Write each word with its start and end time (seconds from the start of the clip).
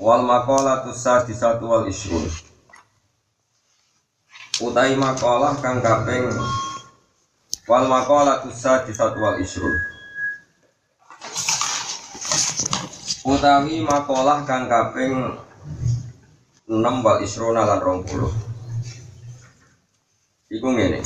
Wal 0.00 0.24
maqalatu 0.24 0.96
sadisatu 0.96 1.68
wal 1.68 1.84
isrun. 1.84 2.24
Utai 4.64 4.96
makalah 4.96 5.60
kang 5.60 5.84
kaping 5.84 6.24
Wal 7.68 7.84
maqalatu 7.84 8.48
sadisatu 8.48 9.20
wal 9.20 9.36
isrun. 9.44 9.76
Utawi 13.28 13.84
makalah 13.84 14.48
kang 14.48 14.72
kaping 14.72 15.36
6 16.64 16.80
wal 17.04 17.20
isruna 17.20 17.68
lan 17.68 17.84
20. 17.84 18.08
Iku 20.48 20.68
ngene. 20.80 21.04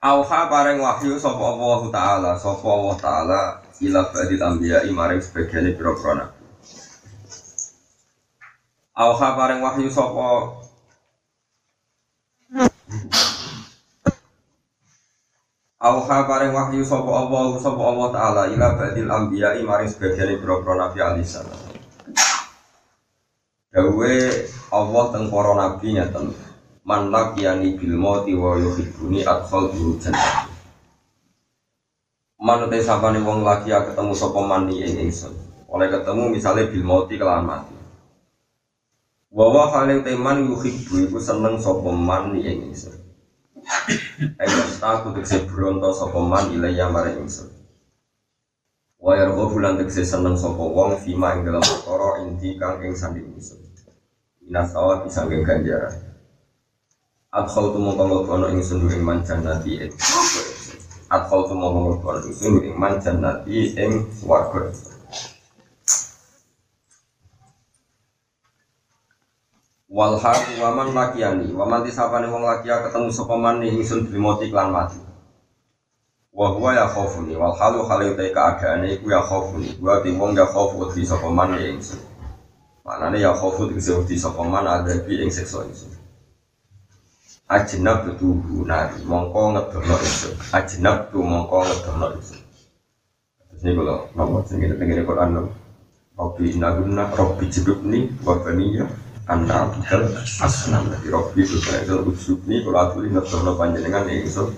Auha 0.00 0.48
paring 0.48 0.80
wahyu 0.80 1.20
sapa 1.20 1.44
Allah 1.44 1.80
taala, 1.92 2.32
sapa 2.40 2.64
Allah 2.64 2.96
taala 2.96 3.59
ila 3.80 4.12
badil 4.12 4.42
anbiya 4.44 4.84
maring 4.92 5.24
sebagian 5.24 5.72
pira-pira 5.72 6.12
nabi. 6.20 6.44
Auha 8.92 9.28
paring 9.32 9.60
wahyu 9.64 9.88
sapa 9.88 10.60
Auha 15.80 16.18
paring 16.28 16.52
wahyu 16.52 16.84
sapa 16.84 17.08
Allah 17.08 17.56
sapa 17.56 17.80
Allah 17.80 18.08
taala 18.12 18.42
ila 18.52 18.66
badil 18.76 19.08
anbiya 19.08 19.56
maring 19.64 19.88
sebagian 19.88 20.36
pira-pira 20.36 20.74
nabi 20.76 20.98
alisan. 21.00 21.48
Dawe 23.72 24.14
Allah 24.74 25.04
teng 25.14 25.32
para 25.32 25.52
nabi 25.56 25.96
nyata 25.96 26.20
man 26.84 27.08
laqiyani 27.08 27.78
bil 27.78 27.96
mauti 27.96 28.36
wa 28.36 28.58
yuhibbuni 28.60 29.24
adkhal 29.24 29.72
dulu 29.72 29.94
jannah. 30.02 30.49
Man 32.50 32.66
te 32.66 32.82
sapane 32.82 33.22
wong 33.22 33.46
laki 33.46 33.70
ya 33.70 33.86
ketemu 33.86 34.10
sapa 34.10 34.42
mani 34.42 34.82
ing 34.82 35.06
ingsun. 35.06 35.30
Oleh 35.70 35.86
ketemu 35.86 36.34
misalnya 36.34 36.66
bil 36.66 36.82
mauti 36.82 37.14
kelawan 37.14 37.46
mati. 37.46 37.78
Wa 39.30 39.46
wa 39.54 39.70
hale 39.70 40.02
teman 40.02 40.50
yuhibbu 40.50 41.06
iku 41.06 41.22
seneng 41.22 41.62
sapa 41.62 41.94
man 41.94 42.34
ing 42.34 42.74
ingsun. 42.74 42.90
Ayo 44.34 44.58
aku 44.82 45.14
tekse 45.14 45.46
bronto 45.46 45.94
sapa 45.94 46.18
man 46.18 46.50
ilaya 46.50 46.90
maring 46.90 47.22
ingsun. 47.22 47.54
Wa 48.98 49.14
yarghabu 49.14 49.54
bulan 49.54 49.78
tekse 49.78 50.02
seneng 50.02 50.34
sapa 50.34 50.58
wong 50.58 50.98
fima 50.98 51.38
ing 51.38 51.46
dalam 51.46 51.62
perkara 51.62 52.26
inti 52.26 52.58
kang 52.58 52.82
ing 52.82 52.98
sanding 52.98 53.30
ingsun. 53.30 53.62
Inasawa 54.42 55.06
bisa 55.06 55.22
ganjaran. 55.22 55.94
Adkhal 57.30 57.70
tu 57.70 57.78
mongko 57.78 58.26
mlebu 58.26 58.58
ingsun 58.58 58.90
ing 58.90 59.06
man 59.06 59.22
jannati 59.22 59.86
ing 61.10 61.16
Adkhal 61.18 61.42
tu 61.50 61.54
mongko 61.58 61.80
mlebu 61.90 62.30
ingsun 62.30 62.62
ing 62.62 62.78
man 62.78 63.02
jannati 63.02 63.74
ing 63.74 64.06
swarga. 64.14 64.70
Wal 69.90 70.14
haq 70.22 70.62
wa 70.62 70.70
man 70.70 70.94
lakiyani 70.94 71.50
wa 71.50 71.66
man 71.66 71.82
tisapane 71.82 72.30
wong 72.30 72.46
lakia 72.46 72.86
ketemu 72.86 73.10
sapa 73.10 73.34
man 73.34 73.58
ingsun 73.58 74.06
bil 74.06 74.22
mati 74.22 74.54
klan 74.54 74.70
mati. 74.70 75.02
Wa 76.30 76.54
huwa 76.54 76.78
ya 76.78 76.86
khaufuni 76.86 77.34
wal 77.34 77.58
halu 77.58 77.82
halu 77.82 78.14
ta 78.14 78.30
keadaane 78.30 78.94
iku 78.94 79.10
ya 79.10 79.18
khaufuni 79.18 79.74
wa 79.82 79.98
ti 79.98 80.14
wong 80.14 80.38
ya 80.38 80.46
khaufu 80.46 80.78
wedi 80.78 81.02
sapa 81.02 81.26
man 81.26 81.58
ingsun. 81.58 81.98
Manane 82.86 83.18
ya 83.18 83.34
tegese 83.34 83.98
wedi 83.98 84.14
sapa 84.14 84.46
man 84.46 84.62
adabi 84.62 85.26
ing 85.26 85.30
ingsun. 85.34 85.99
Ajnab 87.50 88.14
tu 88.14 88.38
nari 88.62 89.02
mongko 89.02 89.58
ngedono 89.58 89.94
ingsun. 89.98 90.34
Ajnab 90.54 91.10
tu 91.10 91.18
mongko 91.18 91.66
ngedono 91.66 92.06
ingsun. 92.14 92.40
Terus 93.50 93.60
ini 93.66 93.74
kalau 93.74 93.98
nomor 94.14 94.46
sing 94.46 94.62
ngene 94.62 95.02
Quran 95.02 95.34
lho. 95.34 95.50
Rabbi 96.20 96.52
inaguna 96.52 97.08
Rabbi 97.16 97.48
jibubni 97.48 98.04
wa 98.20 98.36
baniya 98.44 98.84
anda 99.24 99.64
abdal 99.64 100.04
asnam 100.44 100.92
dari 100.92 101.08
Rabbi 101.08 101.40
subhanahu 101.48 102.12
usubni 102.12 102.60
kalau 102.60 102.92
aku 102.92 103.08
ingat 103.08 103.24
dono 103.30 103.56
panjenengan 103.56 104.04
ya 104.04 104.20
ingsun 104.20 104.52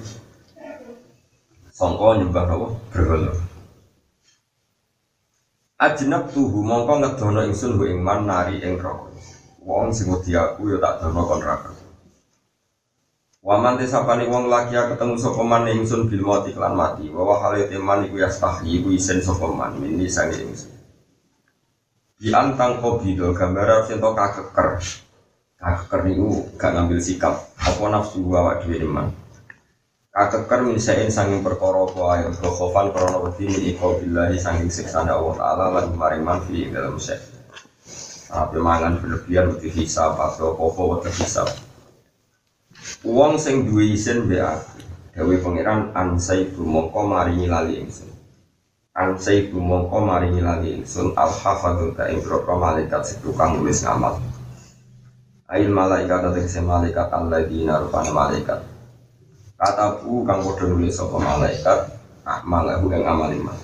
songko 1.71 2.19
nyembah 2.19 2.51
apa 2.51 2.67
berhala 2.91 3.31
Ajnab 5.79 6.35
tuhu 6.35 6.67
mongko 6.67 7.05
ngedono 7.05 7.47
ingsun 7.47 7.79
hu 7.79 7.87
ing 7.87 8.03
man 8.03 8.27
nari 8.27 8.59
rokok 8.59 9.15
wong 9.63 9.95
sing 9.95 10.11
wedi 10.11 10.35
aku 10.35 10.73
ya 10.73 10.83
tak 10.83 10.99
dono 10.99 11.23
kon 11.31 11.39
neraka 11.39 11.71
Waman 13.43 13.75
tesapani 13.75 14.31
wong 14.31 14.47
laki 14.47 14.79
ketemu 14.79 15.19
sapa 15.19 15.43
man 15.43 15.67
ingsun 15.67 16.07
bil 16.07 16.23
mati 16.23 16.55
klan 16.55 16.79
mati. 16.79 17.11
Wa 17.11 17.27
wa 17.27 17.37
hale 17.43 17.67
teman 17.67 18.07
iku 18.07 18.23
yastahi 18.23 18.79
iku 18.79 18.95
isen 18.95 19.19
sapa 19.19 19.51
man. 19.51 19.75
Mini 19.83 20.07
sange 20.07 20.39
ingsun 20.39 20.71
di 22.23 22.31
antang 22.31 22.79
kobido 22.79 23.35
gambar 23.35 23.67
harus 23.67 23.91
ento 23.91 24.15
kakeker. 24.15 24.79
Kakeker 25.59 26.01
niku 26.07 26.55
gak 26.55 26.71
ngambil 26.71 27.03
sikap. 27.03 27.35
Apa 27.59 27.83
nafsu 27.91 28.23
awak 28.31 28.63
dhewe 28.63 28.79
iman 28.87 29.11
kakeker 30.13 30.61
min 30.61 30.77
sain 30.77 31.09
sanging 31.09 31.41
perkara 31.41 31.89
apa 31.89 32.03
ae? 32.21 32.23
Khofan 32.37 32.93
krana 32.93 33.19
wedi 33.25 33.49
min 33.49 33.63
iko 33.73 33.97
billahi 33.97 34.37
sanging 34.37 34.69
siksa 34.69 35.09
Allah 35.09 35.35
taala 35.41 35.67
lan 35.73 35.97
maring 35.97 36.23
fi 36.45 36.69
dalam 36.69 37.01
sek 37.01 37.17
Apa 38.29 38.57
mangan 38.61 39.01
berlebihan 39.01 39.57
wedi 39.57 39.73
hisab 39.73 40.21
atau 40.21 40.53
apa-apa 40.53 40.83
wedi 41.01 41.11
hisab 41.17 41.49
Wong 43.03 43.39
sing 43.39 43.67
duwe 43.67 43.95
isin 43.95 44.27
be 44.27 44.43
aku 44.43 45.35
pangeran 45.43 45.91
ansaibu 45.95 46.63
mongko 46.65 47.01
maringi 47.07 47.47
lali 47.51 47.83
ingsun. 47.83 48.11
Ansaibu 48.93 49.59
mongko 49.59 49.99
maringi 50.03 50.43
lali 50.43 50.81
ingsun 50.81 51.17
al 51.19 51.31
hafadun 51.31 51.95
ka 51.95 52.11
ing 52.11 52.23
malaikat 52.25 53.03
si 53.03 53.15
tukang 53.23 53.59
nulis 53.59 53.83
ngamal. 53.87 54.19
Ail 55.53 55.69
malaikat 55.69 56.25
atau 56.25 56.33
kese 56.33 56.65
malaikat 56.65 57.13
Allah 57.13 57.45
di 57.45 57.67
rupane 57.69 58.09
malaikat. 58.09 58.73
Kataku 59.63 60.27
kang 60.27 60.43
podo 60.43 60.67
nulis 60.67 60.99
sapa 60.99 61.23
malaikat 61.23 61.87
Amal 62.27 62.67
aku 62.67 62.91
yang 62.91 63.07
amal 63.07 63.31
iman 63.31 63.55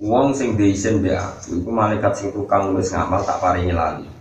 Wong 0.00 0.32
sing 0.32 0.56
duwe 0.56 0.72
isin 0.72 1.04
be 1.04 1.12
aku 1.12 1.60
Iku 1.60 1.68
malaikat 1.68 2.16
sing 2.16 2.28
tukang 2.32 2.72
nulis 2.72 2.88
ngamal 2.96 3.20
tak 3.28 3.44
paringi 3.44 3.76
lali 3.76 4.15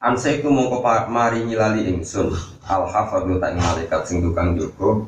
Ansai 0.00 0.40
ku 0.40 0.48
mongko 0.48 0.80
mari 1.12 1.44
nyilali 1.44 1.84
ingsun. 1.92 2.32
Al 2.64 2.88
hafadhu 2.88 3.36
tak 3.36 3.52
malaikat 3.60 4.08
sing 4.08 4.24
tukang 4.24 4.56
jogo 4.56 5.04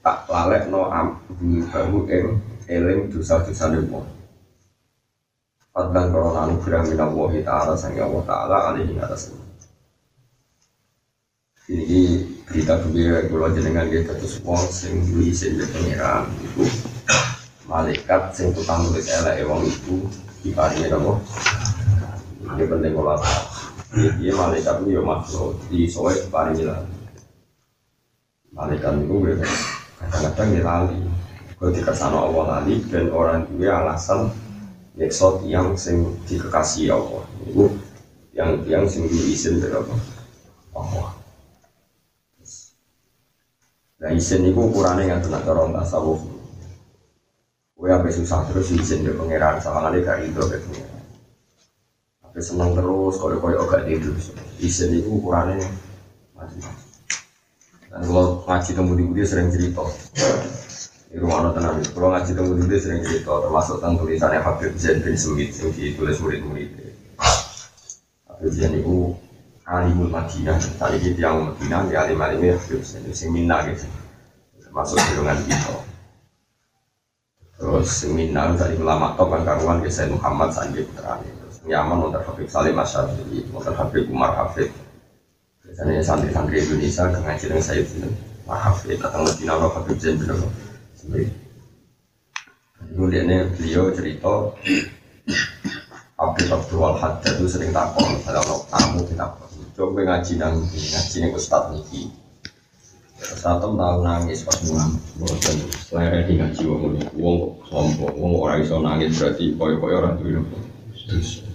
tak 0.00 0.24
lalek 0.32 0.72
no 0.72 0.88
am 0.88 1.20
bahu 1.68 2.08
ing 2.08 2.40
eling 2.64 3.12
dosa-dosa 3.12 3.68
wong. 3.92 4.08
Fadlan 5.76 6.08
korona 6.08 6.48
anugerah 6.48 6.82
minallahi 6.88 7.44
ta'ala 7.44 7.76
sang 7.76 7.92
Allah 8.00 8.24
ta'ala 8.24 8.56
alihi 8.72 8.96
atas. 8.96 9.36
Ini 11.68 12.24
berita 12.48 12.80
gembira 12.80 13.22
kalau 13.28 13.52
jenengan 13.52 13.86
dia 13.86 14.02
terus 14.02 14.40
wong 14.40 14.64
sing 14.72 15.06
duwe 15.06 15.28
isin 15.28 15.60
pengiran 15.60 16.26
itu 16.40 16.66
malaikat 17.68 18.32
sing 18.34 18.50
tukang 18.56 18.82
nulis 18.82 19.06
elek 19.06 19.46
wong 19.46 19.62
iku 19.62 20.02
diparingi 20.42 20.90
apa 20.90 21.12
ini 22.42 22.64
penting 22.66 22.92
kalau 22.98 23.14
Iya 23.90 24.38
malaikat 24.38 24.86
itu 24.86 24.94
ya 24.94 25.02
makhluk 25.02 25.58
di 25.66 25.90
soal 25.90 26.14
paling 26.30 26.54
hilang. 26.62 26.86
Malaikat 28.54 29.02
itu 29.02 29.14
gue 29.18 29.34
kadang-kadang 29.98 30.48
ya 30.54 30.62
lali. 30.62 30.98
Kalau 31.58 31.74
dikasih 31.74 32.06
Allah 32.06 32.44
lali 32.46 32.78
dan 32.86 33.10
orang 33.10 33.50
itu 33.50 33.66
alasan 33.66 34.30
nyeksot 34.94 35.42
yang 35.42 35.74
sing 35.74 36.06
dikasih 36.30 36.94
Allah. 36.94 37.26
Itu 37.42 37.66
yang 38.30 38.62
yang 38.70 38.86
sing 38.86 39.10
diizin 39.10 39.58
berapa? 39.58 39.90
Allah. 40.70 41.10
Nah 44.00 44.10
izin 44.14 44.46
itu 44.46 44.54
ukurannya 44.54 45.10
yang 45.10 45.18
tenang 45.18 45.42
orang 45.50 45.74
tasawuf. 45.74 46.22
Gue 47.74 47.90
sampai 47.90 48.14
susah 48.14 48.46
terus 48.46 48.70
izin 48.70 49.02
ke 49.02 49.18
pangeran 49.18 49.58
sama 49.58 49.90
kali 49.90 50.06
gak 50.06 50.22
itu 50.22 50.40
senang 52.38 52.78
terus, 52.78 53.18
kalau 53.18 53.42
kau 53.42 53.66
gak 53.66 53.90
tidur. 53.90 54.14
Isen 54.62 54.94
itu 54.94 55.10
ukurannya 55.10 55.66
macam-macam. 56.38 56.88
Dan 57.90 58.00
kalau 58.06 58.46
ngaji 58.46 58.70
temu 58.70 58.92
di 58.94 59.04
dia 59.18 59.26
sering 59.26 59.50
cerita. 59.50 59.82
Di 61.10 61.18
rumah 61.18 61.42
nonton 61.42 61.62
nabi, 61.66 61.82
kalau 61.90 62.14
ngaji 62.14 62.30
tentang 62.38 62.54
itu 62.54 62.78
sering 62.78 63.02
cerita, 63.02 63.32
termasuk 63.42 63.82
tentang 63.82 63.98
tulisannya 63.98 64.38
Habib 64.46 64.78
Zain 64.78 65.02
bin 65.02 65.18
Semit 65.18 65.50
yang 65.58 65.74
ditulis 65.74 66.22
murid-murid. 66.22 66.70
Habib 68.30 68.52
Zain 68.54 68.78
itu 68.78 69.10
alimul 69.66 70.06
Madinah, 70.06 70.62
tadi 70.78 71.02
kita 71.02 71.18
yang 71.18 71.50
Madinah, 71.50 71.90
di 71.90 71.94
alim 71.98 72.18
alimnya 72.22 72.54
Habib 72.62 72.86
Zain 72.86 73.02
itu 73.10 73.26
seminar 73.26 73.66
gitu, 73.66 73.90
termasuk 74.62 75.02
golongan 75.10 75.42
kita. 75.50 75.74
Terus 77.58 77.90
seminar 77.90 78.54
tadi 78.54 78.78
ulama 78.78 79.18
top 79.18 79.34
kan 79.34 79.42
karuan 79.42 79.82
ke 79.82 79.90
Muhammad 80.14 80.54
Sanjay 80.54 80.86
Putra 80.86 81.18
Nyaman 81.68 82.08
untuk 82.08 82.24
Habib 82.24 82.48
Salim 82.48 82.76
Asyadi, 82.80 83.44
untuk 83.52 83.76
Habib 83.76 84.08
Umar 84.08 84.32
Hafid. 84.32 84.72
Biasanya 85.60 86.00
santri-santri 86.00 86.64
Indonesia 86.64 87.04
ngaji 87.12 87.44
dengan 87.44 87.64
Sayyid 87.64 87.86
Umar 88.48 88.60
Hafid, 88.64 88.96
datang 88.96 89.28
Madinah 89.28 89.68
Habib 89.68 89.96
Zain 90.00 90.16
bin 90.16 91.28
Kemudian 92.80 93.28
beliau 93.60 93.92
cerita 93.92 94.56
Abdul 96.20 96.48
Abdul 96.52 96.80
Al 96.84 96.96
itu 97.20 97.44
sering 97.48 97.72
takon 97.72 98.08
kalau 98.24 98.64
tamu 98.68 99.04
kita 99.08 99.24
coba 99.76 100.00
ngaji 100.04 100.32
nang 100.36 100.64
ngaji 100.64 101.16
nih 101.16 101.30
Ustad 101.32 101.72
Niki. 101.72 102.12
Satu 103.20 103.76
tahun 103.76 104.00
nangis 104.00 104.48
pas 104.48 104.56
mulang, 104.64 104.96
bukan 105.20 105.56
selera 105.84 106.24
di 106.24 106.40
ngaji 106.40 106.62
wong 106.64 106.80
ini, 106.92 107.04
wong 107.20 107.36
sombong, 107.68 108.16
wong 108.16 108.32
orang 108.36 108.64
iso 108.64 108.80
nangis 108.80 109.16
berarti 109.16 109.56
koyo 109.60 109.76
koyo 109.76 109.96
orang 110.00 110.16
tuh 110.20 110.44
Terus 111.08 111.49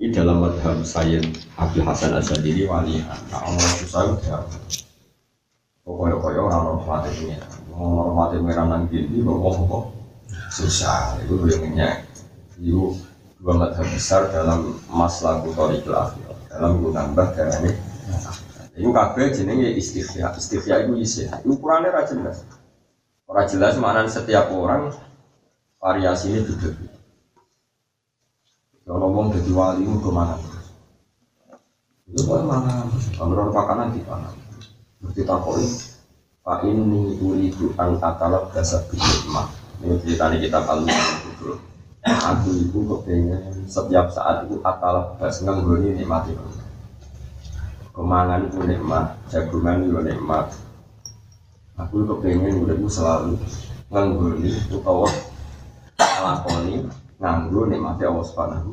ini 0.00 0.16
dalam 0.16 0.40
madhab 0.40 0.80
Sayyid 0.80 1.28
Abdul 1.60 1.84
Hasan 1.84 2.16
Asyadiri 2.16 2.64
wali, 2.64 3.04
nah 3.04 3.44
Allah 3.44 3.68
susah 3.76 4.16
udah 4.16 4.48
Pokoknya 5.84 6.16
kaya 6.22 6.40
orang 6.40 6.62
hormati 6.72 7.10
pengiran. 7.20 7.50
Orang 7.76 8.16
hormati 8.32 8.36
gini, 8.88 9.20
kok 9.20 9.54
kok 9.68 9.84
susah. 10.54 11.20
Itu 11.20 11.34
yang 11.50 12.00
Itu 12.56 12.96
dua 13.40 13.52
madhab 13.56 13.84
besar 13.92 14.32
dalam 14.32 14.80
masalah 14.88 15.44
kutori 15.44 15.84
akhir. 15.84 16.32
Dalam 16.48 16.80
menambah 16.80 17.26
darah 17.36 17.58
ini. 17.64 17.72
Itu 18.76 18.88
kabeh 18.94 19.36
jenenge 19.36 19.68
istighya. 19.76 20.32
Istighya 20.32 20.86
itu 20.86 20.94
isi. 21.00 21.28
Ukurannya 21.44 21.90
ra 21.92 22.06
jelas. 22.06 22.46
Ora 23.28 23.44
jelas 23.50 23.76
mana 23.76 24.06
setiap 24.06 24.48
orang 24.54 24.94
variasi 25.76 26.32
ini 26.32 26.40
juga. 26.46 26.99
Kalau 28.90 29.06
ngomong 29.06 29.30
jadi 29.30 29.54
wali 29.54 29.86
itu 29.86 30.02
ke 30.02 30.10
mana? 30.10 30.34
Itu 32.10 32.26
mana? 32.26 32.90
Kalau 33.14 33.54
makanan 33.54 33.94
di 33.94 34.02
mana? 34.02 34.34
Berarti 34.98 35.22
takoi 35.22 35.62
Pak 36.42 36.66
ini 36.66 37.14
uridu 37.22 37.70
an 37.78 38.02
atalab 38.02 38.50
dasar 38.50 38.82
mah 39.30 39.46
Ini 39.78 39.94
cerita 40.02 40.26
ini 40.34 40.42
kita 40.42 40.58
kalau 40.66 40.90
Aku 42.02 42.50
itu 42.50 42.82
kepengen 42.82 43.62
setiap 43.70 44.10
saat 44.10 44.50
itu 44.50 44.58
atalab 44.66 45.14
das 45.22 45.38
nganggoni 45.46 45.94
nikmati 45.94 46.34
Kemangan 47.94 48.50
itu 48.50 48.58
nikmat, 48.66 49.14
jagungan 49.30 49.86
itu 49.86 50.02
nikmat 50.02 50.50
Aku 51.78 52.02
kepengen 52.10 52.66
udah 52.66 52.74
selalu 52.90 53.38
nganggoni 53.86 54.50
utawa 54.74 55.06
lakoni 56.26 56.90
nganggo 57.20 57.68
nikmati 57.68 58.02
Allah 58.08 58.24
Subhanahu. 58.24 58.72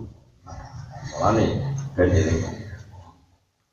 Soalnya 1.11 1.75
ben 1.93 2.09
eling 2.15 2.41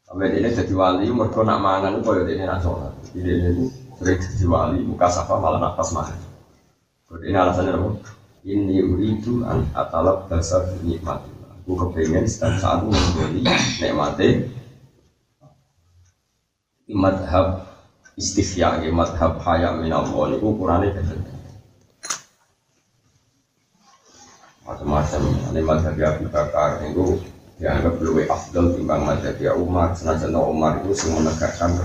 Sampai 0.05 0.31
ini 0.37 0.47
jadi 0.47 0.71
wali, 0.79 1.11
mereka 1.11 1.43
nak 1.43 1.59
mangan 1.59 1.99
itu 1.99 2.07
kayak 2.07 2.31
ini 2.31 2.45
nasional. 2.47 2.93
Ini 3.19 3.33
ini 3.35 3.67
sering 3.99 4.21
jadi 4.23 4.47
wali, 4.47 4.79
muka 4.87 5.11
safa 5.11 5.43
malah 5.43 5.59
nafas 5.59 5.91
makan. 5.91 6.19
Ini 7.19 7.35
alasannya 7.35 7.75
apa? 7.75 7.89
Ini 8.47 8.79
uridu 8.85 9.43
an 9.43 9.67
atalab 9.75 10.31
dasar 10.31 10.71
nikmat. 10.87 11.19
Aku 11.65 11.75
kepengen 11.75 12.31
setiap 12.31 12.61
saat 12.63 12.85
aku 12.85 12.95
membeli 12.95 13.43
nikmati 13.81 14.29
madhab 16.93 17.67
istifya, 18.15 18.87
madhab 18.95 19.43
hayam 19.43 19.83
minallah. 19.83 20.31
Ini 20.31 20.37
ukurannya. 20.39 21.34
Macam-macam. 24.65 25.21
Ini 25.53 25.61
madhab 25.61 25.97
Abu 26.01 26.25
Bakar 26.33 26.81
itu 26.85 27.21
dianggap 27.61 28.01
lebih 28.01 28.27
afdal 28.33 28.75
timbang 28.75 29.05
mazhab 29.05 29.37
Umar. 29.61 29.93
Senajan 29.93 30.35
Umar 30.35 30.81
itu 30.83 30.97
semua 30.97 31.23
menegakkan 31.23 31.77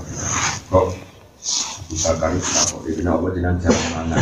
kok 0.70 0.96
bisa 1.90 2.14
kan 2.22 2.34
kok 2.40 2.82
itu 2.88 3.02
apa 3.04 3.28
dengan 3.36 3.60
cara 3.60 3.82
mana. 3.96 4.18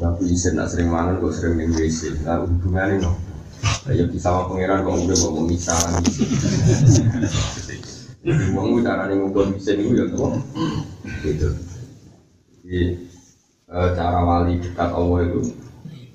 Aku 0.00 0.24
izin 0.24 0.56
nak 0.56 0.72
sering 0.72 0.88
mangan 0.88 1.20
kok 1.20 1.36
sering 1.36 1.60
ning 1.60 1.76
WC 1.76 2.24
nah 2.24 2.40
hubungannya 2.40 3.04
no 3.04 3.12
ya 3.92 4.08
sama 4.16 4.48
pangeran 4.48 4.80
kok 4.80 4.96
udah 4.96 5.18
mau 5.28 5.44
misalnya 5.44 6.00
jadi 8.20 8.44
uang 8.52 8.80
cara 8.80 9.08
nih 9.08 9.16
ngumpul 9.16 9.48
bisa 9.52 9.76
nih 9.76 9.92
ya 9.92 10.04
tuh 10.12 10.40
gitu. 11.24 11.48
Jadi 12.64 12.80
eh, 13.68 13.90
cara 13.96 14.20
wali 14.24 14.60
dekat 14.60 14.88
Allah 14.88 15.20
itu 15.24 15.40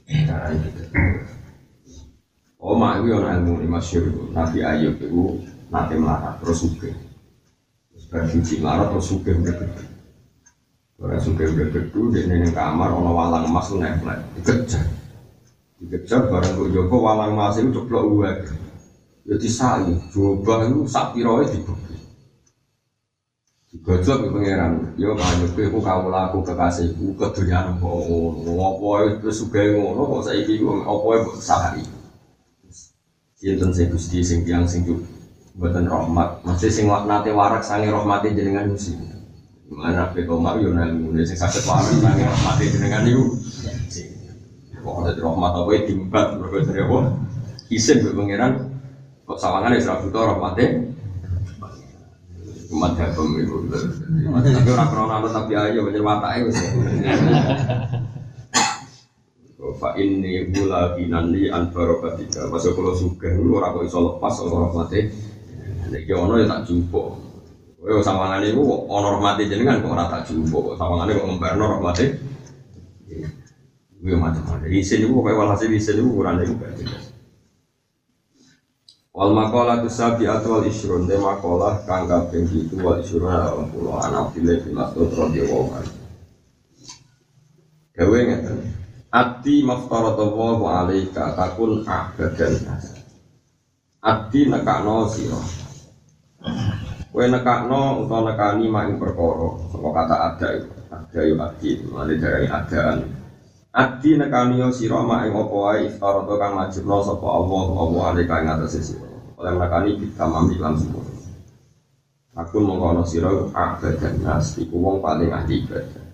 cara 0.05 0.53
itu 0.53 0.69
Oh, 2.65 2.73
mak 2.73 2.97
itu 2.97 3.13
yang 3.13 3.29
ilmu 3.29 3.61
ini 3.61 3.69
masyur 3.69 4.09
Nabi 4.33 4.65
Ayub 4.65 4.97
itu 4.97 5.37
nanti 5.69 5.93
melarat 6.01 6.41
terus 6.41 6.65
suke. 6.65 6.89
Terus 7.93 8.05
berfungsi 8.09 8.57
melarat 8.57 8.89
terus 8.89 9.13
gede. 9.21 9.65
Orang 10.97 11.21
suke 11.21 11.45
udah 11.45 11.67
gede, 11.69 11.93
di 11.93 12.19
ini 12.25 12.49
kamar, 12.49 12.89
ono 12.89 13.13
walang 13.13 13.45
emas 13.45 13.69
itu 13.69 13.77
nempel, 13.77 14.17
dikejar. 14.33 14.81
Dikejar 15.77 16.25
bareng 16.25 16.57
kok 16.57 16.69
Joko 16.73 16.95
walang 17.05 17.37
emas 17.37 17.61
itu 17.61 17.69
ceplok 17.69 18.03
uang. 18.09 18.39
Ya 19.29 19.35
disai, 19.37 19.93
coba 20.09 20.65
itu 20.65 20.89
sapi 20.89 21.21
roy 21.21 21.45
dibuka. 21.45 21.84
Gojok 23.83 24.17
ke 24.23 24.27
pangeran, 24.31 24.95
yo 24.95 25.11
banyak 25.19 25.51
ke 25.51 25.67
aku 25.67 25.83
kau 25.83 26.07
laku 26.07 26.39
kekasihku 26.47 27.11
keduniaan 27.19 27.75
kok 27.75 28.07
ngono, 28.07 28.55
apa 28.71 29.19
itu 29.19 29.27
suka 29.33 29.59
ngono 29.67 30.05
kok 30.15 30.31
saya 30.31 30.39
ikut 30.47 30.87
apa 30.87 31.07
itu 31.19 31.31
sehari. 31.43 31.83
Sinten 33.35 33.75
sing 33.75 33.91
Gusti 33.91 34.23
sing 34.23 34.47
tiyang 34.47 34.63
sing 34.63 34.87
mboten 35.59 35.91
rahmat. 35.91 36.39
Mesti 36.47 36.71
sing 36.71 36.87
nate 36.87 37.35
warak 37.35 37.67
sange 37.67 37.91
rahmate 37.91 38.31
jenengan 38.31 38.71
Gusti. 38.71 38.95
Mana 39.67 40.07
pe 40.15 40.23
koma 40.23 40.55
yo 40.55 40.71
nang 40.71 40.95
ngene 40.95 41.27
sing 41.27 41.35
saged 41.35 41.67
warak 41.67 41.99
sange 41.99 42.23
rahmate 42.23 42.63
jenengan 42.71 43.03
niku. 43.03 43.27
Kok 44.79 45.03
ada 45.03 45.19
rahmat 45.19 45.51
apa 45.51 45.69
iki 45.75 45.83
timbat 45.91 46.39
mergo 46.39 46.63
dari 46.63 46.79
apa? 46.79 46.97
Isin 47.67 48.07
mbek 48.07 48.13
pangeran 48.13 48.51
kok 49.27 49.35
sawangan 49.41 49.75
wis 49.75 49.89
ra 49.89 49.99
butuh 49.99 50.31
rahmate. 50.31 50.94
Umat 52.73 52.97
gabung 52.97 53.37
itu. 53.37 53.69
Tapi 53.69 54.69
orang 54.73 54.89
krono 54.89 55.27
tapi 55.29 55.53
ayo 55.53 55.85
banyak 55.85 56.01
watake 56.01 56.39
wis. 56.49 56.57
Fa 59.75 59.91
ini 59.99 60.47
mula 60.55 60.95
kinani 60.95 61.51
an 61.51 61.73
barokatika. 61.75 62.47
Masa 62.47 62.71
kalau 62.71 62.95
suka, 62.95 63.27
orang 63.35 63.75
kok 63.75 63.85
iso 63.85 63.99
lepas 64.07 64.35
orang 64.39 64.71
mati. 64.71 64.99
Nek 65.91 66.09
ono 66.15 66.39
ya 66.39 66.45
tak 66.47 66.63
jumpa. 66.69 67.03
Kowe 67.85 68.01
sawangane 68.01 68.49
iku 68.49 68.63
ono 68.89 69.21
mati 69.21 69.45
jenengan 69.45 69.83
kok 69.83 69.93
ora 69.93 70.07
tak 70.07 70.31
jumpa. 70.31 70.79
Sawangane 70.79 71.11
kok 71.17 71.27
ngembarno 71.27 71.65
rahmate. 71.75 72.05
Gue 74.05 74.13
macam-macam. 74.13 74.69
Isin 74.69 75.01
itu 75.01 75.09
pokoknya 75.09 75.33
walhasil 75.33 75.69
isin 75.73 75.97
itu 75.97 76.05
ukuran 76.05 76.37
itu 76.45 76.53
gak 76.61 76.77
jelas. 76.77 77.14
Wal 79.15 79.31
makola 79.31 79.79
tu 79.79 79.87
sabi 79.87 80.27
atwal 80.27 80.67
isrun 80.67 81.07
de 81.07 81.15
makola 81.15 81.79
kang 81.87 82.03
kaping 82.03 82.51
itu 82.51 82.75
wal 82.83 82.99
isrun 82.99 83.31
ala 83.31 83.63
pulau 83.71 83.95
anak 83.95 84.35
pilih 84.35 84.59
Mas'ud 84.75 85.07
radhiyallahu 85.07 85.71
anhu. 85.71 85.95
Gawe 87.95 88.19
ngeten. 88.27 88.59
Ati 89.15 89.63
maftaradallahu 89.63 90.67
alaika 90.67 91.31
takun 91.39 91.87
abadan 91.87 92.59
Ati 94.03 94.51
nekakno 94.51 95.07
sira. 95.07 95.39
Kowe 97.15 97.25
nekakno 97.31 98.03
utawa 98.03 98.35
nekani 98.35 98.67
mak 98.67 98.99
perkara, 98.99 99.49
saka 99.71 99.89
kata 99.95 100.15
ada 100.19 100.47
itu. 100.59 100.69
Ada 100.91 101.19
yo 101.23 101.35
ati, 101.39 101.69
mane 101.87 102.13
dari 102.19 102.45
adaan. 102.51 103.24
Ati 103.75 104.15
nekani 104.15 104.63
yo 104.63 104.71
sira 104.71 105.03
mak 105.03 105.27
ing 105.27 105.35
apa 105.35 105.51
wae 105.51 105.91
iftarada 105.91 106.33
kang 106.39 106.55
wajibno 106.55 107.03
sapa 107.03 107.27
Allah 107.27 107.63
apa 107.75 107.97
alaika 108.07 108.39
ing 108.39 108.47
atase 108.47 108.79
sira. 108.79 109.03
Oleh 109.35 109.51
nekani 109.51 109.99
kita 109.99 110.23
mami 110.23 110.55
lan 110.55 110.79
sempurna. 110.79 111.19
Aku 112.39 112.63
mengkono 112.63 113.03
sira 113.03 113.27
abadan 113.51 114.15
nas 114.23 114.55
iku 114.55 114.79
wong 114.79 115.03
paling 115.03 115.27
ahli 115.35 115.67
ibadah. 115.67 116.07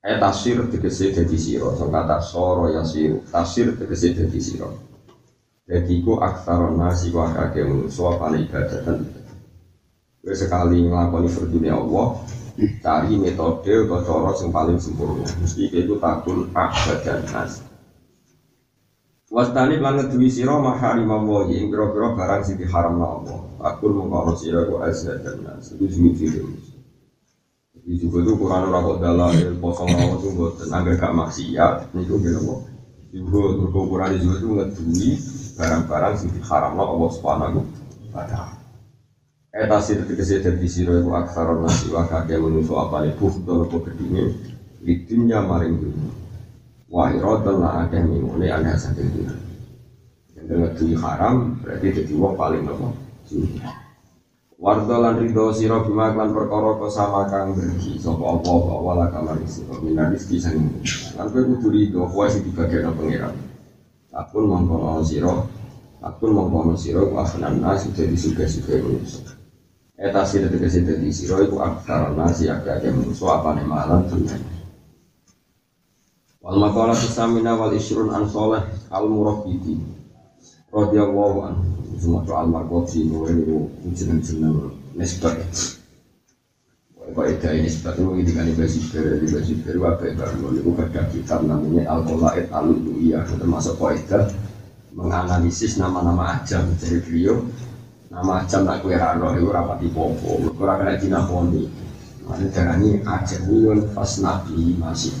Eh 0.00 0.16
tafsir 0.16 0.64
tegese 0.72 1.12
dadi 1.12 1.36
sira, 1.36 1.76
sing 1.76 1.92
kata 1.92 2.24
soro 2.24 2.72
ya 2.72 2.80
siru. 2.88 3.20
Tafsir 3.28 3.76
tegese 3.76 4.16
dadi 4.16 4.40
sira. 4.40 4.72
Jadi 5.68 6.00
ku 6.00 6.16
aksaron 6.16 6.80
nasi 6.80 7.12
ku 7.12 7.20
akake 7.20 7.68
manusia 7.68 8.16
paling 8.16 8.48
ibadah 8.48 8.80
Kowe 10.24 10.34
sekali 10.34 10.82
nglakoni 10.82 11.30
fardune 11.30 11.70
Allah, 11.70 12.18
Cari 12.56 13.20
metode 13.20 13.68
atau 13.84 14.00
cara 14.00 14.32
yang 14.40 14.48
paling 14.48 14.78
sempurna. 14.80 15.28
Mesti 15.44 15.68
itu 15.76 16.00
takun 16.00 16.48
abad 16.56 16.98
dan 17.04 17.20
nas. 17.28 17.60
Wastani 19.28 19.76
lan 19.76 20.00
ngeduwi 20.00 20.32
sira 20.32 20.56
maharim 20.56 21.12
Allah 21.12 21.52
ing 21.52 21.68
pira-pira 21.68 22.16
barang 22.16 22.42
sing 22.48 22.56
diharamno 22.56 23.04
Allah. 23.04 23.38
Takun 23.60 23.92
mengkono 24.00 24.32
sira 24.40 24.64
ku 24.64 24.80
azza 24.80 25.20
dan 25.20 25.44
nas. 25.44 25.68
Itu 25.76 25.84
sing 25.92 26.16
Jadi 27.76 27.92
juga 28.02 28.18
itu 28.24 28.32
Quran 28.40 28.66
ora 28.72 28.82
kok 28.82 28.98
dalil 28.98 29.48
poso 29.62 29.86
mau 29.86 30.18
itu 30.18 30.34
mboten 30.34 30.74
anggar 30.74 30.96
gak 30.98 31.12
maksiat 31.12 31.92
niku 31.92 32.18
nggih 32.18 32.34
napa. 32.40 32.54
Juga 33.12 33.80
Quran 33.84 34.10
itu 34.16 34.26
ngeduwi 34.48 35.10
barang-barang 35.60 36.14
sing 36.16 36.32
diharamno 36.32 36.82
Allah 36.82 37.10
Subhanahu 37.12 37.60
wa 38.16 38.24
taala. 38.24 38.55
Eta 39.56 39.80
sir 39.80 40.04
tegese 40.04 40.44
dadi 40.44 40.68
sira 40.68 41.00
iku 41.00 41.16
aksara 41.16 41.56
nasi 41.56 41.88
wa 41.88 42.04
kakek 42.04 42.36
manusa 42.36 42.76
apane 42.76 43.16
bukto 43.16 43.64
apa 43.64 43.88
gedine 43.88 44.36
Lidunya 44.84 45.40
maring 45.40 45.80
dunya 45.80 46.12
Wa 46.92 47.08
iratan 47.08 47.64
la 47.64 47.88
akeh 47.88 48.04
mingune 48.04 48.52
aneh 48.52 48.76
saking 48.76 49.08
dunya 49.16 49.32
Yang 50.36 50.76
dunya 50.76 50.96
haram 51.00 51.56
berarti 51.64 51.88
jadi 51.88 52.12
wong 52.20 52.36
paling 52.36 52.68
nopo 52.68 52.92
dunya 53.32 53.64
Wardo 54.60 54.96
lan 55.00 55.24
ridho 55.24 55.48
sira 55.56 55.80
bima 55.80 56.12
lan 56.12 56.36
perkara 56.36 56.76
kesama 56.76 57.24
kang 57.32 57.56
bergi 57.56 57.96
sapa 57.96 58.24
apa 58.36 58.52
wala 58.76 59.08
kamar 59.08 59.40
sira 59.48 59.80
minar 59.80 60.12
rezeki 60.12 60.36
sang 60.36 60.56
lan 61.16 61.32
kowe 61.32 61.40
kudu 61.56 61.68
ridho 61.72 62.04
kowe 62.12 62.28
sing 62.28 62.44
dibagekno 62.44 62.92
pangeran 62.92 63.32
Akun 64.12 64.52
mongko 64.52 65.00
sira 65.00 65.32
Akun 66.04 66.36
mongko 66.36 66.76
sira 66.76 67.08
ku 67.08 67.16
afnan 67.16 67.64
nas 67.64 67.88
dadi 67.92 68.16
suga-suga 68.16 68.84
manusa 68.84 69.35
Eta 69.96 70.28
sira 70.28 70.52
tegese 70.52 70.84
dadi 70.84 71.08
sira 71.08 71.40
iku 71.40 71.56
aktar 71.64 72.12
nasi 72.12 72.52
akeh 72.52 72.92
musuh 72.92 73.32
apa 73.32 73.56
nih 73.56 73.64
malam 73.64 74.04
tenan. 74.04 74.44
Wal 76.44 76.60
maqala 76.60 76.92
tusamina 76.92 77.56
wal 77.56 77.72
isrun 77.72 78.12
an 78.12 78.28
salih 78.28 78.60
al 78.92 79.08
murabbiti. 79.08 79.80
Radhiyallahu 80.68 81.36
anhu. 81.48 81.64
Semua 81.96 82.20
al 82.28 82.52
marqati 82.52 83.08
niku 83.08 83.72
jeneng-jeneng 83.96 84.76
nisbat. 84.92 85.40
Kok 87.06 87.26
itu 87.32 87.46
ini 87.48 87.64
nisbat 87.64 87.96
itu 87.96 88.12
ini 88.20 88.30
kan 88.36 88.46
ibasi 88.52 88.78
ber 88.92 89.24
ibasi 89.24 89.52
ber 89.64 89.76
wae 89.80 90.12
baru 90.12 90.52
niku 90.52 90.76
ada 90.76 91.08
kitab 91.08 91.40
namanya 91.48 91.88
al 91.88 92.04
qolaid 92.04 92.52
al 92.52 92.68
iya 93.00 93.24
termasuk 93.24 93.80
kaidah 93.80 94.28
menganalisis 94.92 95.80
nama-nama 95.80 96.36
ajam 96.36 96.68
dari 96.76 97.00
beliau 97.00 97.40
Nama 98.16 98.48
jam 98.48 98.64
tak 98.64 98.80
kue 98.80 98.96
rano 98.96 99.36
itu 99.36 99.52
rapat 99.52 99.76
di 99.76 99.92
popo, 99.92 100.40
kurang 100.56 100.80
kena 100.80 100.96
tina 100.96 101.20
poni. 101.28 101.68
Mana 102.24 102.48
darani 102.48 102.96
aja 103.04 103.36
milyon 103.44 103.92
pas 103.92 104.08
nabi 104.24 104.72
masih. 104.80 105.12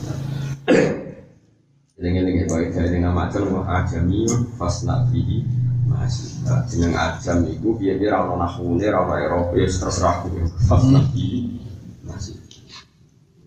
Lengi-lengi 2.00 2.48
baik 2.48 2.72
dari 2.72 2.96
nama 2.96 3.28
jam 3.28 3.52
mau 3.52 3.68
aja 3.68 4.00
milyon 4.00 4.56
pas 4.56 4.80
nabi 4.88 5.44
masih. 5.84 6.40
Jeneng 6.72 6.96
ajam 6.96 7.44
itu 7.44 7.76
biar 7.76 8.00
biar 8.00 8.16
rano 8.16 8.40
nahune 8.40 8.88
rano 8.88 9.12
Eropa 9.12 9.60
terserah 9.60 10.24
gue 10.24 10.48
pas 10.64 10.80
nabi 10.88 11.52
masih. 12.00 12.40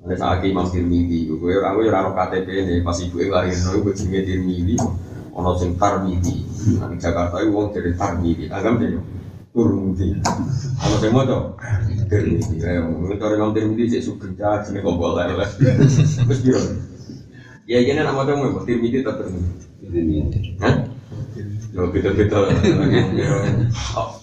Ada 0.06 0.14
saat 0.14 0.46
Imam 0.46 0.70
Tirmidzi, 0.70 1.26
gue 1.26 1.58
aku 1.58 1.80
ya 1.84 1.90
rano 1.90 2.14
KTP 2.14 2.48
ini 2.54 2.86
pas 2.86 3.02
ibu 3.02 3.18
yang 3.18 3.34
lahir, 3.34 3.58
gue 3.58 3.94
jenenge 3.98 4.22
Tirmidzi, 4.30 4.78
ono 5.34 5.58
sing 5.58 5.74
Tarmidzi. 5.74 6.38
Nang 6.78 7.02
Jakarta 7.02 7.42
itu 7.42 7.50
wong 7.50 7.74
dari 7.74 7.98
Tarmidzi, 7.98 8.46
agam 8.54 8.78
deh 8.78 8.94
turmudi. 9.50 10.14
Kalau 10.80 10.98
saya 11.02 11.12
mau 11.12 11.26
tuh, 11.26 11.58
turmudi. 12.06 12.62
Ayo, 12.62 12.86
mentor 12.90 13.34
imam 13.36 13.52
turmudi 13.54 13.90
cek 13.90 14.06
sugeng 14.06 14.34
cah, 14.38 14.62
sini 14.62 14.86
kok 14.86 14.96
boleh 14.96 15.34
lah. 15.34 15.50
Terus 15.58 16.40
biro. 16.46 16.62
Ya 17.70 17.82
ini 17.82 18.02
nama 18.02 18.26
kamu 18.26 18.54
mau 18.54 18.66
turmudi 18.66 19.02
atau 19.02 19.26
turmudi? 19.26 19.52
Turmudi. 19.82 20.40
Hah? 20.62 20.76
Yo 21.74 21.90
kita. 21.94 22.10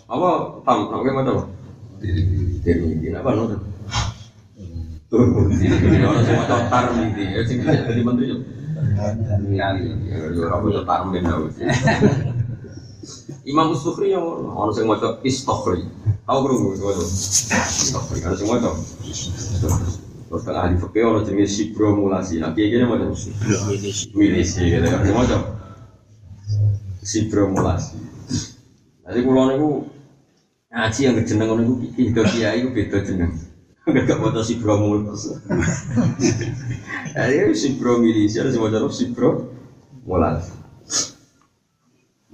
Apa 0.06 0.28
tam? 0.66 0.78
Apa 0.94 1.10
mau 1.10 1.22
tuh? 1.26 1.46
Turmudi. 2.62 3.06
Apa 3.14 3.30
nol? 3.34 3.58
Turmudi. 5.10 5.64
Orang 6.02 6.22
semua 6.26 6.46
tahu 6.50 6.62
tarmidi. 6.70 7.24
Ya 7.34 7.40
sing 7.46 7.62
jadi 7.62 8.02
menteri 8.02 8.30
yo. 8.30 8.38
Ya, 9.56 9.72
yo 10.32 10.48
aku 10.52 10.68
tuh 10.72 10.84
tarmin 10.84 11.24
Imam 13.46 13.70
Sufri 13.78 14.10
yang 14.10 14.22
orang 14.22 14.74
yang 14.74 14.86
mau 14.90 14.98
istokhri, 15.22 15.86
tahu 16.26 16.38
itu 16.50 16.78
itu 16.78 16.84
istokhri, 17.86 18.18
ada 18.26 18.34
semua 18.34 18.58
itu. 18.58 18.72
Terus 20.26 20.42
kan 20.42 20.58
ahli 20.58 20.74
fikih 20.74 21.06
orang 21.06 21.22
jenis 21.22 21.54
sibromulasi, 21.54 22.42
nah 22.42 22.50
kayak 22.50 22.74
gini 22.74 22.84
macam 22.84 23.14
milisi, 24.18 24.62
gitu 24.66 24.86
kan 24.90 25.06
semua 25.06 25.22
itu 25.22 25.38
sibromulasi. 27.06 27.98
Jadi 29.06 29.18
kalau 29.22 29.46
niku 29.46 29.70
ngaji 30.74 31.00
yang 31.06 31.14
kejeneng 31.22 31.48
niku 31.62 31.74
itu 31.94 32.20
kiai 32.34 32.58
itu 32.66 32.74
beda 32.74 32.98
jeneng. 33.06 33.32
Gak 33.86 34.18
mau 34.18 34.34
sibromulasi. 34.42 35.38
Jadi 37.14 37.54
sibromilisi 37.54 38.42
ada 38.42 38.50
semua 38.50 38.74
cara 38.74 38.90
sibromulasi. 38.90 40.65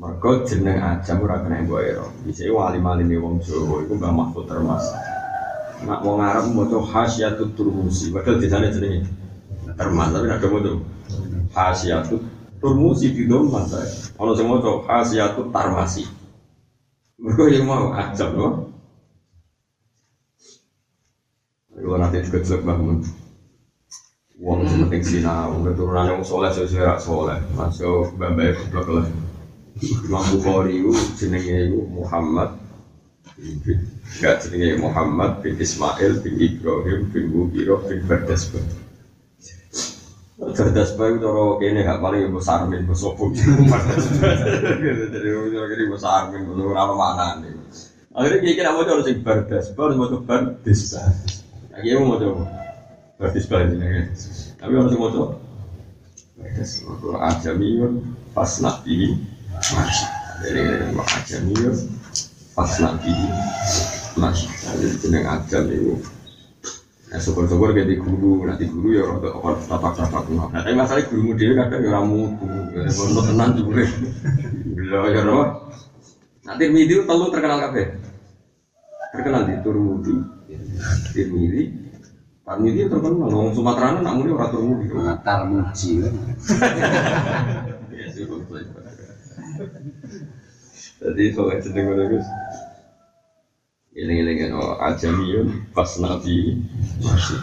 Mereka 0.02 0.50
jeneng 0.50 0.82
aja 0.82 1.14
ora 1.14 1.38
kena 1.46 1.62
mbok 1.62 1.78
ero. 1.78 2.10
Bisa 2.26 2.50
wali-wali 2.50 3.06
ne 3.06 3.22
wong 3.22 3.38
Jawa 3.38 3.86
iku 3.86 3.94
Mbah 3.94 4.10
Mahfud 4.10 4.50
Termas. 4.50 4.82
Nak 5.86 6.02
wong 6.02 6.18
Arab 6.18 6.50
maca 6.58 6.82
Hasyatut 6.82 7.54
Turmusi, 7.54 8.10
padahal 8.10 8.42
desane 8.42 8.74
jenenge 8.74 9.06
Termas 9.78 10.10
tapi 10.10 10.26
nak 10.26 10.42
maca 10.42 10.72
Hasyatut 11.54 12.18
Turmusi 12.58 13.14
di 13.14 13.30
doma 13.30 13.62
saya. 13.62 13.86
Ono 14.18 14.34
sing 14.34 14.50
maca 14.50 14.82
Hasyatut 14.90 15.54
Tarmasi. 15.54 16.02
Mereka 17.22 17.54
yang 17.54 17.70
mau 17.70 17.94
ajab 17.94 18.34
loh. 18.34 18.74
Kalau 21.70 21.98
nanti 21.98 22.26
kecil 22.26 22.62
bangun, 22.66 23.02
uang 24.38 24.66
sementing 24.66 25.02
sinau, 25.02 25.62
keturunan 25.62 26.10
yang 26.10 26.22
soleh 26.22 26.50
sesuai 26.50 26.98
soleh, 26.98 27.38
masuk 27.54 28.14
bambai 28.18 28.54
keblok 28.54 29.02
lah. 29.02 29.06
Imam 29.82 30.22
Bukhari 30.38 30.78
itu 30.78 30.94
jenenge 31.18 31.74
Muhammad 31.90 32.54
Enggak 33.42 34.46
jenenge 34.46 34.78
Muhammad 34.78 35.42
bin 35.42 35.58
Ismail 35.58 36.22
bin 36.22 36.38
Ibrahim 36.38 37.10
bin 37.10 37.24
Mughirah 37.34 37.82
bin 37.90 38.06
Bardasbah 38.06 38.62
Bardasbah 40.38 41.06
itu 41.10 41.18
cara 41.18 41.44
kene 41.58 41.80
gak 41.82 41.98
paling 41.98 42.30
besar 42.30 42.62
min 42.70 42.86
besopo 42.86 43.34
Jadi 43.34 43.42
kira 45.50 45.84
besar 45.90 46.30
min 46.30 46.46
besopo 46.46 46.78
apa 46.78 46.94
mana 46.94 47.42
nih 47.42 47.50
Akhirnya 48.12 48.38
kira-kira 48.38 48.70
mau 48.76 48.86
coba 48.86 49.02
sing 49.02 49.18
Bardasbah 49.26 49.82
harus 49.82 49.96
mau 49.98 50.06
coba 50.14 50.22
Bardasbah 50.30 51.10
Lagi 51.74 51.88
mau 51.98 52.22
coba 52.22 52.46
Bardasbah 53.18 53.58
ini 53.66 54.06
Tapi 54.62 54.72
harus 54.78 54.94
mau 54.94 55.10
coba 55.10 55.42
Bardasbah 56.38 57.34
Ajamiyun 57.34 58.22
pas 58.32 58.48
nabi 58.64 59.12
masih 59.12 59.31
dari 60.42 60.60
aja 60.98 61.36
nih 61.38 61.70
pas 62.52 62.70
nanti 62.82 63.14
masih 64.18 64.50
dari 64.66 64.86
jeneng 64.98 65.24
aja 65.26 65.58
nih 65.62 65.80
Nah, 67.12 67.20
syukur-syukur 67.20 67.76
di 67.76 68.00
guru, 68.00 68.48
nanti 68.48 68.64
guru 68.72 68.96
ya 68.96 69.04
rada 69.04 69.36
apa 69.36 69.60
tapak 69.68 69.92
tapak 70.00 70.24
Nah, 70.32 70.48
tapi 70.64 70.72
masalah 70.72 71.04
guru 71.12 71.36
dia 71.36 71.52
kadang 71.52 71.84
ya 71.84 71.92
ramu, 71.92 72.40
ya 72.72 72.88
pondok 72.88 73.24
tenan 73.28 73.52
juga. 73.52 73.84
Gila 74.72 75.12
ya 75.12 75.20
roh. 75.20 75.68
Nanti 76.48 76.72
Tirmidzi 76.72 77.04
telu 77.04 77.28
terkenal 77.28 77.68
kafe. 77.68 78.00
Terkenal 79.12 79.44
di 79.44 79.54
Turmudi. 79.60 80.14
Tirmidzi. 81.12 81.62
Tirmidzi 82.48 82.88
terkenal, 82.88 83.28
orang 83.28 83.52
Sumatera 83.52 84.00
nak 84.00 84.16
muni 84.16 84.32
orang 84.32 84.48
Turmudi. 84.48 84.88
Tarmuji. 85.20 85.92
Jadi 91.02 91.22
soalnya 91.34 91.62
sedang 91.62 91.86
mana 91.90 92.04
gus? 92.06 92.26
Ini 93.92 94.24
ini 94.24 94.48
oh 94.56 94.80
ajamiyun 94.80 95.72
pas 95.76 95.98
nabi 96.00 96.62
masih. 97.04 97.40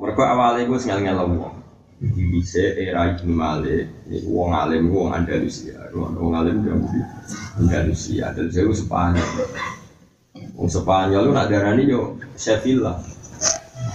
Mereka 0.00 0.22
awalnya 0.22 0.66
gue 0.66 0.78
ngel 0.82 1.00
ngel 1.04 1.18
wong 1.38 1.56
di 2.02 2.22
bisa 2.34 2.74
era 2.74 3.14
Ibnu 3.14 3.30
Malik 3.30 3.86
ini 4.10 4.26
wong 4.26 4.50
alim 4.50 4.90
wong 4.90 5.14
Andalusia. 5.14 5.78
Wong 5.94 6.34
alim 6.34 6.66
dari 6.66 7.00
Andalusia. 7.62 8.34
Dan 8.34 8.50
saya 8.50 8.66
Spanyol. 8.74 9.28
Wong 10.58 10.66
Spanyol 10.66 11.30
lu 11.30 11.32
nak 11.36 11.46
darani 11.46 11.86
yo 11.86 12.18
Sevilla 12.34 12.98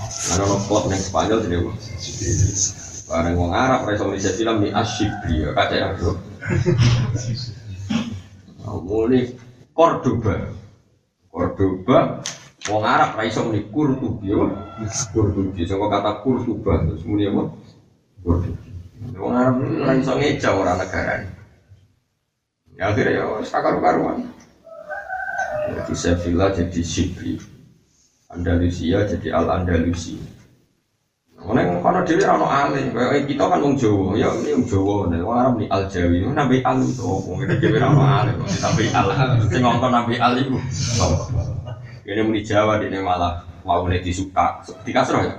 karena 0.08 0.44
no 0.48 0.58
klub 0.68 0.88
yang 0.92 1.04
Spanyol 1.04 1.40
wong 1.44 1.78
bareng 3.08 3.36
wong 3.40 3.52
Arab 3.56 3.88
rasa 3.88 4.04
di 4.12 4.20
Sevilla 4.20 4.54
mi 4.60 4.70
asyibri 4.72 5.48
ya 5.48 5.96
bro 5.96 6.27
mulai 8.84 9.32
Cordoba 9.76 10.36
Cordoba 11.28 12.24
Wong 12.68 12.84
Arab 12.84 13.16
ra 13.16 13.24
iso 13.24 13.48
muni 13.48 13.64
kurtubi 13.72 14.28
apa? 14.36 14.48
Kurtubi. 15.16 15.64
Saka 15.64 15.88
kata 15.88 16.12
kurtuba 16.20 16.84
terus 16.84 17.08
muni 17.08 17.24
apa? 17.32 17.48
Kurtubi. 18.20 18.70
Wong 19.16 19.34
Arab 19.34 19.56
ra 19.64 19.94
iso 19.96 20.14
ngeja 20.20 20.52
ora 20.52 20.76
negara. 20.76 21.24
Ya 22.76 22.92
akhirnya 22.92 23.24
ya 23.24 23.40
wis 23.40 23.50
karu-karuan. 23.56 24.28
Jadi 25.68 25.94
Sevilla 25.96 26.52
jadi 26.52 26.82
Sibri. 26.84 27.40
Andalusia 28.28 29.08
jadi 29.08 29.32
Al 29.32 29.64
Yang 31.48 31.80
kono 31.80 32.00
dewi 32.04 32.24
rano 32.28 32.44
alim, 32.52 32.92
kayak 32.92 33.24
kita 33.24 33.48
kan 33.48 33.64
wong 33.64 33.80
Jawa, 33.80 34.20
ya 34.20 34.28
ini 34.36 34.52
wong 34.52 34.68
Jawa, 34.68 35.08
nih 35.08 35.24
wong 35.24 35.36
Arab 35.40 35.56
Al 35.72 35.84
Jawi, 35.88 36.28
nabi 36.28 36.60
Al 36.60 36.84
itu, 36.84 37.08
wong 37.08 37.40
kita 37.40 37.56
dewi 37.64 37.78
rano 37.80 38.04
alim, 38.04 38.36
nabi 38.44 38.84
Al, 38.92 39.08
sing 39.48 39.64
ngomong 39.64 39.88
nabi 39.88 40.20
Al 40.20 40.36
itu, 40.44 40.60
ini 42.04 42.22
muni 42.28 42.44
Jawa, 42.44 42.84
ini 42.84 43.00
malah 43.00 43.48
mau 43.64 43.88
nih 43.88 44.04
disuka, 44.04 44.60
dikasroh 44.84 45.24
ya, 45.24 45.34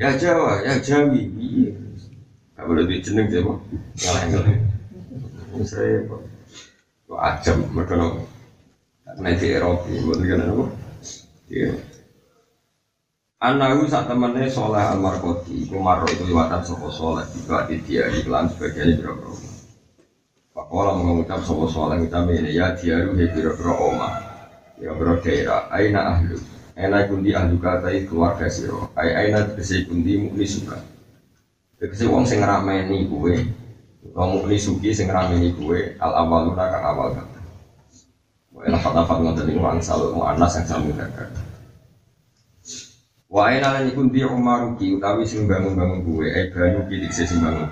ya 0.00 0.08
Jawa, 0.16 0.64
ya 0.64 0.80
Jawi, 0.80 1.28
iya, 1.36 1.76
gak 2.56 2.64
boleh 2.64 2.88
dijeneng 2.88 3.28
sih, 3.28 3.44
kok, 3.44 3.58
ngalah 4.00 4.22
ngalah, 4.32 4.56
ini 5.52 5.64
saya 5.68 6.08
kok, 6.08 6.24
ajam, 7.20 7.68
mereka 7.68 8.00
nong, 8.00 8.24
nanti 9.20 9.52
Eropa, 9.52 9.92
buat 9.92 10.18
negara 10.24 10.48
apa, 10.48 10.64
iya. 11.52 11.93
Anahu 13.44 13.84
saat 13.84 14.08
temennya 14.08 14.48
soleh 14.48 14.80
almarkoti, 14.80 15.68
iku 15.68 15.76
marro 15.76 16.08
itu 16.08 16.24
liwatan 16.24 16.64
sopo 16.64 16.88
soleh, 16.88 17.28
juga 17.28 17.68
di 17.68 17.76
dia 17.84 18.08
iklan 18.08 18.48
sebagainya 18.48 18.96
biro-biro. 18.96 19.36
Pakola 20.56 20.96
mengucap 20.96 21.44
sopo 21.44 21.68
soleh 21.68 22.00
kita 22.08 22.24
ini 22.24 22.56
ya 22.56 22.72
diaru 22.72 23.12
he 23.12 23.28
biro-biro 23.28 23.92
oma, 23.92 24.16
biro-biro 24.80 25.20
daerah, 25.20 25.68
aina 25.68 26.16
ahlu, 26.16 26.40
aina 26.72 27.04
kundi 27.04 27.36
ahlu 27.36 27.60
katai 27.60 28.08
keluarga 28.08 28.48
siro, 28.48 28.88
aina 28.96 29.44
tegesi 29.52 29.84
kundi 29.84 30.16
mukni 30.24 30.48
suka. 30.48 30.80
Tegesi 31.76 32.08
wong 32.08 32.24
sing 32.24 32.40
rameni 32.40 33.04
kue, 33.04 33.44
wong 34.16 34.40
mukni 34.40 34.56
suki 34.56 34.88
sing 34.96 35.12
rameni 35.12 35.52
kue, 35.52 35.92
al 36.00 36.16
awaluna 36.16 36.64
kang 36.72 36.84
awal 36.96 37.12
kata. 37.12 37.40
Wah, 38.56 38.72
lafat-lafat 38.72 39.20
ngoten 39.20 39.52
niku 39.52 39.68
angsal 39.68 40.16
mu'annas 40.16 40.56
yang 40.56 40.64
sami 40.64 40.96
kakak. 40.96 41.28
Wa 43.34 43.50
aina 43.50 43.74
lan 43.74 43.90
iku 43.90 44.06
ndi 44.06 44.22
Umar 44.22 44.78
ki 44.78 44.94
utawi 44.94 45.26
sing 45.26 45.50
bangun-bangun 45.50 46.06
kuwe 46.06 46.30
e 46.30 46.54
banyu 46.54 46.86
dikse 46.86 47.26
sing 47.26 47.42
bangun. 47.42 47.66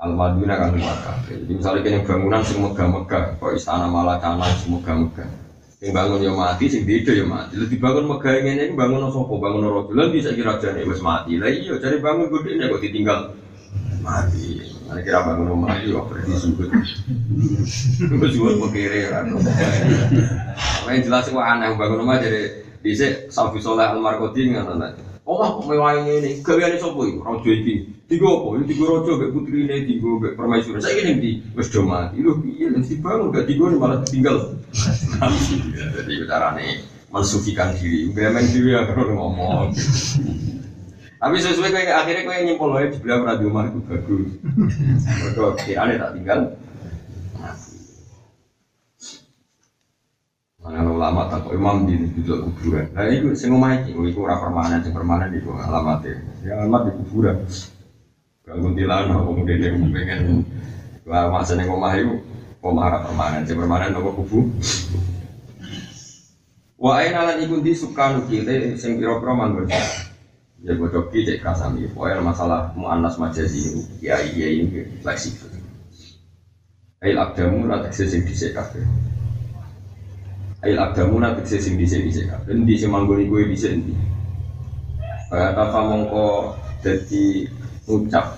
Al 0.00 0.16
Madinah 0.16 0.56
kan 0.56 0.72
Makkah. 0.72 1.16
Jadi 1.28 1.52
misalnya 1.52 1.84
kene 1.84 2.00
bangunan 2.08 2.40
sing 2.40 2.64
megah-megah, 2.64 3.36
kok 3.36 3.52
istana 3.52 3.84
Malakana 3.84 4.48
sing 4.56 4.72
megah-megah. 4.72 5.28
Sing 5.76 5.92
bangun 5.92 6.24
yo 6.24 6.32
mati, 6.32 6.72
sing 6.72 6.88
beda 6.88 7.12
yo 7.12 7.28
mati. 7.28 7.60
Lebih 7.60 7.76
bangun 7.84 8.08
megah 8.08 8.32
ngene 8.40 8.72
iki 8.72 8.80
bangun 8.80 9.12
sapa? 9.12 9.28
Bangun 9.28 9.68
raja. 9.68 9.92
Lah 9.92 10.06
bisa 10.08 10.32
kira 10.32 10.56
jane 10.56 10.80
wis 10.88 11.04
mati. 11.04 11.36
Lah 11.36 11.52
iya 11.52 11.76
cari 11.76 12.00
bangun 12.00 12.32
gede 12.32 12.64
kok 12.64 12.80
ditinggal 12.80 13.18
mati. 14.00 14.56
Ana 14.88 15.04
kira 15.04 15.20
bangun 15.20 15.68
iki 15.68 15.92
kok 15.92 16.08
berarti 16.08 16.32
sujud. 16.32 16.68
Wis 18.08 18.32
suwun 18.40 18.56
pekire 18.72 19.12
kan. 19.12 19.28
Main 20.88 21.04
jelas 21.04 21.28
kok 21.28 21.44
aneh 21.44 21.76
bangun 21.76 22.08
rumah 22.08 22.16
jadi 22.24 22.69
Dise 22.80 23.28
Safi 23.28 23.60
Soleh 23.60 23.84
Al-Markodi 23.84 24.56
ngoten 24.56 24.80
aja. 24.80 25.04
Omah 25.28 25.60
kok 25.60 25.68
mewah 25.68 25.94
ini, 26.00 26.40
gaweane 26.42 26.80
sapa 26.80 26.96
iku? 27.06 27.20
Raja 27.22 27.50
iki. 27.52 27.86
Tiga 28.10 28.26
apa? 28.26 28.58
Ini 28.58 28.64
tiga 28.66 28.84
raja 28.90 29.10
mbek 29.14 29.30
putrine, 29.30 29.76
tiga 29.86 30.08
mbek 30.18 30.32
permaisuri. 30.34 30.82
Saiki 30.82 31.02
ning 31.06 31.16
ndi? 31.22 31.32
Wis 31.54 31.70
do 31.70 31.86
mati. 31.86 32.18
Lho 32.18 32.40
piye 32.42 32.66
lho 32.66 32.82
dibangun 32.82 33.30
gak 33.30 33.46
tiga 33.46 33.64
malah 33.78 34.02
ditinggal. 34.02 34.58
Jadi 35.94 36.12
carane 36.26 36.82
mensucikan 37.14 37.70
diri. 37.78 38.10
Gawean 38.10 38.48
diri 38.50 38.74
ya 38.74 38.90
kalau 38.90 39.14
ngomong. 39.14 39.70
Tapi 41.20 41.36
sesuai 41.36 41.70
kayak 41.70 41.94
akhirnya 42.02 42.26
kayak 42.26 42.42
nyimpul 42.48 42.72
wae 42.74 42.90
di 42.90 42.98
bilang 42.98 43.28
radio 43.28 43.52
mah 43.52 43.68
itu 43.70 43.78
bagus. 43.86 44.34
Mereka 44.40 45.42
kirane 45.62 45.94
tak 46.00 46.10
tinggal. 46.16 46.40
Mana 50.70 50.86
ulama 50.86 51.26
tak 51.26 51.50
kok 51.50 51.54
imam 51.58 51.82
di 51.82 51.98
itu 52.14 52.30
kuburan. 52.30 52.94
Nah 52.94 53.10
itu 53.10 53.34
sing 53.34 53.50
omah 53.50 53.82
iki, 53.82 53.90
iku 53.90 54.22
ora 54.22 54.38
permanen, 54.38 54.78
sing 54.86 54.94
permanen 54.94 55.34
iku 55.34 55.58
alamate. 55.58 56.14
Ya 56.46 56.62
alamat 56.62 56.86
di 56.86 56.92
kuburan. 57.02 57.42
Kalau 58.46 58.70
kuntilan 58.70 59.10
apa 59.10 59.22
kemudian 59.26 59.58
dia 59.58 59.74
pengen 59.74 60.46
Wah, 61.10 61.26
masa 61.26 61.58
ning 61.58 61.66
omah 61.66 61.98
iku 61.98 62.22
omah 62.62 62.84
ora 62.86 62.98
permanen, 63.02 63.42
sing 63.42 63.58
permanen 63.58 63.98
apa 63.98 64.10
kubu. 64.14 64.46
Wa 66.78 67.02
aina 67.02 67.26
lan 67.26 67.42
iku 67.42 67.58
di 67.58 67.74
sukan 67.74 68.30
kile 68.30 68.78
sing 68.78 69.02
pira-pira 69.02 69.34
manggon. 69.34 69.66
Ya 70.62 70.78
bodok 70.78 71.10
ki 71.10 71.26
cek 71.26 71.42
kasami. 71.42 71.90
Pokoke 71.90 72.22
masalah 72.22 72.70
muannas 72.78 73.18
majazi 73.18 73.74
ya 73.98 74.22
iya 74.22 74.54
ini 74.54 75.02
fleksibel. 75.02 75.50
Ail 77.02 77.18
abdamu 77.18 77.66
la 77.66 77.82
tekse 77.82 78.06
sing 78.06 78.22
dhisik. 78.22 78.54
Ail 80.60 80.76
abdamu 80.76 81.16
la 81.24 81.32
tekse 81.32 81.56
sing 81.56 81.80
dhisik 81.80 82.04
dhisik 82.04 82.28
kabeh. 82.28 82.52
Endi 82.52 82.76
sing 82.76 82.92
manggon 82.92 83.24
iku 83.24 83.40
dhisik 83.48 83.80
endi? 83.80 83.96
Kaya 85.32 85.56
tafa 85.56 85.80
mongko 85.88 86.52
dadi 86.84 87.48
ucap 87.88 88.36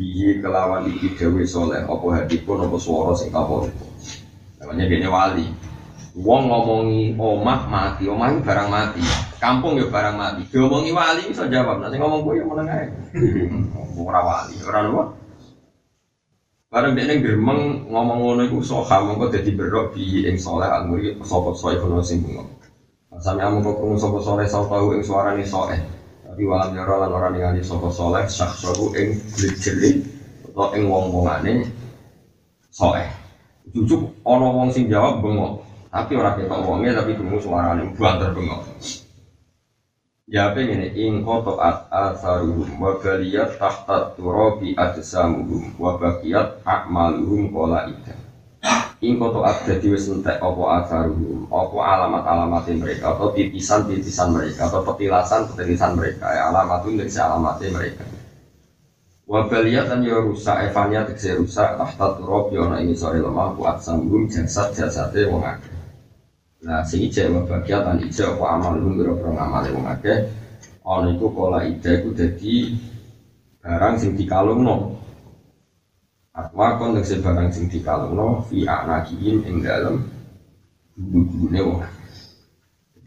bihi 0.00 0.40
kelawan 0.40 0.88
iki 0.88 1.12
dewe 1.20 1.44
soleh 1.44 1.84
apa 1.84 2.06
hadipun 2.16 2.64
apa 2.64 2.76
swara 2.80 3.12
sing 3.12 3.28
kapolipun. 3.28 3.92
Namanya 4.56 4.88
gene 4.88 5.08
wali. 5.12 5.46
Wong 6.16 6.48
ngomongi 6.48 7.14
omah 7.20 7.68
mati, 7.68 8.08
omah 8.08 8.32
itu 8.32 8.40
barang 8.40 8.68
mati. 8.72 9.04
Kampung 9.36 9.76
ya 9.76 9.84
barang 9.92 10.16
mati. 10.16 10.42
Diomongi 10.48 10.96
wali 10.96 11.28
bisa 11.28 11.44
jawab. 11.44 11.84
Nanti 11.84 12.00
ngomong 12.00 12.24
gue 12.24 12.40
ya 12.40 12.44
meneng 12.48 12.68
ae. 12.72 12.86
Ngomong 13.76 14.04
ora 14.08 14.20
wali, 14.24 14.56
ora 14.64 14.78
apa? 14.84 15.02
Barang 16.70 16.94
dia 16.94 17.02
neng 17.02 17.18
geremeng 17.18 17.90
ngomong 17.90 18.18
ngono 18.22 18.42
iku 18.46 18.62
soha 18.62 19.02
mongko 19.02 19.26
dadi 19.34 19.50
berok 19.58 19.90
bi 19.90 20.22
ing 20.22 20.38
soleh 20.38 20.70
anguri 20.70 21.18
sapa 21.18 21.50
soe 21.50 21.74
kono 21.74 21.98
sing 21.98 22.22
bungo. 22.22 22.46
Sami 23.18 23.42
amung 23.42 23.66
kok 23.66 23.74
krungu 23.74 23.98
sapa 23.98 24.22
soleh 24.22 24.46
sapa 24.46 24.78
ing 24.94 25.02
suarane 25.02 25.42
soe. 25.42 25.74
Tapi 26.22 26.42
walam 26.46 26.70
yara 26.70 26.94
lan 27.02 27.10
ora 27.10 27.34
ningali 27.34 27.58
sapa 27.66 27.90
soleh 27.90 28.22
syakhsahu 28.22 28.94
ing 28.94 29.18
jeli 29.34 29.98
utawa 30.46 30.70
ing 30.78 30.86
wong-wongane 30.86 31.66
soe. 32.70 33.02
Jujuk 33.74 34.06
ana 34.22 34.46
wong 34.54 34.70
sing 34.70 34.86
jawab 34.86 35.18
bengok. 35.26 35.66
Tapi 35.90 36.14
orang 36.14 36.38
ketok 36.38 36.62
wongnya 36.70 36.94
tapi 36.94 37.18
dungu 37.18 37.42
suarane 37.42 37.82
banter 37.98 38.30
bengok. 38.30 38.62
Ya 40.30 40.54
pengen 40.54 40.94
ing 40.94 41.26
koto 41.26 41.58
at 41.58 41.90
asaruhum 41.90 42.78
wa 42.78 42.94
baliyat 43.02 43.58
tahta 43.58 44.14
turabi 44.14 44.78
adsamuhum 44.78 45.74
wa 45.74 45.98
bakiyat 45.98 46.62
a'maluhum 46.62 47.50
kola 47.50 47.90
ida. 47.90 48.14
Ing 49.02 49.18
koto 49.18 49.42
at 49.42 49.66
jadi 49.66 49.90
wis 49.90 50.06
entek 50.06 50.38
apa 50.38 50.86
asaruhum 50.86 51.50
apa 51.50 51.78
alamat-alamat 51.82 52.62
mereka 52.78 53.10
atau 53.10 53.34
titisan-titisan 53.34 54.30
mereka 54.30 54.70
atau 54.70 54.86
petilasan-petilasan 54.86 55.98
mereka 55.98 56.30
ya 56.30 56.54
alamatun 56.54 56.94
dari 56.94 57.10
alamatnya 57.10 57.74
mereka. 57.74 58.06
Wa 59.26 59.50
baliyat 59.50 59.90
dan 59.90 60.06
ya 60.06 60.14
rusak 60.14 60.62
evania 60.62 61.10
tekse 61.10 61.42
rusak 61.42 61.74
tahta 61.74 62.06
turabi 62.22 62.54
ana 62.54 62.78
ini 62.78 62.94
sore 62.94 63.18
lemah 63.18 63.58
ku 63.58 63.66
adsamuhum 63.66 64.30
jasad-jasadnya 64.30 65.26
wong. 65.26 65.42
Nah, 66.60 66.84
sing 66.84 67.08
ijek 67.08 67.32
wa 67.32 67.40
bagiat 67.48 67.88
an 67.88 68.04
ijek 68.04 68.36
apa 68.36 68.44
amal 68.52 68.76
lu 68.76 68.92
biro-biro 69.00 69.32
ngamal 69.32 69.64
wong 69.72 69.86
akeh. 69.88 70.28
Ana 70.84 71.08
iku 71.16 71.32
kala 71.32 71.64
ijek 71.64 72.04
iku 72.04 72.12
dadi 72.12 72.76
barang 73.64 73.94
sing 73.96 74.12
dikalungno. 74.12 75.00
Atwa 76.36 76.76
kon 76.76 77.00
tegese 77.00 77.24
barang 77.24 77.48
sing 77.48 77.64
dikalungno 77.72 78.44
fi 78.44 78.68
anakihim 78.68 79.40
ing 79.48 79.64
dalem 79.64 80.04
bubune 81.00 81.60
wong. 81.64 81.80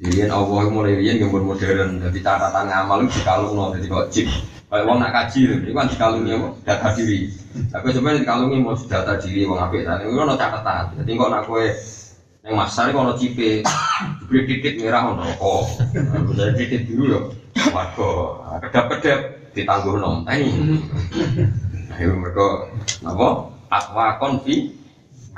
Jadi 0.02 0.26
Allah 0.28 0.68
mulai 0.74 0.98
riyen 0.98 1.22
gambar 1.22 1.54
modern, 1.54 2.02
jadi 2.02 2.20
catatan 2.26 2.66
ngamal 2.68 3.06
itu 3.06 3.22
dikalungno, 3.22 3.78
jadi 3.78 3.86
kok 3.86 4.10
chip. 4.10 4.28
Kayak 4.74 4.90
wong 4.90 4.98
nak 4.98 5.14
kaji 5.14 5.40
lho, 5.46 5.56
itu 5.62 5.70
kan 5.78 5.86
dikalungi 5.86 6.32
apa? 6.34 6.50
Data 6.66 6.88
diri. 6.98 7.30
Tapi 7.70 7.94
sebenarnya 7.94 8.26
dikalungi 8.26 8.58
mau 8.66 8.74
data 8.74 9.14
diri 9.22 9.46
wong 9.46 9.62
apik. 9.62 9.86
Nah, 9.86 10.02
itu 10.02 10.18
ono 10.18 10.34
catatan. 10.34 10.98
Jadi 10.98 11.12
kok 11.14 11.30
nak 11.30 11.46
kowe 11.46 11.66
yang 12.44 12.60
masar 12.60 12.92
itu 12.92 13.00
kalau 13.00 13.16
cipe, 13.16 13.50
diberi 14.20 14.42
titik 14.52 14.84
merah 14.84 15.16
ono 15.16 15.24
kok. 15.40 15.64
Bener 16.28 16.52
titik 16.60 16.92
biru 16.92 17.04
ya, 17.08 17.20
warga. 17.72 18.12
Kedap-kedap 18.68 19.20
ditangguh 19.56 19.96
nom. 19.96 20.28
Nah 20.28 20.36
ini, 20.36 20.84
ayo 21.96 22.20
mereka 22.20 22.68
apa? 23.08 23.28
Akwa 23.72 24.20
konfi 24.20 24.76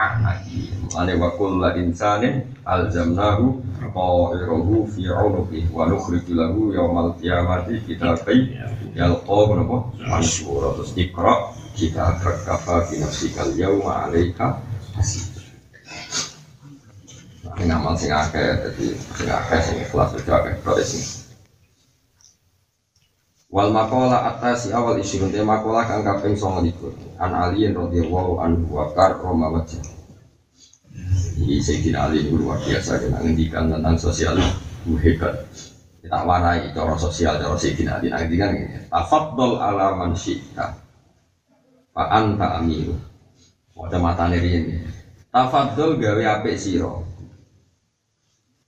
anaki. 0.01 0.73
Ane 0.97 1.13
wakul 1.21 1.61
la 1.61 1.77
insanin 1.77 2.41
alzamnahu 2.65 3.61
qairahu 3.93 4.89
fi 4.89 5.05
unuqi 5.05 5.69
wa 5.69 5.85
nukhriju 5.85 6.33
lahu 6.33 6.73
yaumal 6.73 7.13
qiyamati 7.21 7.85
kitabai 7.85 8.49
yalqa 8.97 9.39
napa 9.53 9.77
mansura 10.09 10.73
terus 10.73 10.91
ikra 10.97 11.53
kita 11.77 12.17
kafa 12.17 12.89
fi 12.89 12.97
nafsikal 13.03 13.51
yauma 13.53 14.09
alaika 14.09 14.57
Sing 17.55 17.71
amal 17.71 17.95
sing 17.95 18.11
akeh 18.11 18.59
dadi 18.59 18.91
sing 19.15 19.29
akeh 19.31 19.59
sing 19.63 19.75
ikhlas 19.79 20.11
aja 20.19 20.31
akeh 20.43 20.83
sing 20.83 21.25
Wal 23.55 23.71
makola 23.71 24.35
atas 24.35 24.67
si 24.67 24.75
awal 24.75 24.99
isi 24.99 25.15
te 25.31 25.39
makola 25.39 25.87
kang 25.87 26.03
kaping 26.03 26.35
songo 26.35 26.59
likur. 26.59 26.91
An 27.15 27.31
aliyin 27.31 27.71
radhiyallahu 27.71 28.43
anhu 28.43 28.67
wa 28.67 28.91
kar 28.91 29.15
roma 29.15 29.47
wajah. 29.47 29.79
Ini 31.39 31.63
Sayyidina 31.63 32.11
Ali 32.11 32.27
ini 32.27 32.35
luar 32.35 32.59
biasa 32.59 32.99
kena 32.99 33.23
ngendikan 33.23 33.71
tentang 33.71 33.95
sosial 33.95 34.35
itu 34.35 34.99
hebat. 34.99 35.47
Kita 36.03 36.27
warai 36.27 36.67
cara 36.75 36.99
sosial 36.99 37.39
cara 37.39 37.55
Sayyidina 37.55 38.03
Ali 38.03 38.11
ngendikan 38.11 38.59
ini. 38.59 38.91
Tafadhol 38.91 39.55
ala 39.55 39.95
man 39.95 40.11
syi'ta. 40.11 40.75
Fa 41.95 42.03
anta 42.11 42.59
amiru. 42.59 42.91
Ada 43.79 44.03
mata 44.03 44.27
ini. 44.35 44.83
Tafadhol 45.31 45.95
gawe 45.95 46.23
apik 46.43 46.59
sira. 46.59 47.04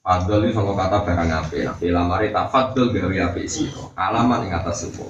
Fadl 0.08 0.48
itu 0.48 0.56
sama 0.56 0.72
kata 0.72 1.04
barang 1.04 1.30
ape. 1.36 1.68
Nah, 1.68 1.76
bila 1.76 2.08
mari 2.08 2.32
tak 2.32 2.48
fadl 2.48 2.96
gawe 2.96 3.16
ape 3.28 3.44
siro. 3.44 3.92
Alamat 4.00 4.48
ing 4.48 4.56
atas 4.56 4.88
sepo. 4.88 5.04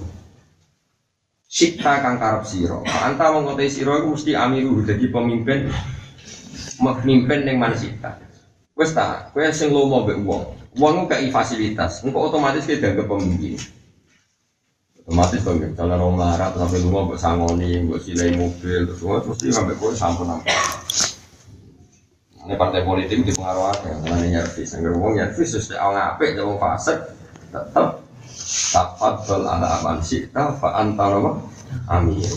Sikta 1.45 2.01
kang 2.01 2.17
karep 2.17 2.41
siro. 2.49 2.81
Anta 3.05 3.29
mengkotai 3.29 3.69
siro 3.69 3.93
itu 4.01 4.17
mesti 4.17 4.33
amiru 4.33 4.81
jadi 4.81 5.05
pemimpin. 5.13 5.69
Pemimpin 6.81 7.45
yang 7.45 7.62
mana 7.62 7.77
sikta. 7.77 8.17
Wes 8.73 8.97
ta, 8.97 9.29
kowe 9.38 9.45
sing 9.53 9.69
lomo 9.69 10.01
mbek 10.01 10.17
wong. 10.25 10.57
Wong 10.81 11.05
kei 11.05 11.29
fasilitas, 11.29 12.01
engko 12.01 12.33
otomatis 12.33 12.65
kowe 12.65 12.81
dianggap 12.81 13.05
pemimpin. 13.05 13.53
Otomatis 15.05 15.45
kok 15.45 15.62
misalnya 15.62 16.01
orang 16.01 16.17
larat 16.17 16.57
sampai 16.57 16.81
rumah 16.81 17.05
mbok 17.05 17.21
sangoni, 17.21 17.86
mbok 17.86 18.01
silai 18.01 18.33
mobil, 18.33 18.89
terus 18.89 19.01
mesti 19.29 19.53
sampai 19.53 19.77
kowe 19.77 19.93
sampun 19.93 20.25
nampak. 20.25 20.57
Ini 22.47 22.55
partai 22.55 22.88
politik 22.88 23.27
dipengaruhi 23.27 23.83
karena 24.07 24.39
nyervis. 24.39 24.79
Yang 24.79 24.95
ngomong 24.95 25.19
nyervis 25.19 25.51
terus 25.51 25.67
dia 25.67 25.83
orang 25.83 26.15
apik, 26.15 26.31
dia 26.31 26.47
orang 26.47 26.63
fasik, 26.63 26.95
tetap 27.51 27.99
tafadhol 28.71 29.43
ala 29.43 29.83
aman 29.83 29.99
sita 29.99 30.55
fa 30.55 30.79
anta 30.79 31.12
nama 31.12 31.36
amir. 31.91 32.31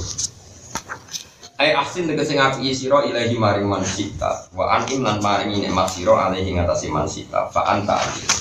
Ai 1.61 1.77
asin 1.77 2.09
tegese 2.09 2.35
ngapi 2.35 2.73
sira 2.73 3.05
ilahi 3.05 3.37
maring 3.37 3.69
man 3.69 3.85
sita 3.85 4.49
wa 4.57 4.67
an 4.73 4.89
lan 4.89 5.21
maring 5.21 5.61
nikmat 5.61 5.93
sira 5.93 6.27
alaihi 6.27 6.57
ngatasi 6.57 6.89
man 6.89 7.05
sita 7.05 7.47
fa 7.53 7.69
anta 7.69 8.01
amir. 8.01 8.33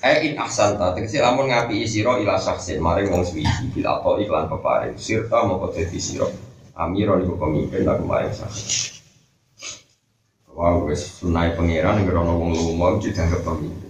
Ai 0.00 0.30
in 0.30 0.38
ahsanta 0.38 0.94
tegese 0.94 1.18
lamun 1.20 1.50
ngapi 1.50 1.82
sira 1.84 2.16
ila 2.22 2.38
saksin 2.38 2.78
maring 2.80 3.10
wong 3.10 3.26
suwiji 3.26 3.68
bil 3.74 3.84
atau 3.84 4.16
iklan 4.16 4.46
peparing 4.48 4.94
sirta 4.96 5.42
moko 5.44 5.74
dadi 5.74 5.98
sira. 5.98 6.30
Amiro 6.72 7.18
niku 7.20 7.36
pemimpin 7.36 7.84
lan 7.84 8.00
maring 8.06 8.32
saksin. 8.32 8.91
Wah, 10.52 10.76
wes 10.84 11.00
sunai 11.16 11.56
pangeran 11.56 12.04
yang 12.04 12.04
gerono 12.04 12.36
wong 12.36 12.52
lumo 12.52 13.00
itu 13.00 13.08
dianggap 13.08 13.40
pemimpin. 13.40 13.88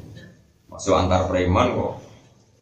Masuk 0.71 0.95
antar 0.95 1.27
preman 1.27 1.75
kok. 1.75 1.99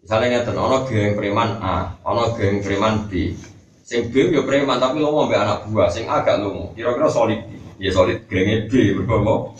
Misalnya 0.00 0.40
ngeten, 0.40 0.56
ono 0.56 0.76
geng 0.88 1.12
preman 1.12 1.60
A, 1.60 2.00
ono 2.08 2.32
geng 2.32 2.64
preman 2.64 3.04
B. 3.04 3.36
Sing 3.84 4.08
B 4.08 4.32
yo 4.32 4.48
preman 4.48 4.80
tapi 4.80 5.04
lomo 5.04 5.28
mbek 5.28 5.36
anak 5.44 5.58
buah, 5.68 5.92
sing 5.92 6.08
A 6.08 6.24
gak 6.24 6.40
lomo. 6.40 6.72
Kira-kira 6.72 7.12
solid. 7.12 7.44
Ya 7.76 7.92
solid 7.92 8.24
gengnya 8.24 8.64
B 8.72 8.96
mergo 8.96 9.52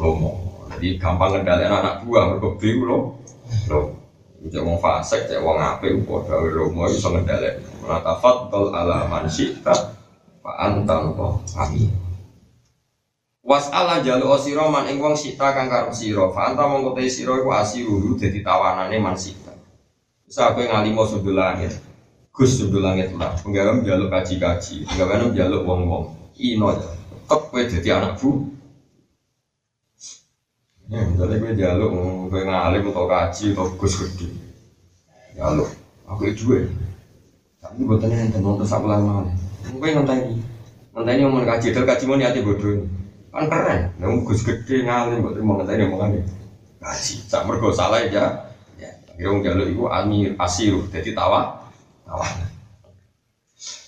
lomo. 0.00 0.30
Jadi 0.72 0.96
gampang 0.96 1.36
ngendalikan 1.36 1.84
anak 1.84 1.94
buah 2.08 2.32
mergo 2.32 2.56
B 2.56 2.72
lo. 2.80 3.20
Lo. 3.68 3.80
Cek 4.42 4.58
wong 4.58 4.82
fasik, 4.82 5.30
cek 5.30 5.38
wong 5.38 5.60
apik 5.60 6.02
padha 6.02 6.40
lomo 6.40 6.88
iso 6.88 7.12
ngendhalek. 7.12 7.60
Menatafat 7.84 8.48
tol 8.48 8.72
ala 8.74 9.04
man 9.06 9.28
syi'ta 9.28 9.74
fa 10.42 10.50
anta 10.58 10.98
amin. 11.60 12.01
Was 13.42 13.66
Allah 13.74 13.98
jalu 14.06 14.30
osiro 14.30 14.70
man 14.70 14.86
ing 14.86 15.02
wong 15.02 15.18
sita 15.18 15.50
kang 15.50 15.66
karep 15.66 15.90
sira. 15.90 16.30
Fa 16.30 16.54
anta 16.54 16.62
mongko 16.62 16.94
te 16.94 17.10
sira 17.10 17.34
iku 17.42 17.50
asiru 17.50 18.14
dadi 18.14 18.38
tawanane 18.38 19.02
man 19.02 19.18
sita. 19.18 19.50
Bisa 20.22 20.54
kowe 20.54 20.62
ngalimo 20.62 21.02
sundul 21.02 21.34
langit. 21.34 21.74
Gus 22.30 22.62
sundul 22.62 22.86
langit 22.86 23.10
lah. 23.18 23.34
Penggawe 23.42 23.82
jaluk 23.82 24.14
kaji-kaji, 24.14 24.86
penggawe 24.86 25.34
jaluk 25.34 25.66
wong-wong. 25.66 26.30
Ino 26.38 26.70
tetep 26.70 27.40
kowe 27.50 27.62
dadi 27.66 27.88
anak 27.90 28.14
bu. 28.22 28.46
Ya, 30.86 31.02
misalnya 31.02 31.42
kowe 31.42 31.52
jaluk 31.58 31.90
kowe 32.30 32.42
ngalim 32.46 32.94
atau 32.94 33.10
kaji 33.10 33.44
atau 33.58 33.66
gus 33.74 33.94
gede. 33.98 34.30
Jaluk. 35.34 35.66
Aku 36.06 36.30
itu. 36.30 36.62
Tapi 37.58 37.82
buatnya 37.82 38.22
enten 38.22 38.38
nonton 38.38 38.62
sak 38.62 38.86
lama. 38.86 39.26
Kowe 39.66 39.88
ngenteni. 39.90 40.38
Ngenteni 40.94 41.26
omong 41.26 41.42
kaji, 41.42 41.74
dal 41.74 41.90
kaji 41.90 42.06
mau 42.06 42.14
niate 42.14 42.38
bodoh 42.46 43.01
kan 43.32 43.48
keren. 43.48 43.80
Nang 43.96 44.22
gus 44.28 44.44
gede 44.44 44.84
ngalim 44.84 45.24
buat 45.24 45.34
terima 45.34 45.56
ngenteni 45.56 45.88
omongan 45.88 46.10
kasih 46.78 47.24
sak 47.24 47.48
mergo 47.48 47.72
salah 47.72 48.04
ya. 48.04 48.52
Ya 49.16 49.28
wong 49.28 49.40
jaluk 49.40 49.68
iku 49.72 49.88
amir 49.88 50.36
asiru. 50.36 50.84
Jadi 50.92 51.16
tawa 51.16 51.68
tawa. 52.04 52.28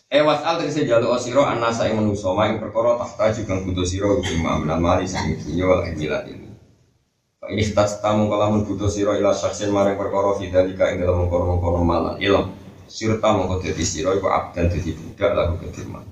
Eh 0.09 0.25
wasal 0.25 0.61
tegese 0.61 0.89
jaluk 0.89 1.13
osiro 1.13 1.45
anasa 1.45 1.87
ing 1.87 2.01
manusa. 2.01 2.33
Ma 2.33 2.49
ing 2.49 2.57
perkara 2.59 2.97
tahta 3.05 3.37
juga 3.37 3.61
butuh 3.61 3.85
sira 3.85 4.09
bima 4.21 4.57
minal 4.59 4.81
mali 4.81 5.05
sang 5.05 5.29
dunya 5.37 5.65
wal 5.69 5.85
milat 5.85 6.25
ini. 6.33 6.49
Ini 7.45 7.61
kita 7.61 8.01
tamu 8.01 8.33
kalamun 8.33 8.65
butuh 8.65 8.89
siro 8.89 9.13
ila 9.13 9.37
saksen 9.37 9.69
maring 9.69 10.01
perkara 10.01 10.33
fidelika 10.41 10.89
ing 10.89 11.05
dalam 11.05 11.29
mengkono-mengkono 11.29 11.85
malan 11.85 12.17
ilm 12.17 12.65
sirta 12.89 13.33
mengko 13.33 13.65
dadi 13.65 13.85
sira 13.85 14.13
iku 14.17 14.29
abdan 14.29 14.69
dadi 14.69 14.93
budak 14.93 15.31
lagu 15.33 15.55
kedirman 15.61 16.05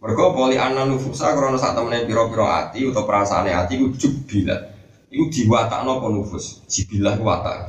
mereka 0.00 0.32
poli 0.32 0.56
anak 0.56 0.88
nufusa 0.88 1.36
karena 1.36 1.60
saat 1.60 1.76
temennya 1.76 2.08
piro-piro 2.08 2.48
hati 2.48 2.88
atau 2.88 3.04
perasaan 3.04 3.52
hati 3.52 3.76
itu 3.76 3.92
jubilat. 4.00 4.72
Itu 5.12 5.28
diwatakno 5.28 6.00
pun 6.00 6.16
nufus. 6.16 6.64
Jibilah 6.72 7.20
watak. 7.20 7.68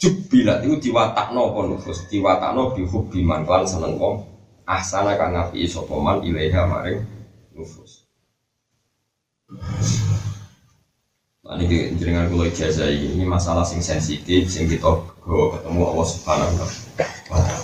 Jubilat 0.00 0.64
itu 0.64 0.88
diwatakno 0.88 1.52
pun 1.52 1.76
nufus. 1.76 2.08
Diwatakno 2.08 2.72
bihubiman 2.72 3.44
kelan 3.44 3.68
seneng 3.68 4.00
kong. 4.00 4.24
Ahsana 4.64 5.20
kang 5.20 5.36
ngapi 5.36 5.68
isopoman 5.68 6.24
ilaiha 6.24 6.64
maring 6.64 7.04
nufus. 7.52 8.08
Ini 11.46 11.94
jenengan 12.00 12.26
kulo 12.32 12.48
ijazah 12.48 12.90
ini 12.90 13.22
masalah 13.22 13.62
sing 13.62 13.78
sensitif, 13.78 14.50
sing 14.50 14.66
kita 14.66 14.90
ketemu 15.22 15.82
Allah 15.86 16.06
Subhanahu 16.08 16.58
wa 16.58 16.66
taala. 17.30 17.62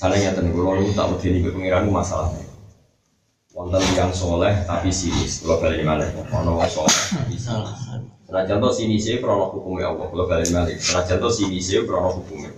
Nyata 0.00 0.40
nih, 0.40 0.52
kalau 0.56 0.80
tak 0.96 1.06
berdiri 1.12 1.44
ke 1.44 1.52
pengiran 1.52 1.92
masalahnya 1.92 2.49
wonten 3.60 3.84
yang 3.92 4.08
soleh 4.08 4.56
tapi 4.64 4.88
sinis. 4.88 5.44
Kalau 5.44 5.60
balik 5.60 5.84
mana 5.84 6.08
ono 6.32 6.56
wong 6.56 6.70
soleh 6.72 7.00
tapi 7.12 7.36
sinis. 7.36 7.68
Senajan 8.24 8.56
to 8.64 8.70
sinis 8.72 9.04
krono 9.20 9.52
hukumnya 9.52 9.92
Allah 9.92 10.06
kalau 10.08 10.24
balik 10.24 10.48
mana 10.48 10.72
senajan 10.72 11.20
to 11.20 11.28
sinis 11.28 11.68
krono 11.84 12.08
hukumnya 12.16 12.56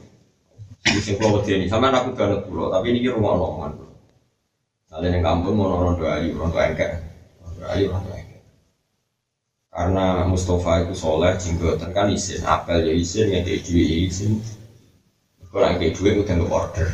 ini 0.82 0.98
sing 0.98 1.14
kalau 1.18 1.38
ini 1.46 1.70
sama 1.70 1.94
aku 1.94 2.18
banget 2.18 2.42
pulau 2.42 2.66
tapi 2.74 2.90
ini 2.90 3.06
rumah 3.06 3.38
omongan 3.38 3.72
kalian 4.90 5.22
yang 5.22 5.24
kampung 5.24 5.56
mau 5.56 5.72
nonton 5.72 6.04
doa 6.04 6.20
ayu 6.20 6.36
nonton 6.36 6.60
engkek. 6.60 7.00
Doa 7.56 7.72
ayu 7.72 7.88
nonton 7.88 8.12
engkek. 8.12 8.44
Karena 9.72 10.28
Mustafa 10.28 10.84
itu 10.84 10.92
soleh 10.92 11.32
jenggotan 11.40 11.96
kan 11.96 12.12
isin. 12.12 12.44
Apel 12.44 12.84
ya 12.84 12.92
isin 12.92 13.32
yang 13.32 13.40
kayak 13.40 13.64
duit 13.64 14.12
isin. 14.12 14.36
Kalau 15.48 15.64
yang 15.64 15.80
kayak 15.80 15.96
duit 15.96 16.14
udah 16.20 16.36
order 16.52 16.88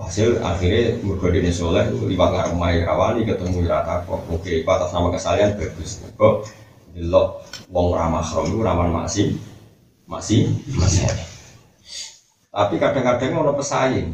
hasil 0.00 0.40
akhirnya 0.40 0.96
mergode 1.04 1.44
soleh 1.52 1.84
liwat 1.92 2.28
nggak 2.32 2.48
rumah 2.56 2.72
rawani 2.72 3.28
ketemu 3.28 3.68
rata 3.68 4.00
kok 4.08 4.24
oke 4.24 4.48
itu 4.48 4.64
atas 4.64 4.90
nama 4.96 5.12
kesalahan 5.12 5.52
bagus 5.58 6.00
kok 6.16 6.48
delok 6.96 7.44
wong 7.68 7.92
ramah 7.92 8.24
rom 8.24 8.48
itu 8.48 8.64
rawan 8.64 8.88
masih 8.88 9.36
masih 10.08 10.48
masih 10.80 11.04
tapi 12.52 12.76
kadang-kadang 12.76 13.32
ono 13.40 13.56
pesaing. 13.56 14.12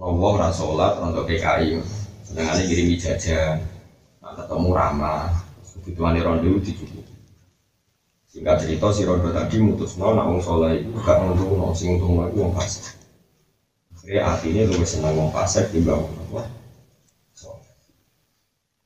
Ono 0.00 0.16
wong 0.16 0.40
rasolat 0.40 0.96
untuk 1.04 1.28
PKI 1.28 1.76
sedangkan 2.24 2.56
ini 2.56 2.68
kirim 2.72 2.88
jajan 2.96 3.60
nah, 4.24 4.32
ketemu 4.32 4.72
ramah 4.72 5.28
kebutuhan 5.76 6.16
rondo 6.24 6.56
dicukupi. 6.56 7.12
Sehingga 8.32 8.56
cerita 8.56 8.88
si 8.88 9.04
rondo 9.04 9.28
tadi 9.28 9.60
mutus 9.60 10.00
no 10.00 10.16
nak 10.16 10.24
wong 10.24 10.40
soleh 10.40 10.80
itu 10.80 10.98
gak 11.04 11.20
untung 11.20 11.60
no 11.60 11.76
sing 11.76 12.00
untung 12.00 12.24
itu 12.24 12.40
wong 12.40 12.56
fasik 12.56 13.03
jadi 14.04 14.20
artinya 14.20 14.68
lu 14.68 14.84
senang 14.84 15.16
ngomong 15.16 15.32
fasik 15.32 15.72
timbang 15.72 16.04
apa? 16.04 16.44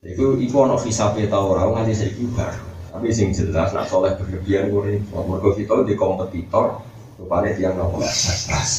Itu 0.07 0.39
iku 0.39 0.57
ono 0.63 0.79
visa 0.79 1.11
peta 1.11 1.35
orang 1.35 1.75
nganti 1.75 1.95
saya 1.99 2.15
kibar. 2.15 2.55
Tapi 2.95 3.11
sing 3.11 3.35
jelas 3.35 3.75
nak 3.75 3.91
soleh 3.91 4.15
berlebihan 4.15 4.71
gue 4.71 5.03
mergo 5.11 5.53
kita 5.59 5.83
di 5.83 5.99
kompetitor 5.99 6.81
rupanya 7.19 7.51
tiang 7.59 7.75
nopo 7.75 7.99
pas. 7.99 8.71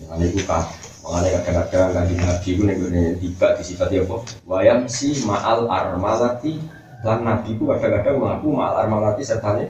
Makanya 0.00 0.24
itu 0.32 0.42
kan 0.48 0.64
Makanya 1.02 1.42
kadang-kadang 1.42 1.90
kanji 1.98 2.14
nabi 2.14 2.50
itu 2.54 2.62
nih 2.86 3.18
tiba 3.18 3.58
disifati 3.58 4.06
apa? 4.06 4.16
Wayam 4.46 4.86
si 4.86 5.18
ma'al 5.26 5.66
armalati 5.66 6.62
lan 7.02 7.26
nabi 7.26 7.58
ku 7.58 7.66
kadang-kadang 7.66 8.22
mengaku 8.22 8.54
ma'al 8.54 8.86
armalati 8.86 9.26
sertane 9.26 9.66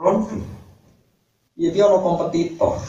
rondu. 0.00 0.40
Iya 1.60 1.68
dia 1.68 1.84
ono 1.84 2.00
kompetitor. 2.00 2.80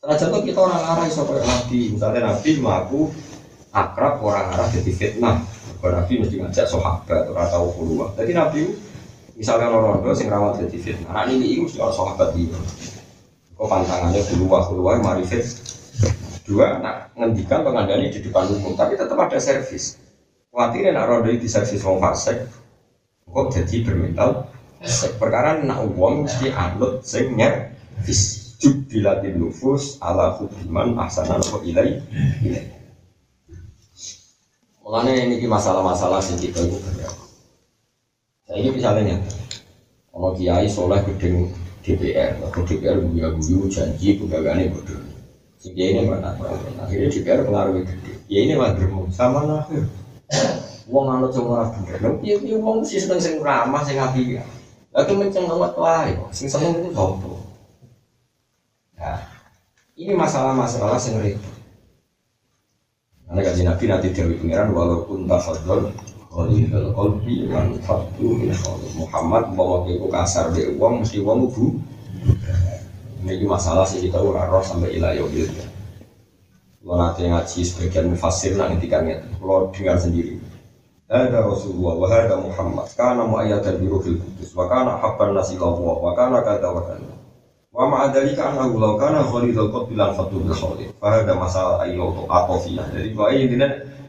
Senajan 0.00 0.32
tuh 0.32 0.40
kita 0.48 0.56
orang 0.64 0.80
arah 0.80 1.04
iso 1.04 1.28
kayak 1.28 1.44
nabi, 1.44 1.92
misalnya 1.92 2.32
nabi 2.32 2.56
mengaku 2.56 3.12
akrab 3.68 4.24
orang 4.24 4.48
arah 4.56 4.64
jadi 4.72 4.96
fitnah. 4.96 5.44
Kalau 5.76 5.92
Nabi 5.92 6.24
mesti 6.24 6.40
ngajak 6.40 6.64
sahabat 6.72 7.28
atau 7.28 7.36
tahu 7.36 7.66
keluar. 7.76 8.08
Jadi 8.16 8.32
Nabi 8.32 8.64
misalnya 9.36 9.68
orang 9.68 10.00
rondo 10.00 10.16
sing 10.16 10.32
rawat 10.32 10.56
jadi 10.56 10.76
fitnah. 10.80 11.12
Nah 11.12 11.28
ini 11.28 11.52
itu 11.52 11.76
orang 11.76 11.92
sahabat 11.92 12.32
dia. 12.32 12.56
Kok 13.52 13.68
pantangannya 13.68 14.24
keluar 14.24 14.72
keluar 14.72 14.96
mari 15.04 15.20
fit. 15.28 15.44
Dua, 16.48 16.80
nak 16.80 17.12
ngendikan 17.12 17.60
pengandani 17.60 18.08
di 18.08 18.24
depan 18.24 18.48
umum, 18.56 18.72
tapi 18.72 18.96
tetap 18.96 19.20
ada 19.20 19.36
servis. 19.36 20.00
Khawatir 20.48 20.96
nak 20.96 21.12
rondo 21.12 21.28
di 21.28 21.44
servis 21.44 21.84
wong 21.84 22.00
fasik, 22.00 22.40
kok 23.28 23.46
jadi 23.52 23.84
bermental. 23.84 24.48
Perkara 25.20 25.60
nak 25.60 25.84
uang 25.92 26.24
mesti 26.24 26.48
anut 26.56 27.04
sing. 27.04 27.36
Jubilatin 28.60 29.40
nufus 29.40 29.96
ala 30.04 30.36
hubiman 30.36 30.92
ahsanan 31.00 31.40
wa 31.40 31.58
ilai. 31.64 31.96
Mulanya 34.84 35.12
ini 35.24 35.40
masalah-masalah 35.48 36.20
sing 36.20 36.36
kita 36.36 36.60
itu 36.68 36.76
Saya 38.44 38.58
ini 38.60 38.68
misalnya 38.74 39.16
kalau 40.12 40.36
kiai 40.36 40.68
soleh 40.68 41.00
gedeng 41.06 41.48
DPR, 41.80 42.36
kalau 42.36 42.66
DPR 42.68 43.00
guya 43.00 43.32
guyu 43.32 43.64
janji 43.72 44.20
pegawainya 44.20 44.68
bodoh. 44.68 45.00
Sing 45.56 45.72
ini 45.72 46.04
mana? 46.04 46.36
Akhirnya 46.84 47.08
DPR 47.08 47.48
pengaruh 47.48 47.80
gede. 47.80 48.12
Ya 48.28 48.44
ini 48.44 48.60
mah 48.60 48.76
germo 48.76 49.08
sama 49.08 49.48
lah. 49.48 49.64
Wong 50.90 51.06
anut 51.06 51.32
semua 51.32 51.70
orang 51.70 51.86
bener. 51.86 52.18
Piye 52.20 52.58
wong 52.58 52.84
sih 52.84 53.00
seneng 53.00 53.22
sing 53.22 53.40
ramah 53.40 53.80
sing 53.86 53.96
api 53.96 54.36
ya. 54.36 54.44
Lagi 54.90 55.14
menceng 55.14 55.46
banget 55.46 55.72
wae. 55.78 56.12
Sing 56.34 56.50
seneng 56.50 56.82
itu 56.82 56.90
sopo. 56.90 57.39
Ini 60.00 60.16
masalah-masalah 60.16 60.96
sing 60.96 61.20
repot. 61.20 61.44
Karena 63.28 63.40
kaji 63.44 63.62
Nabi 63.68 63.84
nanti 63.84 64.08
dari 64.16 64.32
pengiran 64.40 64.72
walaupun 64.72 65.28
tafadol 65.28 65.92
Qalil 66.30 66.72
qalbi 66.96 67.44
man 67.44 67.76
fatu 67.84 68.38
min 68.38 68.48
Muhammad 68.96 69.52
bawa 69.52 69.84
ke 69.84 70.00
kasar 70.08 70.56
be 70.56 70.72
uang 70.80 71.04
mesti 71.04 71.20
uang 71.20 71.52
bu. 71.52 71.76
Ini 73.28 73.44
masalah 73.44 73.84
sih 73.84 74.00
kita 74.08 74.16
ora 74.24 74.48
roh 74.48 74.64
sampai 74.64 74.96
ilah 74.96 75.12
yaumil 75.12 75.52
Kalau 76.80 76.96
nanti 76.96 77.28
ngaji 77.28 77.60
sebagian 77.60 78.08
mufasir 78.08 78.56
nanti 78.56 78.88
kan 78.88 79.04
kalau 79.36 79.68
dengar 79.68 80.00
sendiri. 80.00 80.40
Ada 81.12 81.44
Rasulullah 81.44 81.94
wa 82.00 82.08
ada 82.08 82.40
Muhammad 82.40 82.88
kana 82.96 83.28
mu'ayyatan 83.28 83.84
bi 83.84 83.90
ruhil 83.90 84.16
qudus 84.16 84.56
wa 84.56 84.64
kana 84.64 84.96
habban 84.96 85.36
Allah 85.36 85.76
wa 85.76 86.12
kana 86.16 86.40
kata 86.40 86.68
wa 86.72 86.88
Wa 87.80 87.88
ma'adalika 87.88 88.52
annahu 88.52 88.76
law 88.76 89.00
kana 89.00 89.24
khalidul 89.24 89.72
qad 89.72 89.88
bilan 89.88 90.12
fatu 90.12 90.36
bil 90.44 90.52
khalid. 90.52 90.92
Fa 91.00 91.16
hada 91.16 91.32
masalah 91.32 91.80
ayo 91.88 92.28
atofiyah. 92.28 92.92
Jadi 92.92 93.16
bahwa 93.16 93.32
ini 93.32 93.56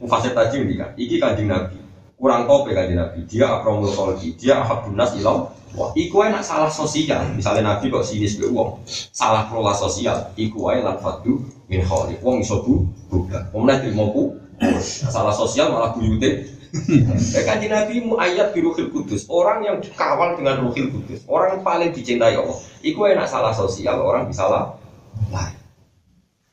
mufasir 0.04 0.36
tadi 0.36 0.60
ini 0.60 0.76
kan, 0.76 0.92
iki 1.00 1.24
kanjeng 1.24 1.48
Nabi. 1.48 1.80
Kurang 2.20 2.52
kopi 2.52 2.76
kanjeng 2.76 3.00
Nabi. 3.00 3.24
Dia 3.32 3.48
akromul 3.48 3.88
khalqi, 3.96 4.36
dia 4.36 4.60
ahabun 4.60 5.00
nas 5.00 5.16
ilau. 5.16 5.56
Wah, 5.72 5.96
iku 5.96 6.20
enak 6.20 6.44
salah 6.44 6.68
sosial. 6.68 7.32
Misalnya 7.32 7.64
Nabi 7.72 7.88
kok 7.88 8.04
sinis 8.04 8.36
be 8.36 8.52
wong, 8.52 8.84
salah 9.16 9.48
kelola 9.48 9.72
sosial. 9.72 10.36
Iku 10.36 10.68
ae 10.68 10.84
lan 10.84 11.00
fatu 11.00 11.40
min 11.72 11.80
khalid. 11.88 12.20
Wong 12.20 12.44
iso 12.44 12.60
bu, 12.68 12.84
bukan. 13.08 13.56
Wong 13.56 13.72
nek 13.72 13.88
mau 13.96 14.36
salah 14.84 15.32
sosial 15.32 15.72
malah 15.72 15.96
buyute 15.96 16.44
Ya 17.36 17.42
kan 17.44 17.60
Nabi 17.60 18.00
ayat 18.16 18.56
di 18.56 18.60
Ruhil 18.64 18.92
Kudus, 18.92 19.28
orang 19.28 19.64
yang 19.68 19.78
dikawal 19.84 20.40
dengan 20.40 20.64
Ruhil 20.64 20.88
Kudus, 20.92 21.28
orang 21.28 21.60
paling 21.64 21.92
dicintai 21.92 22.40
Allah. 22.40 22.60
Iku 22.80 23.08
enak 23.12 23.28
salah 23.28 23.52
sosial, 23.52 24.00
orang 24.00 24.32
bisa 24.32 24.48
lah. 24.48 24.80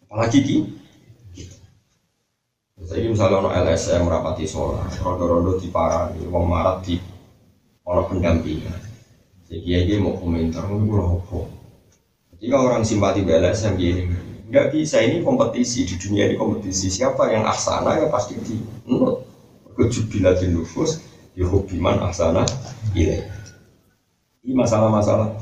Apalagi 0.09 0.39
ki. 0.43 0.57
Jadi 2.89 3.05
misalnya 3.05 3.45
ono 3.45 3.51
LSM 3.53 4.09
rapati 4.09 4.49
sholat, 4.49 4.89
rondo-rondo 5.05 5.61
di 5.61 5.69
parah, 5.69 6.09
wong 6.15 6.47
marat 6.49 6.81
di 6.89 6.97
ono 7.85 8.03
pendampingan. 8.09 8.81
Jadi 9.45 9.61
dia 9.85 9.99
mau 10.01 10.17
komentar, 10.17 10.65
mau? 10.65 11.21
Jika 12.39 12.57
orang 12.57 12.87
simpati 12.87 13.27
LSM 13.27 13.75
gini, 13.77 14.03
nggak 14.49 14.73
bisa 14.73 15.05
ini 15.05 15.21
kompetisi 15.21 15.85
di 15.85 16.01
dunia 16.01 16.25
ini 16.25 16.41
kompetisi 16.41 16.89
siapa 16.89 17.29
yang 17.29 17.45
aksana 17.45 18.01
ya 18.01 18.09
pasti 18.09 18.33
di 18.41 18.57
kejubilatin 19.79 20.59
nufus 20.59 20.99
yuhubiman 21.39 22.03
asana 22.11 22.43
ilai 22.99 23.39
ini 24.49 24.57
masalah-masalah. 24.57 25.37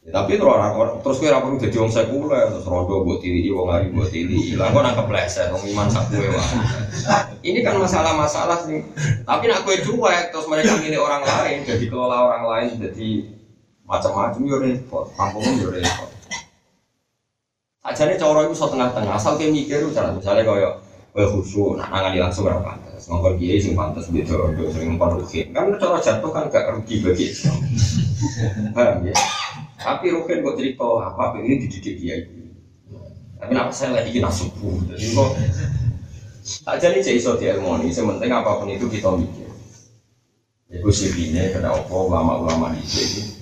Ya, 0.00 0.16
tapi 0.16 0.40
terus 0.40 0.48
orang, 0.48 0.72
orang 0.80 0.96
terus 1.04 1.20
kira 1.20 1.44
perlu 1.44 1.60
jadi 1.60 1.76
orang 1.76 1.92
sekuler 1.92 2.48
terus 2.48 2.64
rondo 2.64 3.04
buat 3.04 3.20
tiri 3.20 3.52
wong 3.52 3.68
hari 3.68 3.92
buat 3.92 4.08
tiri 4.08 4.32
hilang 4.32 4.72
kok 4.72 4.80
nangkep 4.80 5.12
leset 5.12 5.52
wong 5.52 5.60
iman 5.76 5.92
sakue 5.92 6.24
ini 7.44 7.60
kan 7.60 7.76
masalah-masalah 7.76 8.64
sih. 8.64 8.80
Tapi 9.28 9.44
nak 9.44 9.68
kue 9.68 9.76
cuek 9.76 10.32
terus 10.32 10.48
mereka 10.48 10.80
milih 10.80 11.04
orang 11.04 11.20
lain 11.20 11.68
jadi 11.68 11.84
kelola 11.84 12.16
orang 12.32 12.44
lain 12.48 12.70
jadi 12.80 13.08
macam-macam 13.84 14.40
yo 14.40 14.56
repot. 14.56 15.04
Kampung 15.12 15.44
yo 15.60 15.68
repot. 15.68 16.08
Aja 17.84 18.02
nih 18.08 18.16
cowok 18.16 18.48
itu 18.48 18.54
so 18.56 18.72
tengah-tengah. 18.72 19.20
Asal 19.20 19.36
kayak 19.36 19.52
mikir 19.52 19.84
misalnya 19.84 20.48
kayak 20.48 20.80
Kue 21.10 21.26
khusyuk, 21.26 21.74
nah 21.74 21.90
nangani 21.90 22.22
langsung 22.22 22.46
berapa 22.46 22.70
pantas. 23.00 23.08
Ngomong 23.08 23.34
kiai 23.40 23.58
sing 23.60 23.72
pantas 23.72 24.06
beda 24.12 24.34
untuk 24.36 24.68
sering 24.76 25.00
rukin. 25.00 25.46
Kan 25.56 25.72
cara 25.80 25.98
jatuh 26.00 26.30
kan 26.30 26.44
gak 26.52 26.68
rugi 26.76 27.00
bagi 27.00 27.24
Islam. 27.32 27.58
Paham 28.76 29.08
ya? 29.08 29.14
Tapi 29.80 30.06
rukin 30.12 30.44
kok 30.44 30.56
cerita 30.60 30.88
apa 31.08 31.40
ini 31.40 31.64
dididik 31.64 31.94
kiai. 31.96 32.22
Tapi 33.40 33.48
kenapa 33.56 33.72
saya 33.72 33.96
lagi 33.96 34.12
kena 34.12 34.28
subuh? 34.28 34.76
Jadi 34.92 35.16
kok 35.16 35.30
tak 36.60 36.76
jadi 36.76 36.98
cek 37.00 37.16
iso 37.16 37.40
diharmoni. 37.40 37.88
Sementing 37.88 38.28
apa 38.28 38.60
pun 38.60 38.68
itu 38.68 38.84
kita 38.92 39.16
mikir. 39.16 39.48
Iku 40.70 40.92
sirine 40.92 41.56
kena 41.56 41.72
opo 41.72 42.12
ulama-ulama 42.12 42.76
di 42.76 42.84
sini. 42.84 43.40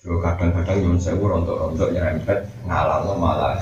kadang-kadang 0.00 0.80
yang 0.80 0.96
saya 0.96 1.20
rontok-rontok 1.20 1.92
nyerempet 1.92 2.48
ngalah 2.64 3.04
malah 3.20 3.60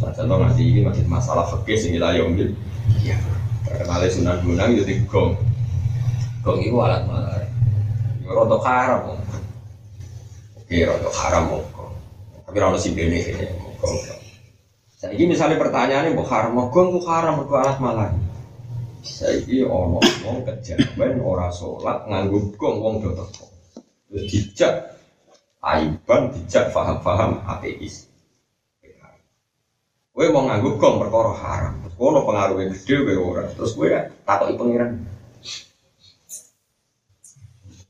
Nah, 0.00 0.16
contoh 0.16 0.36
ngaji 0.40 0.64
ini 0.64 0.80
masih 0.80 1.04
masalah 1.04 1.44
fakir 1.44 1.76
sing 1.76 1.92
ila 2.00 2.16
yaumil 2.16 2.56
ya 3.04 3.20
terkenal 3.68 4.00
sunan 4.08 4.40
gunung 4.40 4.72
jadi 4.80 4.96
gong. 5.04 5.36
Gong 6.40 6.58
itu 6.64 6.76
alat 6.80 7.04
mana 7.04 7.36
ya 7.36 8.32
roto 8.32 8.56
haram 8.64 9.12
oke 10.56 10.76
roto 10.88 11.10
haram 11.12 11.52
kok 11.52 11.92
tapi 12.48 12.56
roto 12.56 12.78
si 12.80 12.96
bene 12.96 13.20
ini 13.20 13.44
gong. 13.76 13.96
Saya 14.96 15.12
ini 15.12 15.36
misalnya 15.36 15.60
pertanyaannya 15.60 16.16
mau 16.16 16.24
haram 16.24 16.56
gong 16.72 16.96
tuh 16.96 17.04
haram 17.04 17.44
alat 17.44 17.76
malah? 17.76 18.08
Saya 19.04 19.36
ini 19.44 19.68
ono 19.68 20.00
wong 20.00 20.48
kejaban 20.48 21.20
ora 21.20 21.52
sholat 21.52 22.08
nganggu 22.08 22.56
gong 22.56 22.76
wong 22.80 22.94
do 23.04 23.12
teko. 23.12 23.44
Dijak 24.10 24.96
aiban 25.60 26.32
dijak 26.32 26.72
faham-faham 26.72 27.44
ateis 27.44 28.09
Kowe 30.10 30.26
mau 30.34 30.42
nganggo 30.42 30.74
gong 30.74 30.98
perkara 30.98 31.32
haram. 31.38 31.72
Terus 31.86 31.94
kono 31.94 32.26
pengaruhnya 32.26 32.74
gede 32.74 32.94
kowe 33.06 33.14
ora. 33.30 33.42
Terus 33.54 33.72
kowe 33.78 33.88
takoki 34.26 34.54
pangeran. 34.58 34.90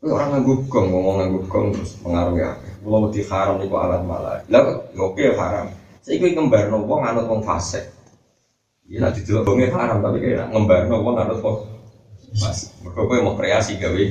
Kowe 0.01 0.11
orang 0.13 0.29
nganggo 0.37 0.53
gong, 0.69 0.87
ngomong 0.93 1.17
nganggo 1.21 1.41
gong 1.49 1.67
terus 1.73 1.97
pengaruhnya 2.05 2.57
apa? 2.57 2.67
Kulo 2.81 2.97
wedi 3.09 3.21
haram 3.25 3.57
niku 3.57 3.77
alat 3.77 4.03
malah. 4.05 4.41
Lah 4.53 4.63
ya 4.93 5.01
oke 5.01 5.25
haram. 5.37 5.73
Saiki 6.05 6.37
kembarno 6.37 6.85
wong 6.85 7.01
anut 7.05 7.25
wong 7.29 7.41
fasik. 7.41 7.89
Iya 8.89 9.07
nanti 9.07 9.25
dulu 9.25 9.45
gonge 9.45 9.73
haram 9.73 10.01
tapi 10.05 10.21
kayak 10.21 10.53
ngembarno 10.53 10.97
wong 11.01 11.17
anut 11.21 11.41
wong 11.41 11.57
fasik. 12.37 12.69
Mergo 12.85 13.09
kowe 13.09 13.19
mau 13.25 13.37
kreasi 13.37 13.81
gawe 13.81 14.05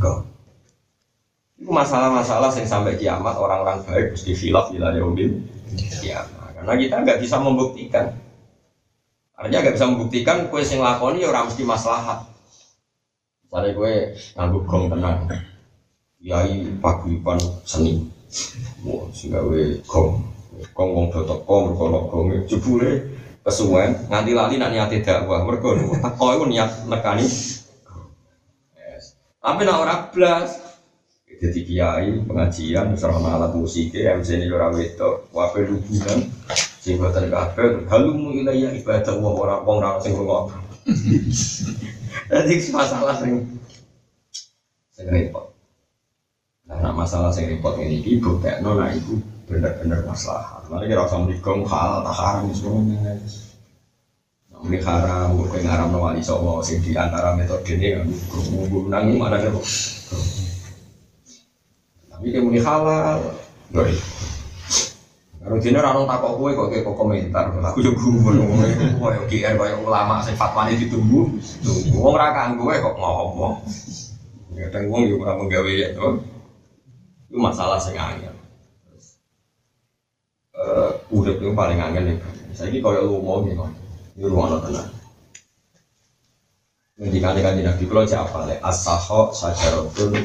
gong. 0.00 0.20
Itu 1.58 1.70
masalah-masalah 1.74 2.54
yang 2.54 2.68
sampai 2.68 3.00
kiamat 3.00 3.34
orang-orang 3.34 3.82
baik 3.88 4.14
mesti 4.14 4.30
khilaf 4.36 4.70
bila 4.72 4.94
yaumil 4.94 5.42
kiamat. 6.00 6.47
Karena 6.58 6.74
kita 6.74 6.96
nggak 7.06 7.20
bisa 7.22 7.38
membuktikan. 7.38 8.18
Artinya 9.38 9.62
nggak 9.62 9.76
bisa 9.78 9.86
membuktikan 9.86 10.50
kue 10.50 10.66
sing 10.66 10.82
lakoni 10.82 11.22
ya 11.22 11.30
orang 11.30 11.46
mesti 11.46 11.62
maslahat. 11.62 12.26
Misalnya 13.46 13.70
kue 13.78 13.94
nganggu 14.34 14.58
gong 14.66 14.84
tenang, 14.90 15.30
yai 16.18 16.66
paguyuban 16.82 17.38
seni, 17.62 18.02
wah 18.82 19.06
sehingga 19.14 19.38
kue 19.46 19.78
gong, 19.86 20.18
gong 20.74 20.90
gong 20.90 21.06
do 21.14 21.22
teko 21.22 21.54
mergo 21.70 21.84
ana 21.86 22.00
gonge 22.10 22.36
jebule 22.50 23.06
kesuwen 23.46 24.10
nganti 24.10 24.34
lali 24.34 24.58
nak 24.58 24.74
niate 24.74 25.00
dakwah 25.00 25.46
mergo 25.46 25.78
teko 25.78 26.44
niat 26.44 26.90
nekani. 26.90 27.24
Tapi 29.38 29.60
nak 29.62 29.80
ora 29.80 29.94
blas 30.10 30.67
jadi 31.38 31.60
kiai 31.62 32.08
pengajian 32.26 32.98
serana 32.98 33.38
alat 33.38 33.54
musik 33.54 33.94
MC 33.94 34.28
ini 34.42 34.50
orang 34.50 34.74
itu 34.82 35.10
wape 35.30 35.62
lubunan 35.64 36.18
sing 36.82 36.98
boten 36.98 37.30
halumu 37.86 38.34
ilayya 38.34 38.74
ibadah 38.74 39.14
wa 39.22 39.30
ora 39.38 39.56
wong 39.62 39.78
ora 39.78 40.02
sing 40.02 40.18
rungok 40.18 40.50
jadi 42.30 42.54
masalah 42.74 43.14
sing 43.22 43.46
sing 44.90 45.06
repot 45.06 45.54
nah 46.66 46.90
masalah 46.90 47.30
sing 47.30 47.46
repot 47.46 47.78
ini 47.78 48.02
iki 48.02 48.18
buktekno 48.18 48.74
nah 48.74 48.90
iku 48.90 49.38
bener-bener 49.48 50.04
masalah. 50.04 50.60
Mari 50.68 50.92
kira 50.92 51.08
usah 51.08 51.24
mriko 51.24 51.64
hal 51.64 52.04
tak 52.04 52.16
haram 52.20 52.52
semuanya. 52.52 53.16
Ini 54.58 54.78
haram, 54.82 55.38
gue 55.38 55.62
ngaram 55.62 55.88
no 55.94 56.02
wali 56.02 56.20
songo, 56.20 56.60
sing 56.66 56.82
di 56.82 56.92
antara 56.92 57.32
metode 57.32 57.78
ini 57.78 57.94
gue 58.02 58.82
mana 58.90 59.06
nih 59.06 59.48
kok. 59.54 59.66
Tapi 62.18 62.34
kayak 62.34 62.42
muni 62.42 62.58
halal, 62.58 63.30
gak 63.70 63.94
Kalau 65.38 65.54
dina 65.62 65.78
rano 65.78 66.02
takok 66.02 66.34
kue 66.34 66.50
kok 66.50 66.66
kayak 66.66 66.82
komentar, 66.82 67.46
aku 67.54 67.78
juga 67.78 67.94
gue 67.94 68.32
ngomong 68.42 68.58
gue 68.58 69.08
yang 69.14 69.26
GR 69.30 69.54
kayak 69.54 69.78
ulama 69.86 70.18
sing 70.18 70.34
fatwanya 70.34 70.74
ditunggu, 70.74 71.30
tunggu, 71.62 71.94
wong 71.94 72.18
rakan 72.18 72.58
gue 72.58 72.74
kok 72.74 72.98
ngomong. 72.98 73.62
Kadang 74.58 74.90
wong 74.90 75.06
juga 75.06 75.30
ora 75.30 75.38
menggawe 75.38 75.70
ya, 75.70 75.94
itu 75.94 76.08
masalah 77.38 77.78
sing 77.78 77.94
angel. 77.94 78.34
Eh, 80.58 80.90
urip 81.14 81.38
itu 81.38 81.54
paling 81.54 81.78
angel 81.78 82.18
ini 82.18 82.82
kayak 82.82 83.06
lu 83.06 83.22
mau 83.22 83.38
gitu, 83.46 83.62
ini 84.18 84.26
ruang 84.26 84.58
tenang. 84.58 84.90
Ngendikane 86.98 87.40
kanjeng 87.46 87.62
Nabi 87.62 87.86
kula 87.86 88.02
cek 88.02 88.26
apale 88.26 88.58
as-saho 88.58 89.30
sajaratun 89.30 90.18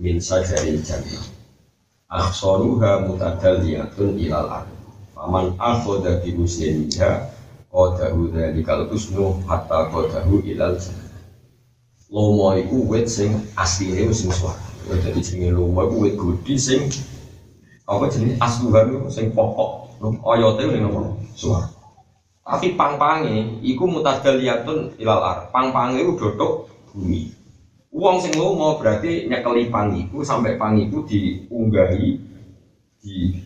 min 0.00 0.16
sajaril 0.18 0.80
jannah. 0.80 1.33
Akhsaruha 2.14 3.02
mutadalliyatun 3.10 4.14
ilal 4.22 4.46
ard. 4.46 4.70
Faman 5.18 5.58
akhadha 5.58 6.22
bi 6.22 6.30
husniha 6.38 7.26
qadahu 7.74 8.30
dzalikal 8.30 8.86
husnu 8.86 9.42
hatta 9.50 9.90
qadahu 9.90 10.38
ilal. 10.46 10.78
Lomo 12.14 12.54
iku 12.54 12.86
wit 12.86 13.10
sing 13.10 13.34
asline 13.58 14.06
wis 14.06 14.22
sing 14.22 14.30
swarga. 14.30 14.62
Dadi 15.02 15.18
jenenge 15.18 15.58
lomo 15.58 15.90
iku 15.90 15.96
wit 16.06 16.14
gudi 16.14 16.54
sing 16.54 16.86
apa 17.90 18.06
jenenge 18.06 18.38
asluhan 18.38 18.94
iku 18.94 19.10
sing 19.10 19.34
pokok. 19.34 19.98
Oyote 20.22 20.70
ning 20.70 20.86
nopo? 20.86 21.18
Swarga. 21.34 21.74
Tapi 22.46 22.78
pang-pange 22.78 23.58
iku 23.66 23.90
mutadalliyatun 23.90 25.02
ilal 25.02 25.18
ar. 25.18 25.38
Pang-pange 25.50 25.98
iku 25.98 26.14
dodok 26.14 26.70
bumi. 26.94 27.33
Uang 27.94 28.18
sing 28.18 28.34
lomo 28.34 28.74
berarti 28.74 29.30
nyekeli 29.30 29.70
pang 29.70 29.94
iku 29.94 30.26
sampai 30.26 30.58
pang 30.58 30.74
iku 30.74 31.06
diunggahi 31.06 32.10
di 32.98 33.38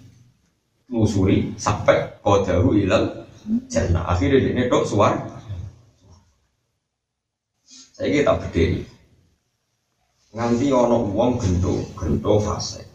telusuri 0.88 1.52
sampai 1.60 2.16
kodahu 2.24 2.72
ilal 2.72 3.28
jannah. 3.68 4.08
Akhirnya 4.08 4.48
dia 4.48 4.72
dok 4.72 4.88
suar. 4.88 5.20
Saya 7.92 8.08
kita 8.08 8.40
berdiri. 8.40 8.80
Nganti 10.32 10.66
ono 10.72 11.04
uang 11.12 11.32
gento, 11.36 11.84
gento 11.92 12.40
fase. 12.40 12.88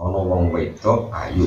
Ono 0.00 0.24
wong 0.24 0.48
wedok 0.48 1.12
ayu. 1.12 1.44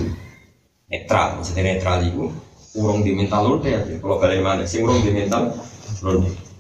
Netral, 0.93 1.41
maksudnya 1.41 1.73
netral 1.73 2.05
itu 2.05 2.29
urung 2.77 3.05
diminta 3.05 3.37
lonte 3.37 3.69
ya 3.69 3.81
kalau 4.01 4.17
kalian 4.17 4.41
mana 4.41 4.65
sing 4.65 4.81
urung 4.81 5.01
diminta 5.01 5.37
lonte 6.01 6.52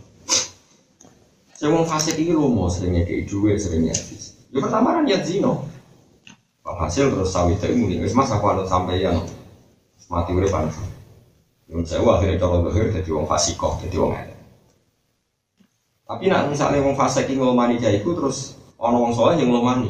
saya 1.63 1.71
mau 1.71 1.87
fasik 1.87 2.19
ini 2.19 2.35
lomo 2.35 2.67
seringnya 2.67 3.07
kayak 3.07 3.31
dua 3.31 3.55
seringnya 3.55 3.95
habis. 3.95 4.35
Ya 4.51 4.59
pertama 4.59 4.99
kan 4.99 5.07
niat 5.07 5.23
zino. 5.23 5.63
Hasil 6.67 7.07
terus 7.15 7.31
sawit 7.31 7.63
itu 7.63 7.71
mungkin 7.79 8.03
wis 8.03 8.11
mas 8.11 8.27
aku 8.27 8.43
anut 8.51 8.67
sampai 8.67 8.99
yang 8.99 9.23
mati 10.11 10.35
udah 10.35 10.51
panas 10.51 10.75
yang 11.71 11.81
saya 11.87 12.05
akhirnya 12.05 12.37
cara 12.37 12.61
dohir 12.61 12.91
jadi 12.93 13.09
wong 13.09 13.25
fasikoh 13.25 13.81
jadi 13.81 13.95
wong 13.97 14.13
ada 14.13 14.35
tapi 16.05 16.29
nak 16.29 16.51
misalnya 16.51 16.85
wong 16.85 16.93
fasik 16.93 17.25
ini 17.31 17.41
ngomani 17.41 17.81
jaiku 17.81 18.13
terus 18.13 18.59
ono 18.77 18.99
wong 18.99 19.13
soleh 19.15 19.39
yang 19.41 19.49
ngomani 19.49 19.89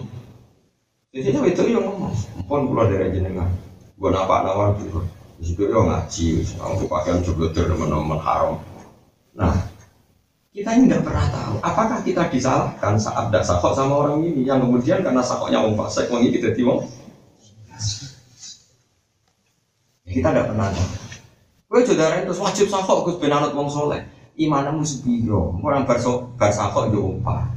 jadi 1.11 1.35
itu 1.43 1.61
yang 1.67 1.83
ngomong 1.83 2.13
pun 2.49 2.65
pulau 2.65 2.89
dari 2.89 3.13
jenengan. 3.13 3.45
Gue 3.93 4.09
napa 4.09 4.41
nawar 4.41 4.73
gitu 4.81 4.97
Di 5.37 5.45
situ 5.45 5.69
ya 5.69 5.77
ngaji, 5.77 6.41
aku 6.57 6.89
pakaian 6.89 7.21
jebloter 7.21 7.69
teman-teman 7.69 8.17
haram. 8.17 8.57
Nah, 9.37 9.53
kita 10.53 10.69
ini 10.77 10.85
tidak 10.85 11.09
pernah 11.09 11.25
tahu 11.33 11.55
apakah 11.65 11.99
kita 12.05 12.29
disalahkan 12.29 12.93
saat 13.01 13.33
ada 13.33 13.41
sakok 13.41 13.73
sama 13.73 14.05
orang 14.05 14.21
ini 14.21 14.45
yang 14.45 14.61
kemudian 14.61 15.01
karena 15.01 15.25
sakoknya 15.25 15.57
wong 15.65 15.73
fasik 15.73 16.05
wong 16.13 16.29
ini 16.29 16.37
jadi 16.37 16.61
wong 16.61 16.85
kita 20.05 20.29
tidak 20.29 20.53
pernah 20.53 20.69
tahu 20.69 20.89
gue 21.73 21.79
saudara 21.89 22.21
itu 22.21 22.37
wajib 22.37 22.69
sakok 22.69 23.01
gus 23.01 23.17
benanut 23.17 23.57
wong 23.57 23.65
soleh 23.65 24.05
imanmu 24.37 24.85
sebiro 24.85 25.57
orang 25.65 25.89
berso 25.89 26.29
bersakok 26.37 26.93
yo 26.93 27.17
umpah 27.17 27.49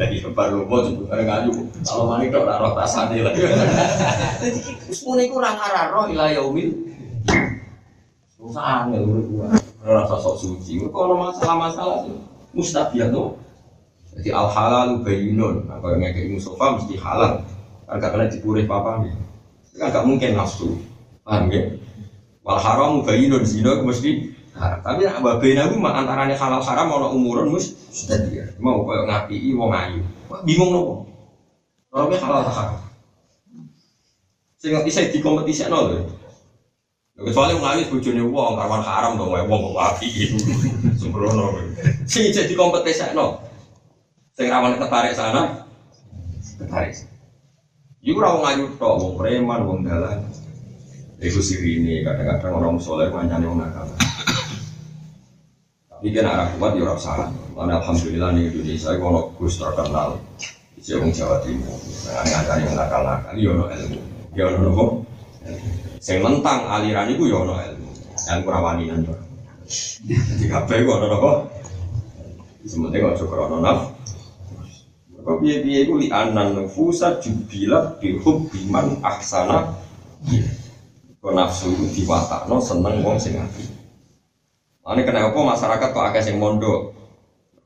lagi 0.00 0.16
baru 0.34 0.66
mau 0.66 0.82
sebenarnya 0.82 1.24
ngaju. 1.28 1.52
Kalau 1.86 2.04
mana 2.10 2.22
itu 2.26 2.36
orang 2.42 2.58
roh 2.58 2.72
tasane 2.74 3.22
lah. 3.22 3.32
Jadi 4.42 4.90
semuanya 4.90 5.24
itu 5.30 5.34
orang 5.38 5.56
arah 5.60 5.86
roh 5.94 6.06
ilah 6.10 6.28
yaumil. 6.34 6.74
Susah 8.34 8.88
angel 8.88 9.06
urip. 9.06 9.69
Rasa 9.80 10.16
sok 10.20 10.36
suci. 10.36 10.76
Kalau 10.92 11.16
masalah-masalah 11.16 12.04
mustabiah 12.52 13.08
tuh. 13.08 13.40
Jadi 14.12 14.28
al 14.28 14.52
halal 14.52 15.00
bayinun. 15.00 15.64
Nah, 15.64 15.80
kalau 15.80 15.96
ngekek 15.96 16.36
Mustafa 16.36 16.76
mesti 16.76 16.94
halal. 17.00 17.40
Kan 17.88 17.96
gak 17.96 18.12
kena 18.12 18.26
dipurih 18.28 18.68
apa 18.68 19.00
nih. 19.00 19.14
Kan 19.80 19.88
gak 19.88 20.04
mungkin 20.04 20.36
nafsu. 20.36 20.76
Paham 21.24 21.48
ya? 21.48 21.72
Wal 22.44 22.60
haram 22.60 23.00
bayinun 23.08 23.40
zina 23.40 23.80
mesti 23.80 24.36
haram. 24.52 24.84
Tapi 24.84 25.08
nak 25.08 25.24
babena 25.24 25.72
ku 25.72 25.80
antarane 25.80 26.36
halal 26.36 26.60
haram 26.60 26.92
ana 26.92 27.08
umurun 27.08 27.48
mus 27.48 27.72
sudah 27.88 28.20
dia. 28.28 28.52
Mau 28.60 28.84
koyo 28.84 29.08
ngapiki 29.08 29.56
wong 29.56 29.72
ayu. 29.72 30.04
Bingung 30.44 30.76
nopo? 30.76 31.08
Orangnya 31.88 32.20
halal 32.20 32.44
haram. 32.44 32.76
Sing 34.60 34.76
bisa 34.84 35.08
dikompetisikno 35.08 35.88
lho. 35.88 36.19
Kecuali 37.20 37.52
ayu 37.52 37.84
bojone 37.92 38.22
wong 38.32 38.56
kawan 38.56 38.80
haram 38.80 39.20
dong 39.20 39.28
wae 39.28 39.44
wong 39.44 39.76
apiki. 39.76 40.32
Sembrono. 40.96 41.52
Sing 42.08 42.32
jadi 42.32 42.56
kompetisikno. 42.56 43.44
Sing 44.32 44.48
rawan 44.48 44.80
ketarik 44.80 45.12
sana. 45.12 45.68
Ketarik. 46.56 46.96
Iku 48.00 48.16
ora 48.24 48.32
wong 48.32 48.44
ayu 48.48 48.64
tok, 48.80 48.94
wong 48.96 49.12
preman, 49.20 49.60
wong 49.68 49.78
dalan. 49.84 50.24
Iku 51.20 51.44
sirine 51.44 52.00
kadang-kadang 52.00 52.56
orang 52.56 52.80
soleh 52.80 53.12
ngancani 53.12 53.44
wong 53.44 53.60
nakal. 53.60 53.84
Ini 56.00 56.16
kan 56.16 56.32
arah 56.32 56.48
kuat 56.56 56.72
ya 56.80 56.88
rasa. 56.88 57.28
Karena 57.52 57.84
alhamdulillah 57.84 58.32
di 58.32 58.48
Indonesia 58.48 58.96
kalau 58.96 59.36
Gus 59.36 59.60
terkenal 59.60 60.16
di 60.72 60.80
Jawa 60.80 61.44
Timur. 61.44 61.76
Nah, 62.08 62.24
ada 62.24 62.56
yang 62.56 62.72
nakal-nakal, 62.72 63.36
ya 63.36 63.48
ono 63.52 63.64
ilmu. 63.68 64.00
Ya 64.32 64.48
ono 64.48 64.58
nopo. 64.64 64.84
Sing 66.00 66.24
mentang 66.24 66.64
aliran 66.64 67.12
itu 67.12 67.28
ya 67.28 67.44
ono 67.44 67.60
ilmu. 67.60 67.92
Yang 68.24 68.38
kurawani 68.48 68.84
nanti. 68.88 69.12
Jadi 70.08 70.44
kabeh 70.48 70.76
kok 70.88 70.96
ono 70.96 71.06
nopo. 71.12 71.30
Sementing 72.64 73.12
syukur 73.20 73.44
ono 73.44 73.60
naf. 73.60 73.78
Kok 75.20 75.44
piye-piye 75.44 75.84
iku 75.84 76.00
li 76.00 76.08
anan 76.08 76.56
nufusa 76.56 77.20
jubilat 77.20 78.00
bihub 78.00 78.48
biman 78.48 79.04
ahsana. 79.04 79.76
Kok 81.20 81.36
nafsu 81.36 81.68
diwatakno 81.92 82.56
seneng 82.64 83.04
wong 83.04 83.20
sing 83.20 83.36
apik. 83.36 83.68
Ini 84.80 85.04
kenapa 85.04 85.36
masyarakat 85.36 85.88
kok 85.92 86.06
agak 86.08 86.24
sing 86.24 86.40
mondok? 86.40 86.96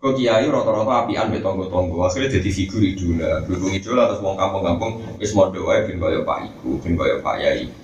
Kok 0.03 0.18
kiai 0.18 0.44
rata-rata 0.51 1.07
apian 1.07 1.33
be 1.33 1.40
tonggo-tonggo, 1.40 2.05
akhirnya 2.05 2.37
jadi 2.37 2.51
figur 2.53 2.85
idola, 2.85 3.40
berhubung 3.49 3.73
idola 3.73 4.12
terus 4.12 4.20
wong 4.20 4.37
kampung-kampung 4.37 5.16
wis 5.16 5.33
mondok 5.33 5.64
wae 5.64 5.88
ben 5.88 5.97
kaya 5.97 6.20
Pak 6.20 6.38
Iku, 6.44 6.77
ben 6.85 6.92
kaya 6.92 7.25
Pak 7.25 7.37
Yai. 7.40 7.84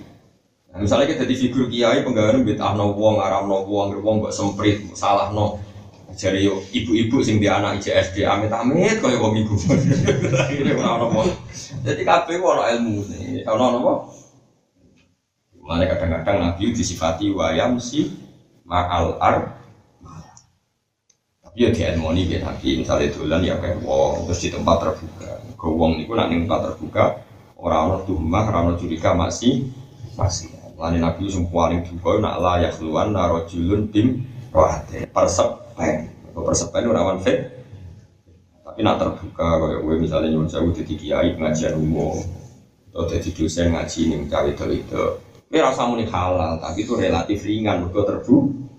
Nah, 0.71 0.79
misalnya 0.79 1.11
kita 1.11 1.27
jadi 1.27 1.35
figur 1.35 1.67
kiai 1.67 1.99
penggawean 1.99 2.47
betahno 2.47 2.95
wong, 2.95 3.19
aramno 3.19 3.67
wong, 3.67 3.99
wong 3.99 4.15
mbok 4.23 4.31
semprit, 4.31 4.79
salahno. 4.95 5.59
Jadi 6.11 6.43
yo 6.43 6.59
ibu-ibu 6.71 7.23
sing 7.23 7.39
di 7.39 7.47
anak 7.47 7.79
IJSD 7.79 8.23
amit-amit 8.27 8.99
kaya 8.99 9.15
wong 9.19 9.35
iku. 9.43 9.55
Ini 10.51 10.75
ora 10.75 10.99
ono 10.99 11.23
Jadi 11.83 12.01
kabeh 12.03 12.35
ilmu. 12.35 12.95
Ono 13.47 13.65
apa? 13.79 13.93
Mulane 15.61 15.85
kadang-kadang 15.87 16.37
Nabi 16.43 16.75
disifati 16.75 17.31
wayam 17.31 17.79
si 17.79 18.11
ma'al 18.67 19.15
ar 19.19 19.61
tapi 21.51 21.67
ya 21.67 21.69
di 21.75 21.83
ilmoni 21.83 22.31
ya 22.31 22.39
tapi 22.39 22.79
misalnya 22.79 23.11
dolan 23.11 23.43
ya 23.43 23.59
kayak 23.59 23.83
wong 23.83 24.23
terus 24.23 24.39
di 24.39 24.47
tempat 24.55 24.87
terbuka 24.87 25.35
ke 25.59 25.67
wong 25.67 25.99
itu 25.99 26.15
nak 26.15 26.31
tempat 26.31 26.59
terbuka 26.63 27.03
orang 27.59 27.91
orang 27.91 28.01
tuhmah 28.07 28.43
orang 28.47 28.63
orang 28.71 28.79
curiga 28.79 29.11
masih 29.11 29.67
masih 30.15 30.47
Lani 30.81 30.97
Nabi 30.97 31.29
yang 31.29 31.45
paling 31.53 31.85
duka 31.85 32.17
nak 32.17 32.41
layak 32.41 32.73
keluar 32.73 33.05
narojulun 33.13 33.93
tim 33.93 34.25
rohate 34.49 35.05
persepen 35.13 36.09
persepen 36.33 36.89
rawan 36.89 37.21
fit? 37.21 37.53
Tapi 38.65 38.81
nak 38.81 38.97
terbuka 38.97 39.61
kayak 39.61 39.79
gue 39.85 39.95
misalnya 40.01 40.33
nyuwun 40.33 40.49
sewu 40.49 40.73
jadi 40.73 40.93
kiai 40.97 41.29
pengajian 41.37 41.77
umum. 41.77 42.17
Atau 42.89 43.13
jadi 43.13 43.29
dosen 43.29 43.71
ngaji 43.77 43.99
nih 44.09 44.19
cawe 44.25 44.49
itu 44.73 45.05
ini 45.51 45.59
rasa 45.59 45.83
muni 45.85 46.07
halal 46.07 46.57
tapi 46.63 46.87
itu 46.87 46.95
relatif 46.97 47.45
ringan 47.45 47.85
mereka 47.85 48.17
terbuka 48.17 48.71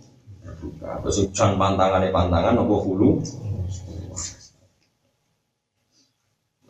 terbuka. 0.42 0.90
Terus 1.06 1.16
hujan 1.22 1.54
pantangan 1.54 2.02
pantangan 2.10 2.54
nopo 2.58 2.82
hulu? 2.82 3.10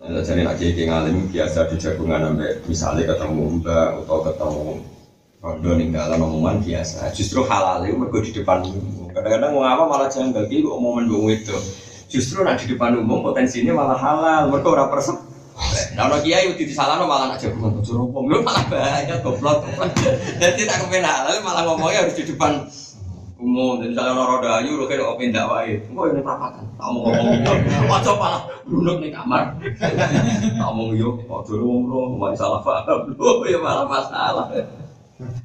Nah, 0.02 0.18
jadi 0.18 0.42
nak 0.42 0.58
kiai 0.58 0.82
ngalim 0.82 1.30
biasa 1.30 1.70
di 1.70 1.78
jagungan 1.78 2.34
sampai 2.34 2.58
misalnya 2.66 3.14
ketemu 3.14 3.62
mbak 3.62 4.02
atau 4.02 4.18
ketemu 4.26 4.91
rondo 5.42 5.74
ninggalan 5.74 6.22
omongan 6.22 6.62
biasa. 6.62 7.10
Justru 7.10 7.42
halal 7.50 7.82
itu 7.82 7.98
mergo 7.98 8.22
di 8.22 8.30
depan 8.30 8.62
umum. 8.62 9.10
Kadang-kadang 9.10 9.50
mau 9.58 9.66
apa 9.66 9.84
malah 9.90 10.08
janggal 10.08 10.46
iki 10.46 10.62
kok 10.62 10.78
momen 10.78 11.10
wong 11.10 11.34
itu. 11.34 11.58
Justru 12.06 12.46
nak 12.46 12.62
di 12.62 12.70
depan 12.70 12.94
umum 12.94 13.26
potensinya 13.26 13.74
malah 13.74 13.98
halal. 13.98 14.54
Mergo 14.54 14.70
ora 14.70 14.86
persep. 14.86 15.18
Nah, 15.98 16.08
ono 16.08 16.22
kiai 16.22 16.48
udah 16.48 16.64
disalahno 16.64 17.04
malah 17.10 17.34
nak 17.34 17.38
jago 17.38 17.60
untuk 17.68 17.84
joropong, 17.84 18.24
lu 18.24 18.40
malah 18.40 18.64
bahaya 18.72 19.14
goblok. 19.20 19.62
Jadi 20.40 20.64
tak 20.64 20.86
kepen 20.86 21.04
halal 21.04 21.36
malah 21.44 21.62
ngomongnya 21.68 22.06
harus 22.06 22.16
di 22.16 22.24
depan 22.24 22.66
umum. 23.36 23.78
Jadi 23.78 23.92
misalnya 23.92 24.16
orang 24.16 24.30
roda 24.38 24.50
ayu, 24.62 24.80
lu 24.80 24.88
kayak 24.88 25.06
open 25.06 25.30
dakwah 25.30 25.62
itu. 25.68 25.86
Kok 25.92 26.06
ini 26.08 26.20
perapatan? 26.24 26.64
Tak 26.78 26.88
mau 26.88 27.00
ngomong. 27.04 27.36
Wajah 27.90 28.14
malah 28.16 28.42
brunduk 28.64 28.96
nih 29.04 29.10
kamar. 29.12 29.44
Tak 29.60 30.70
yuk, 30.96 31.14
kok 31.26 31.40
dulu 31.46 31.62
ngomong, 31.84 32.10
malah 32.16 32.34
salah 32.38 32.60
paham. 32.64 33.10
Lu 33.18 33.44
ya 33.46 33.58
malah 33.60 33.86
masalah. 33.86 34.48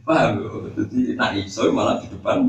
Paham? 0.06 0.32
Jadi 0.76 1.18
nak 1.18 1.36
iso 1.38 1.68
malah 1.74 2.02
di 2.02 2.08
depan 2.12 2.44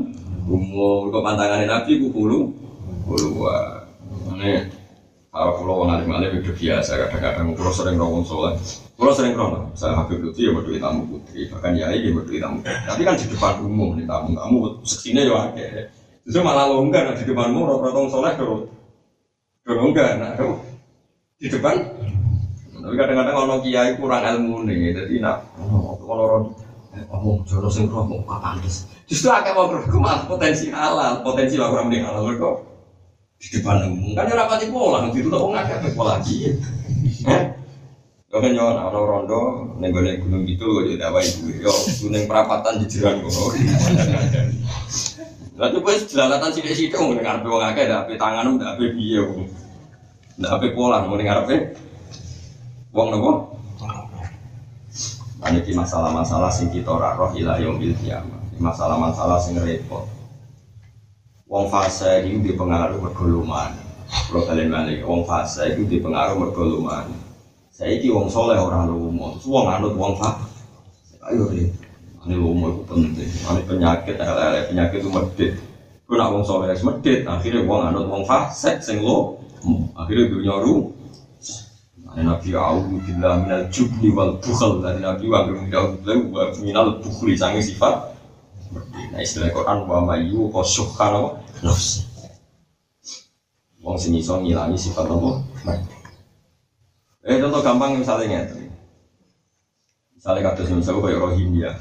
umum. 0.45 1.09
Kok 1.13 1.23
pantangannya 1.23 1.69
nabi, 1.69 1.99
ku. 1.99 2.09
Puluh 2.09 3.31
wah. 3.41 3.89
Ini 4.37 4.69
kalau 5.29 5.61
pulau 5.61 5.85
wong 5.85 5.93
alim 5.93 6.09
alim 6.09 6.41
itu 6.41 6.53
biasa 6.53 7.05
kadang-kadang 7.05 7.53
pulau 7.53 7.69
sering 7.69 8.01
rawon 8.01 8.25
soleh, 8.25 8.57
pulau 8.97 9.13
sering 9.13 9.37
krono. 9.37 9.69
Saya 9.77 9.93
Habib 9.97 10.25
Lutfi 10.25 10.49
ya 10.49 10.53
berdua 10.53 10.81
tamu 10.81 11.05
putri, 11.05 11.45
bahkan 11.53 11.77
ya 11.77 11.93
ini 11.93 12.09
berdua 12.13 12.49
tamu. 12.49 12.65
Tapi 12.65 13.01
kan 13.05 13.13
di 13.13 13.29
depan 13.29 13.61
umum 13.61 13.93
nih 13.97 14.09
tamu 14.09 14.33
tamu 14.33 14.57
seksinya 14.81 15.21
ya 15.21 15.53
ada. 15.53 15.93
Justru 16.25 16.41
malah 16.41 16.65
longgar 16.69 17.13
di 17.13 17.25
depan 17.29 17.53
umum 17.53 17.77
rotong 17.81 18.09
soleh 18.09 18.33
terus 18.37 18.73
longgar, 19.69 20.17
nah 20.17 20.33
di 21.37 21.47
depan. 21.49 21.75
Tapi 22.79 22.95
kadang-kadang 22.97 23.35
orang 23.37 23.61
kiai 23.61 23.91
kurang 24.01 24.25
ilmu 24.25 24.65
nih, 24.65 24.97
jadi 24.97 25.13
nak 25.21 25.45
kalau 26.01 26.57
ngomong 27.09 27.45
jono 27.45 27.69
sing 27.69 27.85
roh 27.87 28.05
mau 28.05 28.21
pantes. 28.25 28.89
Justru 29.05 29.29
akeh 29.29 29.53
mau 29.53 29.69
malah 30.01 30.25
potensi 30.25 30.73
halal, 30.73 31.21
potensi 31.21 31.55
lah 31.57 31.69
orang 31.69 31.89
mending 31.89 32.05
halal 32.05 32.25
kok 32.37 32.69
di 33.39 33.47
depan 33.55 33.87
umum 33.87 34.11
kan 34.19 34.27
ya 34.27 34.35
rapati 34.35 34.67
pola 34.67 34.99
nanti 34.99 35.23
itu 35.23 35.31
agak 35.31 35.79
apa 35.79 35.87
pola 35.95 36.19
lagi. 36.19 36.59
Eh? 37.23 37.43
Kau 38.29 38.43
kan 38.43 38.51
nyawa 38.51 38.91
orang 38.91 39.05
rondo 39.07 39.41
nenggone 39.79 40.19
gunung 40.21 40.43
itu 40.45 40.67
jadi 40.85 41.07
apa 41.07 41.23
itu 41.23 41.63
yo 41.63 41.73
gunung 42.03 42.27
perapatan 42.27 42.83
jiran 42.85 43.23
kono 43.23 43.55
Lalu 45.59 45.77
pas 45.83 45.99
jelalatan 46.07 46.51
sih 46.55 46.63
sih 46.71 46.87
tuh 46.91 47.09
mendengar 47.09 47.41
apa 47.41 47.47
wong 47.47 47.63
akeh 47.63 47.83
ada 47.87 48.05
apa 48.05 48.11
tangan 48.19 48.59
apa 48.59 48.83
biye 48.91 49.23
ada 50.39 50.47
apa 50.55 50.65
pola 50.75 51.07
mendengar 51.07 51.41
apa 51.47 51.73
wong 52.91 53.07
nopo 53.09 53.48
Ini 55.39 55.71
masalah-masalah 55.71 56.51
sing 56.51 56.67
kita 56.67 56.91
ora 56.91 57.15
roh 57.15 57.31
ila 57.31 57.55
yaumil 57.55 57.95
kiamah. 58.03 58.43
Masalah-masalah 58.59 59.39
sing 59.39 59.55
repot. 59.55 60.03
Wong 61.49 61.65
fase 61.71 62.27
itu 62.27 62.43
di 62.43 62.53
pengaruh 62.53 62.99
mergoluman. 62.99 63.73
Kalau 64.29 64.45
kalian 64.45 64.69
balik, 64.69 65.01
wong 65.01 65.25
fase 65.25 65.73
itu 65.73 65.87
di 65.87 65.97
pengaruh 65.97 66.37
mergoluman. 66.37 67.09
Saya 67.73 67.95
ini 67.95 68.11
wong 68.11 68.27
soleh 68.27 68.59
orang 68.59 68.91
lumo, 68.91 69.39
terus 69.39 69.47
wong 69.47 69.65
anut 69.71 69.95
wong 69.95 70.19
fase. 70.19 70.45
Ayo 71.25 71.49
deh, 71.49 71.71
ini 72.27 72.35
lumo 72.35 72.69
itu 72.69 72.83
penting. 72.85 73.29
Ini 73.31 73.61
penyakit, 73.65 74.19
lele 74.19 74.59
penyakit 74.69 74.99
itu 75.01 75.09
medit. 75.09 75.51
Kau 76.03 76.19
nak 76.19 76.35
wong 76.35 76.43
soleh 76.43 76.75
medit, 76.75 77.23
akhirnya 77.23 77.63
wong 77.63 77.81
anut 77.89 78.05
wong 78.11 78.23
fase, 78.27 78.77
sing 78.83 79.01
lo, 79.01 79.39
akhirnya 79.95 80.29
dunia 80.29 80.59
ru. 80.59 80.98
Nah, 82.09 82.35
Nabi 82.35 82.49
A'udhu 82.57 82.97
Billah 83.05 83.37
minal 83.45 83.69
jubli 83.69 84.09
wal 84.09 84.41
bukhal 84.41 84.81
Dari 84.81 84.97
Nabi 84.97 85.29
Wa'udhu 85.29 85.69
Billah 85.69 86.49
minal 86.61 86.97
bukhli 86.97 87.37
Sangi 87.37 87.61
sifat 87.61 88.19
Nah 89.09 89.19
istilah 89.19 89.49
Quran 89.49 89.89
wa 89.89 89.99
mayu 90.05 90.47
kosuhkan 90.53 91.09
apa? 91.17 91.29
Nafsi. 91.65 92.05
Wong 93.81 93.97
sing 93.97 94.13
iso 94.13 94.37
ngilangi 94.37 94.77
sifat 94.77 95.09
apa? 95.09 95.29
Eh 97.25 97.37
contoh 97.41 97.61
gampang 97.65 97.97
misalnya 97.97 98.45
ngeten. 98.45 98.69
Misalnya 100.13 100.51
kata 100.51 100.69
misalnya 100.69 101.01
kayak 101.01 101.19
Rohingya. 101.19 101.71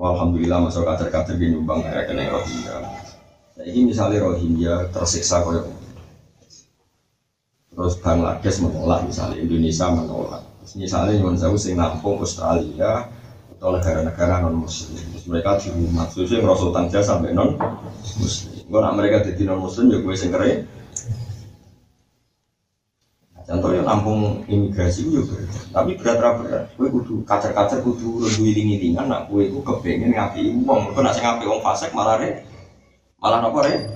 Alhamdulillah 0.00 0.58
masuk 0.64 0.88
kader-kader 0.88 1.36
di 1.36 1.52
nyumbang 1.52 1.84
kayak 1.84 2.08
kena 2.08 2.26
Rohingya. 2.32 2.74
Nah, 2.80 3.64
ini 3.68 3.92
misalnya 3.92 4.24
Rohingya 4.24 4.90
tersiksa 4.90 5.44
kayak 5.44 5.64
terus 7.80 7.96
Bangladesh 8.04 8.60
menolak 8.60 9.08
misalnya 9.08 9.40
Indonesia 9.40 9.88
menolak. 9.88 10.44
Misalnya 10.76 11.16
nyuwun 11.16 11.40
sewu 11.40 11.56
sing 11.56 11.80
nampung 11.80 12.20
Australia, 12.20 13.08
atau 13.56 13.72
negara-negara 13.76 14.44
non 14.44 14.64
muslim 14.64 15.00
mereka 15.28 15.56
di 15.60 15.72
rumah 15.72 16.08
terus 16.08 16.32
yang 16.32 16.44
rasul 16.44 16.72
tangja 16.72 17.00
sampai 17.00 17.36
non 17.36 17.56
muslim 18.20 18.64
kalau 18.68 18.92
mereka 18.96 19.20
jadi 19.20 19.48
non 19.48 19.64
muslim 19.64 19.92
ya 19.92 20.00
gue 20.00 20.14
sing 20.16 20.28
keren. 20.32 20.64
Contohnya 23.44 23.82
tampung 23.82 24.44
imigrasi 24.48 25.04
itu 25.04 25.24
juga 25.24 25.44
tapi 25.72 25.96
berat 25.96 26.20
berat 26.20 26.64
gue 26.76 26.88
kudu 26.88 27.24
kacer 27.24 27.56
kacer 27.56 27.80
kudu 27.80 28.24
lebih 28.28 28.48
iling 28.48 28.68
ilingan 28.76 29.08
nak 29.08 29.28
gue 29.32 29.48
gue 29.48 29.60
kepengen 29.64 30.12
ngapi 30.16 30.52
uang 30.64 30.92
gue 30.92 31.02
nasi 31.04 31.20
ngapi 31.20 31.48
uang 31.48 31.60
fasek 31.64 31.96
malah 31.96 32.20
re 32.20 32.44
malah 33.20 33.40
nopo 33.40 33.64
re 33.64 33.90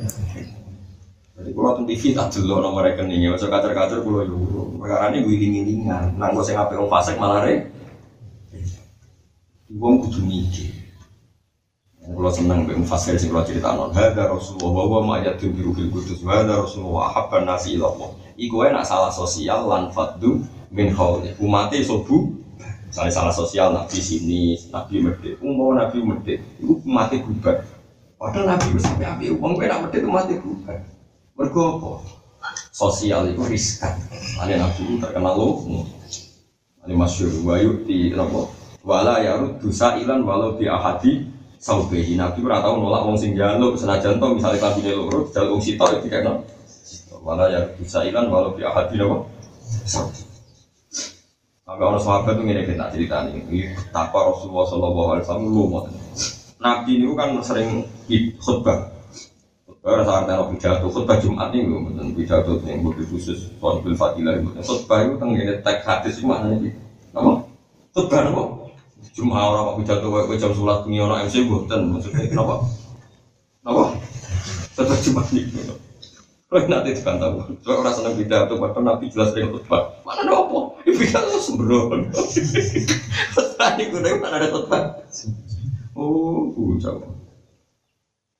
jadi 1.34 1.50
kalau 1.50 1.68
nonton 1.74 1.90
TV 1.90 2.14
tak 2.14 2.30
dulu 2.30 2.62
nomor 2.62 2.86
rekeningnya 2.86 3.34
masuk 3.34 3.50
kacer 3.50 3.74
kacer 3.74 3.98
gue 4.06 4.20
yuru 4.30 4.78
perkara 4.78 5.10
ini 5.10 5.26
gue 5.26 5.34
iling 5.34 5.54
ilingan 5.66 6.04
nak 6.14 6.30
gue 6.30 6.46
sing 6.46 6.54
ngapi 6.54 6.78
uang 6.78 6.90
fasek 6.90 7.18
malah 7.18 7.42
re 7.42 7.74
Wong 9.74 10.06
kudu 10.06 10.22
mikir. 10.22 10.70
Kalau 12.04 12.30
senang 12.30 12.62
be 12.62 12.78
mufasir 12.78 13.18
sing 13.18 13.34
kalau 13.34 13.42
cerita 13.42 13.74
non, 13.74 13.90
ada 13.90 14.30
Rasulullah 14.30 14.86
wa 14.86 15.00
ma 15.02 15.14
yatim 15.18 15.50
biru 15.50 15.74
bil 15.74 15.90
kudus, 15.90 16.20
ada 16.20 16.62
Rasulullah 16.62 17.10
habban 17.10 17.42
nasi 17.42 17.74
ilallah. 17.74 18.12
Iku 18.38 18.60
nak 18.70 18.86
salah 18.86 19.10
sosial 19.10 19.66
lan 19.66 19.90
faddu 19.90 20.46
min 20.70 20.94
khawli. 20.94 21.34
Umate 21.40 21.80
sobu, 21.80 22.38
misalnya 22.86 23.08
salah 23.08 23.34
sosial 23.34 23.74
nabi 23.74 23.98
sini, 23.98 24.54
nabi 24.68 25.00
medit, 25.00 25.40
umum 25.40 25.74
nabi 25.74 25.98
medit, 26.04 26.44
itu 26.60 26.78
mati 26.86 27.24
bubar. 27.24 27.64
Padahal 28.20 28.54
nabi 28.54 28.78
sampai 28.78 29.10
api, 29.10 29.24
uang 29.32 29.58
gue 29.58 29.64
nak 29.64 29.88
medit 29.88 30.04
mati 30.06 30.38
bubar. 30.38 30.93
Mergo? 31.34 31.98
Sosial 32.70 33.30
itu 33.30 33.42
riskan. 33.46 33.94
Ada 34.38 34.58
nabi 34.58 34.82
itu 34.86 34.94
terkenal 35.02 35.34
loh. 35.34 35.66
Ada 36.82 36.94
masyur 36.94 37.30
wayu 37.46 37.82
di 37.86 38.14
apa? 38.14 38.50
wala 38.84 39.16
ya 39.24 39.40
dosa 39.58 39.96
ilan 39.96 40.20
walau 40.28 40.60
di 40.60 40.68
ahadi 40.68 41.24
saubehi. 41.56 42.20
Nabi 42.20 42.44
ora 42.44 42.60
tau 42.60 42.76
nolak 42.76 43.02
wong 43.08 43.16
sing 43.16 43.32
jaluk. 43.32 43.80
Senajan 43.80 44.20
to 44.20 44.26
misale 44.36 44.60
kabine 44.60 44.92
loro 44.92 45.24
jaluk 45.32 45.58
wong 45.58 45.62
sitok 45.64 46.04
iki 46.04 46.12
kan 46.12 46.44
wala 47.24 47.48
ya 47.48 47.64
dosa 47.80 48.04
ilan 48.04 48.28
walau 48.28 48.52
di 48.52 48.62
ahadi 48.62 49.00
napa 49.00 49.24
Sampai 51.64 51.80
orang 51.80 52.04
sahabat 52.04 52.36
itu 52.36 52.42
ngene 52.44 52.62
kita 52.68 52.92
cerita 52.92 53.24
nih, 53.24 53.72
betapa 53.72 54.20
Rasulullah 54.28 54.68
Shallallahu 54.68 55.08
Alaihi 55.16 55.24
Wasallam 55.24 55.48
lu 55.48 55.64
Nabi 56.60 56.92
ini 57.00 57.08
kan 57.16 57.30
sering 57.40 57.88
khutbah, 58.36 58.93
khutbah 59.84 60.00
rasa 60.00 60.12
artinya 60.24 60.48
pidato, 60.48 60.86
khutbah 60.88 61.20
Jumat 61.20 61.52
gue, 61.52 61.92
dan 61.92 62.08
pidato 62.16 62.56
yang 62.64 62.80
lebih 62.88 63.04
khusus, 63.04 63.52
soal 63.60 63.84
bil 63.84 63.92
fadilah, 63.92 64.40
khutbah 64.64 65.04
itu 65.04 65.20
tentang 65.20 65.60
teks 65.60 65.84
hadis 65.84 66.16
mana 66.24 66.56
nih, 66.56 66.72
apa? 67.12 67.44
Khutbah 67.92 68.24
apa? 68.24 68.42
Cuma 69.12 69.44
orang 69.44 69.76
kok 69.76 69.76
pidato 69.84 70.08
kayak 70.08 70.40
jam 70.40 70.52
sholat 70.56 70.88
ini 70.88 71.04
orang 71.04 71.28
MC 71.28 71.44
buatan 71.44 71.92
maksudnya 71.92 72.24
kenapa? 72.32 72.64
Kenapa? 73.60 73.84
Tetap 74.72 74.98
cuma 75.04 75.22
nih. 75.28 75.44
Kalau 76.48 76.64
nanti 76.64 76.90
dibantah, 76.96 77.28
soalnya 77.60 77.80
orang 77.84 77.92
seneng 77.92 78.14
pidato, 78.16 78.52
bahkan 78.56 78.82
Nabi 78.88 79.12
jelas 79.12 79.36
dengan 79.36 79.60
khutbah. 79.60 80.00
Mana 80.08 80.24
ada 80.24 80.32
apa? 80.48 80.80
Pidato 80.80 81.36
sembrono. 81.44 82.08
Tadi 83.60 83.82
gue 83.92 84.16
mana 84.16 84.40
ada 84.40 84.48
khutbah? 84.48 84.96
Oh, 85.92 86.48
bocah. 86.56 87.13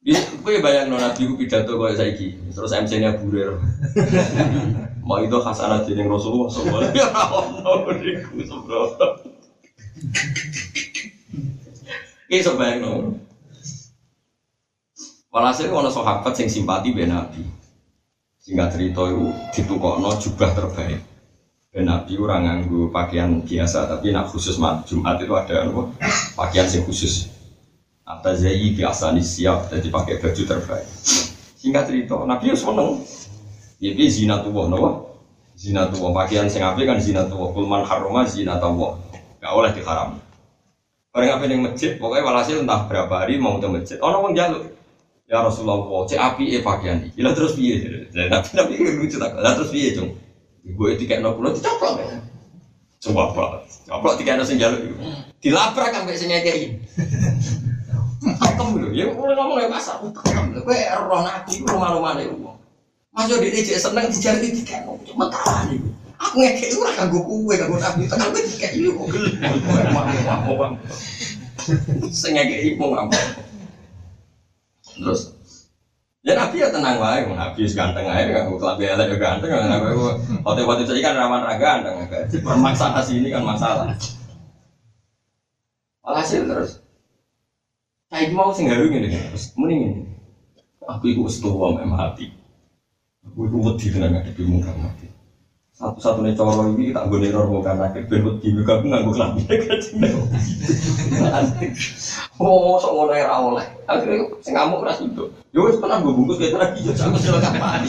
Ya, 0.05 0.21
gue 0.21 0.61
bayang 0.61 0.93
no 0.93 1.01
nabi 1.01 1.25
gue 1.25 1.33
pidato 1.33 1.81
kayak 1.81 1.97
saiki, 1.97 2.37
terus 2.53 2.77
MC-nya 2.77 3.17
burir. 3.25 3.57
Mau 5.09 5.17
itu 5.25 5.41
hasanah 5.41 5.81
jadi 5.81 6.05
Rasulullah 6.05 6.53
semua. 6.53 6.85
Ya 6.93 7.09
Allah, 7.09 7.89
niku 7.97 8.45
sembrono. 8.45 9.09
Ini 12.29 12.45
sebayang 12.45 12.79
no. 12.85 12.93
Walhasil 15.33 15.73
ono 15.73 15.89
sahabat 15.89 16.37
sing 16.37 16.53
simpati 16.53 16.93
be 16.93 17.09
Nabi. 17.09 17.41
Singkat 18.45 18.77
cerita 18.77 19.09
itu 19.09 19.33
ditukokno 19.57 20.21
jubah 20.21 20.53
terbaik. 20.53 21.01
Ben 21.73 21.89
Nabi 21.89 22.21
orang 22.21 22.45
nganggu 22.45 22.93
pakaian 22.93 23.41
biasa, 23.41 23.89
tapi 23.89 24.13
nak 24.13 24.29
khusus 24.29 24.61
Jumat 24.61 25.17
itu 25.17 25.33
ada 25.33 25.65
apa? 25.65 25.83
Pakaian 26.37 26.69
sing 26.69 26.85
khusus. 26.85 27.34
Atas 28.05 28.45
zayi 28.45 28.77
biasa 28.77 29.17
siap, 29.17 29.73
jadi 29.73 29.89
pakai 29.89 30.21
baju 30.21 30.43
terbaik. 30.45 30.85
Singkat 31.57 31.89
cerita, 31.89 32.21
Nabi 32.29 32.53
itu 32.53 32.61
seneng. 32.61 33.01
Jadi 33.81 34.05
zina 34.13 34.45
tuh, 34.45 34.53
nopo? 34.53 35.17
Zina 35.57 35.89
tuh, 35.89 36.13
pakaian 36.13 36.45
sing 36.45 36.61
api 36.61 36.85
kan 36.85 37.01
zina 37.01 37.25
tuh. 37.25 37.49
Kulman 37.57 37.81
haroma 37.81 38.29
zina 38.29 38.61
tuh 38.61 39.01
gak 39.41 39.53
oleh 39.57 39.73
diharam. 39.73 40.21
Bareng 41.17 41.31
apa 41.33 41.45
ning 41.49 41.65
masjid, 41.65 41.97
pokoknya 41.97 42.29
walhasil 42.29 42.61
entah 42.61 42.85
berapa 42.85 43.25
hari 43.25 43.41
mau 43.41 43.57
ke 43.57 43.73
masjid. 43.73 43.97
Ono 44.05 44.21
wong 44.21 44.37
jaluk. 44.37 44.69
Ya 45.25 45.41
Rasulullah, 45.41 45.81
cek 46.05 46.21
api 46.21 46.45
e 46.53 46.59
pakaian 46.61 47.01
iki. 47.09 47.25
Lah 47.25 47.33
terus 47.33 47.57
piye? 47.57 48.05
Lah 48.13 48.45
tapi 48.45 48.77
lucu 48.85 49.17
tak. 49.17 49.33
Lah 49.41 49.57
terus 49.57 49.73
piye, 49.73 49.97
Cung? 49.97 50.13
Itu 50.61 51.05
kayak 51.09 51.25
nopo 51.25 51.41
ya. 51.41 52.21
Coba 53.01 53.33
apa? 53.33 53.45
Caplok 53.89 54.21
tiga 54.21 54.37
nasi 54.37 54.61
jaluk. 54.61 54.93
Dilabrak 55.41 55.89
sampai 55.97 56.21
sini 56.21 56.37
Pakem 58.25 58.69
lho, 58.81 58.89
ya 58.97 59.05
mulai 59.13 59.35
ngomong 59.37 59.59
ya 59.61 59.69
pasar, 59.69 60.01
pakem 60.01 60.57
lho. 60.57 60.61
Kowe 60.65 60.79
roh 61.05 61.21
nabi, 61.23 61.53
rumah-rumah 61.61 62.13
nih 62.17 62.33
uang. 62.33 62.57
Masuk 63.15 63.39
di 63.39 63.55
DJ 63.55 63.79
seneng 63.79 64.11
dijari 64.11 64.51
tiga 64.51 64.83
nopo, 64.83 65.05
cuma 65.07 65.31
tahan 65.31 65.77
itu. 65.77 65.89
Aku 66.19 66.41
ngekek 66.41 66.73
itu 66.73 66.79
lah 66.83 66.95
kanggo 66.97 67.21
kue, 67.23 67.55
kanggo 67.55 67.79
nabi, 67.79 68.09
tekan 68.11 68.33
gue 68.33 68.43
tiga 68.55 68.69
ini 68.75 68.89
kok 68.91 69.07
gelem. 69.13 69.33
Mau 70.47 70.55
bang, 70.59 70.73
Sing 72.11 72.33
ngekek 72.35 72.75
itu 72.75 72.77
mau 72.81 73.07
Terus 74.95 75.35
Ya 76.25 76.33
Nabi 76.41 76.57
ya 76.57 76.73
tenang 76.73 76.97
wae, 76.97 77.21
Nabi 77.29 77.69
ganteng 77.69 78.09
aja, 78.09 78.25
nggak 78.25 78.49
mau 78.49 78.57
kelambi 78.57 78.89
elek 78.89 79.13
juga 79.13 79.21
ganteng, 79.29 79.49
nggak 79.53 79.69
nabi 79.69 79.93
waktu 80.41 80.61
waktu 80.65 80.83
itu 80.89 81.05
kan 81.05 81.21
rawan 81.21 81.45
raga 81.45 81.85
ganteng, 81.85 82.41
permasalahan 82.41 83.05
sini 83.05 83.29
kan 83.29 83.45
masalah. 83.45 83.93
Alhasil 86.01 86.49
terus, 86.49 86.81
saya 88.13 88.29
mau 88.33 88.51
sing 88.53 88.69
gawe 88.69 88.85
ngene 88.85 89.09
terus 89.09 89.53
mending 89.57 90.15
Aku 90.85 91.09
iku 91.09 91.25
wis 91.25 91.41
tuwa 91.41 91.73
mek 91.73 91.89
mati. 91.89 92.29
Aku 93.25 93.49
iku 93.49 93.57
wedi 93.65 93.89
tenan 93.89 94.13
ngadepi 94.13 94.45
muka 94.45 94.73
mati. 94.77 95.09
Satu-satunya 95.75 96.39
coro 96.39 96.71
ini 96.77 96.95
tak 96.95 97.11
gue 97.11 97.19
neror 97.19 97.51
mau 97.51 97.65
karena 97.65 97.91
ben 97.91 98.21
wedi 98.21 98.49
muka 98.53 98.79
aku 98.79 98.87
nganggo 98.93 99.13
klambi 99.17 99.43
kacang. 99.49 100.05
Oh, 102.37 102.77
sok 102.77 102.93
ngono 102.93 103.17
ora 103.17 103.37
oleh. 103.41 103.67
Akhirnya 103.89 104.29
sing 104.45 104.53
ngamuk 104.53 104.85
ora 104.85 104.93
sido. 104.93 105.33
Yo 105.57 105.65
wis 105.65 105.81
tenang 105.81 106.05
gue 106.05 106.13
bungkus 106.13 106.37
kayak 106.37 106.61
lagi 106.61 106.85
yo 106.85 106.93
aku 106.93 107.17
sila 107.17 107.41
kapani. 107.41 107.89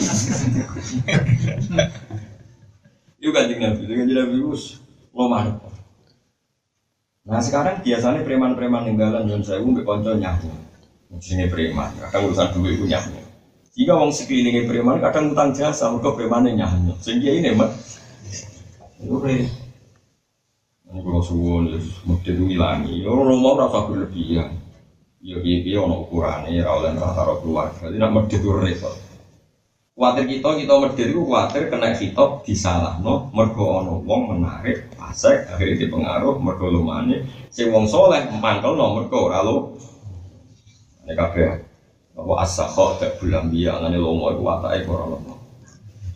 Yo 3.20 3.28
kanjeng 3.32 3.60
Nabi, 3.60 3.82
kanjeng 3.84 4.16
Nabi 4.16 4.36
wis 4.40 4.80
ngomong. 5.12 5.65
Nah 7.26 7.42
sekarang 7.42 7.82
biasanya 7.82 8.22
preman-preman 8.22 8.86
ninggalan 8.86 9.26
yang 9.26 9.42
saya 9.42 9.58
mbek 9.58 9.82
konco 9.82 10.14
nyahu. 10.14 10.46
Sini 11.18 11.50
preman, 11.50 11.90
kadang 11.98 12.30
urusan 12.30 12.54
duit 12.54 12.78
itu 12.78 12.86
nyahu. 12.86 13.18
Jika 13.74 13.92
wong 13.98 14.10
sekelilingnya 14.14 14.70
preman 14.70 15.02
kadang 15.02 15.34
utang 15.34 15.50
jasa, 15.50 15.90
mereka 15.90 16.14
preman 16.14 16.46
nyahu. 16.46 16.94
Sehingga 17.02 17.30
ini 17.34 17.50
pre. 17.54 19.36
Ini 20.86 20.98
kalau 21.02 21.18
suwon, 21.18 21.74
mesti 22.06 22.30
itu 22.30 22.42
hilangi. 22.46 23.02
Orang 23.02 23.42
mau 23.42 23.58
rasa 23.58 23.84
berlebihan. 23.90 24.54
Ya 25.18 25.42
iya 25.42 25.82
ono 25.82 26.06
ukurannya, 26.06 26.62
ya 26.62 26.70
oleh 26.70 26.94
rata 26.94 27.26
keluarga. 27.42 27.90
Nak 27.90 28.10
mesti 28.14 28.38
itu 28.38 28.48
repot. 28.54 28.94
Kuatir 29.96 30.28
kita, 30.28 30.60
kita 30.60 30.76
medit 30.76 31.08
itu 31.08 31.24
kuatir 31.24 31.72
kena 31.72 31.96
hitop 31.96 32.44
disalah 32.44 33.00
no, 33.00 33.32
mergo 33.32 33.80
ono 33.80 33.96
wong 34.04 34.36
menarik, 34.36 34.92
pasek, 34.92 35.48
akhirnya 35.48 35.88
dipengaruh, 35.88 36.36
mergo 36.36 36.68
lumane, 36.68 37.24
si 37.48 37.64
wong 37.64 37.88
soleh, 37.88 38.28
mangkel 38.28 38.76
no, 38.76 38.92
mergo 38.92 39.32
ralo, 39.32 39.72
ini 41.00 41.16
kabeh, 41.16 41.48
apa 42.12 42.32
asakho, 42.44 43.00
tak 43.00 43.16
bulan 43.16 43.48
biya, 43.48 43.80
ngane 43.80 43.96
lomo, 43.96 44.36
itu 44.36 44.44
watai 44.44 44.84
korang 44.84 45.16
lomo. 45.16 45.34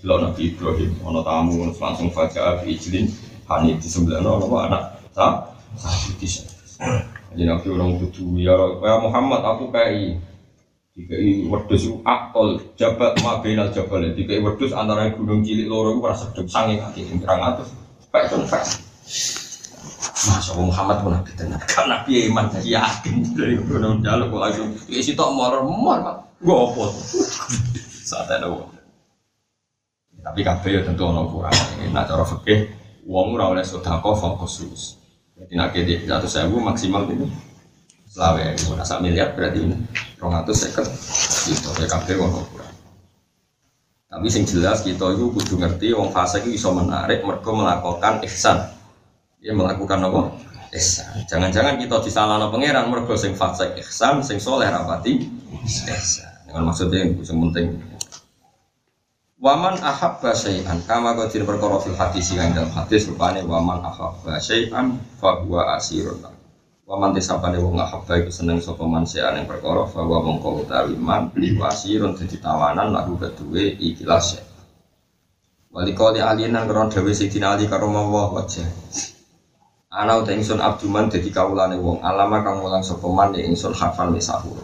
Lo 0.05 0.29
Nabi 0.29 0.53
Ibrahim, 0.53 1.01
ono 1.01 1.25
tamu, 1.25 1.73
langsung 1.73 2.13
fajar, 2.13 2.61
ijlin, 2.69 3.09
hani 3.49 3.81
di 3.81 3.89
sebelah 3.89 4.21
no, 4.21 4.45
apa 4.45 4.57
anak, 4.69 4.83
sah, 5.17 5.33
sah, 5.81 5.97
bisa. 6.21 6.45
Jadi 7.33 7.49
Nabi 7.49 7.67
orang 7.73 7.97
tutu, 7.97 8.45
ya 8.45 8.53
Muhammad, 9.01 9.41
aku 9.41 9.73
kayak 9.73 10.21
Dikai 10.91 11.47
wedus 11.47 11.87
itu 11.87 12.03
akol 12.03 12.59
jabat 12.75 13.15
mabinal 13.23 13.71
jabal. 13.71 14.03
Dikai 14.11 14.43
wedus 14.43 14.75
antara 14.75 15.07
gunung 15.15 15.47
cilik 15.47 15.71
loro 15.71 15.95
itu 15.95 16.03
rasa 16.03 16.27
sedem 16.35 16.47
sange 16.51 16.75
kaki 16.83 17.07
yang 17.07 17.19
terang 17.23 17.43
atas 17.47 17.71
Pak 18.11 18.27
itu 18.27 18.43
pak 18.51 18.63
Masya 20.21 20.51
Allah 20.53 20.67
Muhammad 20.67 20.97
pun 21.01 21.15
nabi 21.15 21.33
tenar 21.39 21.63
Kan 21.65 21.87
nabi 21.87 22.27
iman 22.27 22.51
yakin 22.59 23.23
dari 23.39 23.55
gunung 23.63 24.03
jaluk 24.03 24.35
kok 24.35 24.41
langsung 24.43 24.69
isi 24.91 25.15
tak 25.15 25.31
mor 25.31 25.63
mor 25.63 25.99
pak. 26.03 26.17
Apa 26.43 26.85
Saat 28.05 28.29
ada 28.35 28.51
Tapi 30.21 30.41
kabeh 30.43 30.71
ya 30.75 30.81
tentu 30.85 31.07
ono 31.07 31.31
kurang 31.31 31.55
Nah 31.95 32.03
cara 32.05 32.27
fikih 32.27 32.67
Uang 33.09 33.39
ora 33.39 33.49
oleh 33.51 33.65
sodako 33.65 34.13
fokus. 34.13 34.61
Jadi 35.41 35.57
kedik 35.73 35.99
satu 36.05 36.29
sewu 36.29 36.61
maksimal 36.61 37.09
ini 37.09 37.25
selawe 38.11 38.43
itu 38.59 38.75
rasa 38.75 38.99
miliar 38.99 39.39
berarti 39.39 39.71
ini 39.71 39.77
atau 40.19 40.53
seket 40.53 40.85
itu 41.47 41.71
ya 41.79 41.87
kafe 41.87 42.19
wong 42.19 42.43
kurang. 42.51 42.75
Tapi 44.11 44.27
sing 44.27 44.43
jelas 44.43 44.83
kita 44.83 45.15
itu 45.15 45.31
kudu 45.31 45.55
ngerti 45.63 45.95
wong 45.95 46.11
fase 46.11 46.43
itu 46.43 46.59
bisa 46.59 46.75
menarik 46.75 47.23
mereka 47.23 47.51
melakukan 47.55 48.19
ihsan. 48.27 48.67
Dia 49.39 49.55
melakukan 49.55 50.03
apa? 50.03 50.35
Ihsan. 50.75 51.25
Jangan-jangan 51.31 51.79
kita 51.79 52.03
disalahkan 52.03 52.51
pangeran 52.51 52.91
mereka 52.91 53.15
sing 53.15 53.39
fase 53.39 53.71
ihsan 53.79 54.27
sing 54.27 54.43
soleh 54.43 54.67
rapati 54.67 55.31
ihsan. 55.71 56.27
Dengan 56.51 56.67
maksudnya 56.67 57.07
yang 57.07 57.15
penting. 57.23 57.79
Waman 59.41 59.81
ahabba 59.81 60.37
syai'an. 60.37 60.85
Kama 60.85 61.17
qadir 61.17 61.49
perkara 61.49 61.81
fil 61.81 61.97
hadis 61.97 62.29
yang 62.35 62.53
dalam 62.53 62.69
hadis 62.77 63.09
rupane 63.09 63.41
waman 63.47 63.81
ahabba 63.81 64.37
syai'an 64.37 65.01
fa 65.17 65.41
huwa 65.41 65.79
Waman 66.91 67.15
tisapane 67.15 67.55
wong 67.63 67.79
ahabba 67.79 68.19
iku 68.19 68.35
seneng 68.35 68.59
sapa 68.59 68.83
man 68.83 69.07
yang 69.07 69.47
perkara 69.47 69.87
bahwa 69.87 70.27
mongko 70.27 70.67
utawi 70.67 70.99
man 70.99 71.31
liwasirun 71.39 72.19
dadi 72.19 72.43
tawanan 72.43 72.91
lagu 72.91 73.15
keduwe 73.15 73.79
ikhlas. 73.79 74.43
Wali 75.71 75.95
kali 75.95 76.19
alinan 76.19 76.67
karo 76.67 76.91
dhewe 76.91 77.15
Sidina 77.15 77.55
Ali 77.55 77.71
karo 77.71 77.87
mawa 77.87 78.35
wajah. 78.35 78.67
Ana 79.87 80.19
uta 80.19 80.35
ingsun 80.35 80.59
abduman 80.59 81.07
dadi 81.07 81.31
kawulane 81.31 81.79
wong 81.79 82.03
alama 82.03 82.43
kang 82.43 82.59
mulang 82.59 82.83
sapa 82.83 83.07
man 83.07 83.39
ya 83.39 83.47
ingsun 83.47 83.71
hafal 83.71 84.11
misahur. 84.11 84.59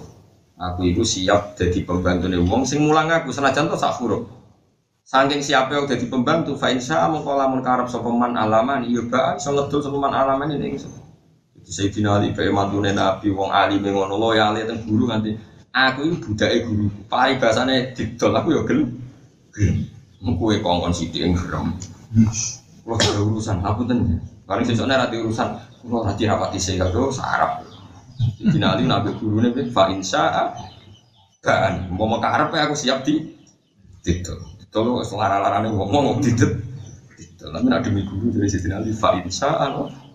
Aku 0.58 0.82
itu 0.82 1.06
siap 1.06 1.54
dadi 1.54 1.86
pembantune 1.86 2.42
wong 2.42 2.66
sing 2.66 2.82
mulang 2.82 3.06
aku 3.06 3.30
senajan 3.30 3.70
to 3.70 3.78
sak 3.78 4.02
huruf. 4.02 4.26
Saking 5.06 5.46
siapa 5.46 5.70
yang 5.70 5.86
jadi 5.86 6.10
pembantu, 6.10 6.58
fa 6.58 6.74
insya 6.74 7.06
mengko 7.06 7.38
lamun 7.38 7.62
karep 7.62 7.86
sapa 7.86 8.10
man 8.10 8.34
alaman 8.34 8.82
iya 8.82 9.06
ba 9.06 9.38
iso 9.38 9.54
ngedol 9.54 9.78
sapa 9.78 9.94
man 9.94 10.10
alaman 10.10 10.58
ini 10.58 10.74
ingsun. 10.74 11.05
Sayyidina 11.66 12.22
Ali 12.22 12.30
bae 12.30 12.46
mantune 12.54 12.94
Nabi 12.94 13.34
wong 13.34 13.50
alim 13.50 13.82
ngono 13.82 14.14
loyale 14.14 14.62
teng 14.70 14.86
guru 14.86 15.10
nganti 15.10 15.34
aku 15.74 16.00
iki 16.06 16.16
budake 16.22 16.56
guru. 16.62 16.86
Pari 17.10 17.42
bahasane 17.42 17.90
didol 17.90 18.38
aku 18.38 18.48
ya 18.54 18.62
gelem. 18.62 18.94
Gelem. 19.50 19.76
Kowe 20.38 20.54
kongkon 20.62 20.94
sithik 20.94 21.26
ngerem. 21.26 21.74
Kulo 22.86 22.94
ada 22.94 23.18
urusan 23.18 23.58
aku 23.66 23.82
ten. 23.82 24.22
Paling 24.46 24.62
sesuk 24.62 24.86
nek 24.86 25.10
ati 25.10 25.18
urusan 25.18 25.58
kulo 25.82 26.06
ora 26.06 26.14
dirapati 26.14 26.58
sing 26.62 26.78
karo 26.78 27.10
sarap. 27.10 27.66
Sayyidina 28.38 28.78
Ali 28.78 28.86
nabi 28.86 29.10
gurune 29.18 29.50
fa 29.74 29.90
insya 29.90 30.54
kan 31.42 31.90
mau 31.90 32.06
makarep 32.06 32.54
aku 32.54 32.78
siap 32.78 33.02
di 33.02 33.26
didol. 34.06 34.38
Didol 34.62 35.02
wis 35.02 35.10
lara-larane 35.10 35.74
ngomong 35.74 36.22
didol. 36.22 36.62
Didol. 37.18 37.50
Tapi 37.50 37.66
nek 37.66 37.82
demi 37.82 38.06
guru 38.06 38.30
dari 38.30 38.46
Sayyidina 38.46 38.78
Ali 38.78 38.94
fa 38.94 39.18
insya 39.18 39.50
Allah 39.50 40.05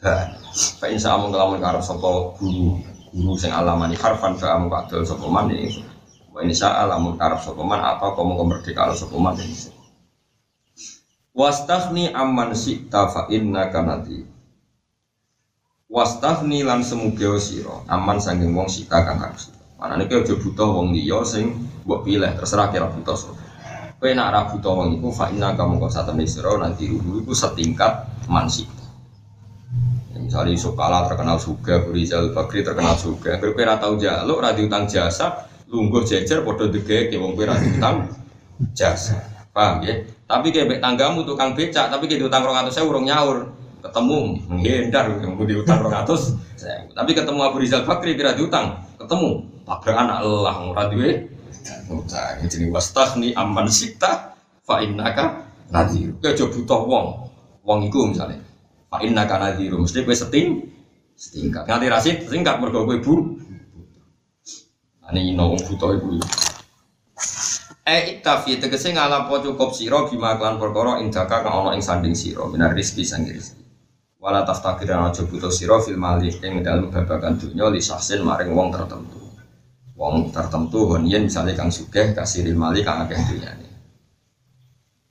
dan 0.00 0.40
Fa 0.50 0.90
insya 0.90 1.14
Allah 1.14 1.30
ngelamun 1.30 1.62
karo 1.62 1.78
sopo 1.78 2.34
guru 2.34 2.82
guru 3.14 3.38
sing 3.38 3.54
alamani 3.54 3.94
harfan 3.94 4.34
fa 4.34 4.58
amu 4.58 4.66
kadol 4.66 5.06
sopo 5.06 5.30
man 5.30 5.46
ini. 5.46 5.86
Wa 6.34 6.42
insya 6.42 6.74
Allah 6.74 6.98
mun 6.98 7.14
karo 7.14 7.38
sopo 7.38 7.62
man 7.62 7.78
atau 7.78 8.18
kamu 8.18 8.34
kemerdeka 8.34 8.90
sopo 8.98 9.22
man 9.22 9.38
ini. 9.38 9.54
Wastafni 11.30 12.10
amman 12.10 12.50
syi'ta 12.50 13.14
fa 13.14 13.30
inna 13.30 13.70
kanati. 13.70 14.26
Wastafni 15.86 16.66
lan 16.66 16.82
semugeo 16.82 17.38
siro 17.38 17.86
aman 17.86 18.18
sanging 18.18 18.50
wong 18.50 18.66
sita 18.66 19.06
kang 19.06 19.22
harus. 19.22 19.54
Mana 19.78 19.94
nih 19.94 20.10
kau 20.10 20.34
butuh 20.34 20.82
wong 20.82 20.90
liya 20.90 21.22
sing 21.22 21.70
buat 21.86 22.02
pilih 22.02 22.34
terserah 22.34 22.74
kira 22.74 22.90
butuh 22.90 23.14
so. 23.14 23.30
Kau 24.02 24.10
nak 24.10 24.28
ra 24.34 24.40
butuh 24.50 24.74
wong 24.74 24.98
iku 24.98 25.14
fa 25.14 25.30
inna 25.30 25.54
kamu 25.54 25.78
kau 25.78 25.86
satu 25.86 26.10
sira 26.26 26.58
nanti 26.58 26.90
ruhu 26.90 27.22
iku 27.22 27.32
setingkat 27.38 28.26
man 28.26 28.50
sita. 28.50 28.79
Misalnya 30.30 30.54
Yusuf 30.54 30.78
Kala 30.78 31.10
terkenal 31.10 31.42
juga, 31.42 31.82
Rizal 31.90 32.30
Bakri 32.30 32.62
terkenal 32.62 32.94
juga. 32.94 33.34
Kalau 33.42 33.50
kira 33.50 33.74
tahu 33.82 33.98
jaluk, 33.98 34.38
radio 34.38 34.70
utang 34.70 34.86
jasa, 34.86 35.50
lungguh 35.66 36.06
jejer, 36.06 36.46
podo 36.46 36.70
dege, 36.70 37.10
kayak 37.10 37.18
wong 37.18 37.34
kira 37.34 37.58
utang 37.58 38.06
jasa. 38.70 39.18
Paham 39.50 39.82
ya? 39.82 40.06
Tapi 40.30 40.54
kayak 40.54 40.78
tanggamu 40.78 41.26
tukang 41.26 41.58
becak, 41.58 41.90
tapi 41.90 42.06
kayak 42.06 42.30
utang 42.30 42.46
rong 42.46 42.70
saya 42.70 42.86
urung 42.86 43.10
nyaur. 43.10 43.50
Ketemu, 43.82 44.18
menghindar, 44.46 45.18
yang 45.18 45.34
diutang 45.34 45.82
atus. 45.90 46.38
Tapi 46.94 47.10
ketemu 47.10 47.40
Abu 47.42 47.58
Rizal 47.58 47.82
Bakri, 47.82 48.14
kira 48.14 48.30
diutang. 48.38 48.86
Ketemu, 49.02 49.42
tabrak 49.66 49.98
anak 49.98 50.22
lelah, 50.22 50.56
radio 50.78 51.26
utang. 51.90 52.38
Jadi 52.46 52.70
wastah 52.70 53.18
nih 53.18 53.34
aman 53.34 53.66
sikta, 53.66 54.38
fa 54.62 54.78
innaka 54.78 55.42
nadir. 55.74 56.14
Kayak 56.22 56.54
butuh 56.54 56.86
wong, 56.86 57.34
wong 57.66 57.90
iku 57.90 58.14
misalnya 58.14 58.46
Pak 58.90 59.06
Inna 59.06 59.22
karena 59.22 59.54
diru, 59.54 59.78
mesti 59.78 60.02
gue 60.02 60.16
seting, 60.18 60.46
setingkat. 61.14 61.62
Nganti 61.70 61.86
rasid 61.86 62.16
setingkat 62.26 62.58
mergo 62.58 62.82
kowe 62.82 62.98
bu. 62.98 63.14
Ane 65.06 65.30
ino 65.30 65.54
wong 65.54 65.62
buta 65.62 65.94
iku. 65.94 66.18
Eh 67.86 68.18
iktafi 68.18 68.58
tegese 68.58 68.90
ngalapo 68.90 69.38
cukup 69.42 69.70
sira 69.74 70.06
bima 70.10 70.34
klan 70.38 70.58
perkara 70.58 70.98
ing 71.02 71.10
jaka 71.10 71.42
kang 71.42 71.54
ana 71.54 71.74
ing 71.78 71.82
sanding 71.82 72.14
sira 72.18 72.46
minar 72.50 72.74
rezeki 72.74 73.02
sang 73.06 73.22
rezeki. 73.26 73.62
Wala 74.18 74.42
taftakir 74.42 74.90
aja 74.90 75.22
butuh 75.22 75.50
sira 75.50 75.78
fil 75.82 75.98
mali 75.98 76.30
ing 76.30 76.62
dalem 76.66 76.90
babagan 76.90 77.38
dunya 77.38 77.70
li 77.70 77.82
sahsin 77.82 78.26
maring 78.26 78.52
wong 78.52 78.74
tertentu. 78.74 79.22
Wong 79.94 80.34
tertentu 80.34 80.92
honien 80.92 81.30
misalnya 81.30 81.54
kang 81.58 81.70
sugih 81.70 82.10
kasiril 82.10 82.58
mali 82.58 82.82
kang 82.82 83.06
akeh 83.06 83.18
dunyane. 83.18 83.69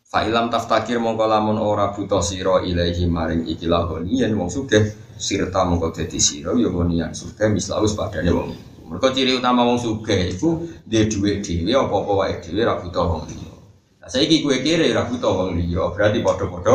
Fa 0.10 0.26
ilam 0.26 0.50
taftakir 0.50 0.98
mongko 0.98 1.30
lamun 1.30 1.62
ora 1.62 1.94
butuh 1.94 2.18
sira 2.26 2.66
ilahi 2.66 3.06
maring 3.06 3.46
ikilah 3.46 3.94
honien 3.94 4.34
wong 4.34 4.50
sugih 4.50 4.90
sirta 5.22 5.62
mongko 5.70 5.94
dadi 5.94 6.18
sira 6.18 6.50
ya 6.58 6.66
honian 6.66 7.14
sugih 7.14 7.46
mislaus 7.54 7.94
padane 7.94 8.34
wong. 8.34 8.50
Mergo 8.90 9.14
ciri 9.14 9.38
utama 9.38 9.62
wong 9.70 9.78
sugih 9.78 10.34
iku 10.34 10.66
duwe 10.90 11.06
dhuwit 11.06 11.46
dhewe 11.46 11.78
apa-apa 11.78 12.26
wae 12.26 12.34
dhewe 12.42 12.66
ra 12.66 12.82
butuh 12.82 13.06
wong 13.06 13.22
liya. 13.30 13.54
Lah 14.02 14.10
saiki 14.10 14.42
kowe 14.42 14.58
kere 14.66 14.90
ra 14.90 15.06
butuh 15.06 15.30
wong 15.30 15.62
liya, 15.62 15.94
berarti 15.94 16.26
padha-padha 16.26 16.74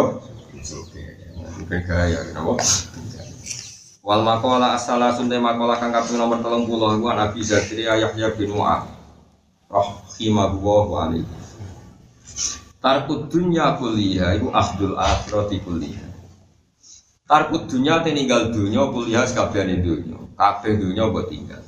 sugih. 0.62 1.03
Mungkin 1.59 1.80
gaya 1.91 2.22
kenapa? 2.30 2.62
Wal 4.07 4.22
makola 4.22 4.78
asala 4.78 5.11
sunte 5.11 5.43
makola 5.43 5.74
kang 5.74 5.91
kaping 5.91 6.22
nomor 6.22 6.39
30 6.39 6.70
iku 6.70 7.11
Nabi 7.11 7.41
Zakaria 7.43 7.99
Yahya 7.99 8.30
bin 8.39 8.55
Mu'ad. 8.55 8.87
Rahimahullah 9.66 10.82
wa 10.87 10.99
alaihi. 11.11 11.43
Tarkud 12.85 13.32
dunya 13.32 13.80
kuliah 13.80 14.37
iku 14.37 14.53
akhdul 14.53 14.93
akhirati 15.01 15.57
kuliah. 15.64 16.05
Tarkud 17.24 17.64
dunya 17.64 18.05
te 18.05 18.12
ninggal 18.12 18.53
dunya 18.53 18.85
kuliah 18.93 19.24
sekabehane 19.24 19.80
dunya. 19.80 20.20
Kabeh 20.37 20.76
dunya 20.76 21.09
mbok 21.09 21.32
tinggal. 21.32 21.64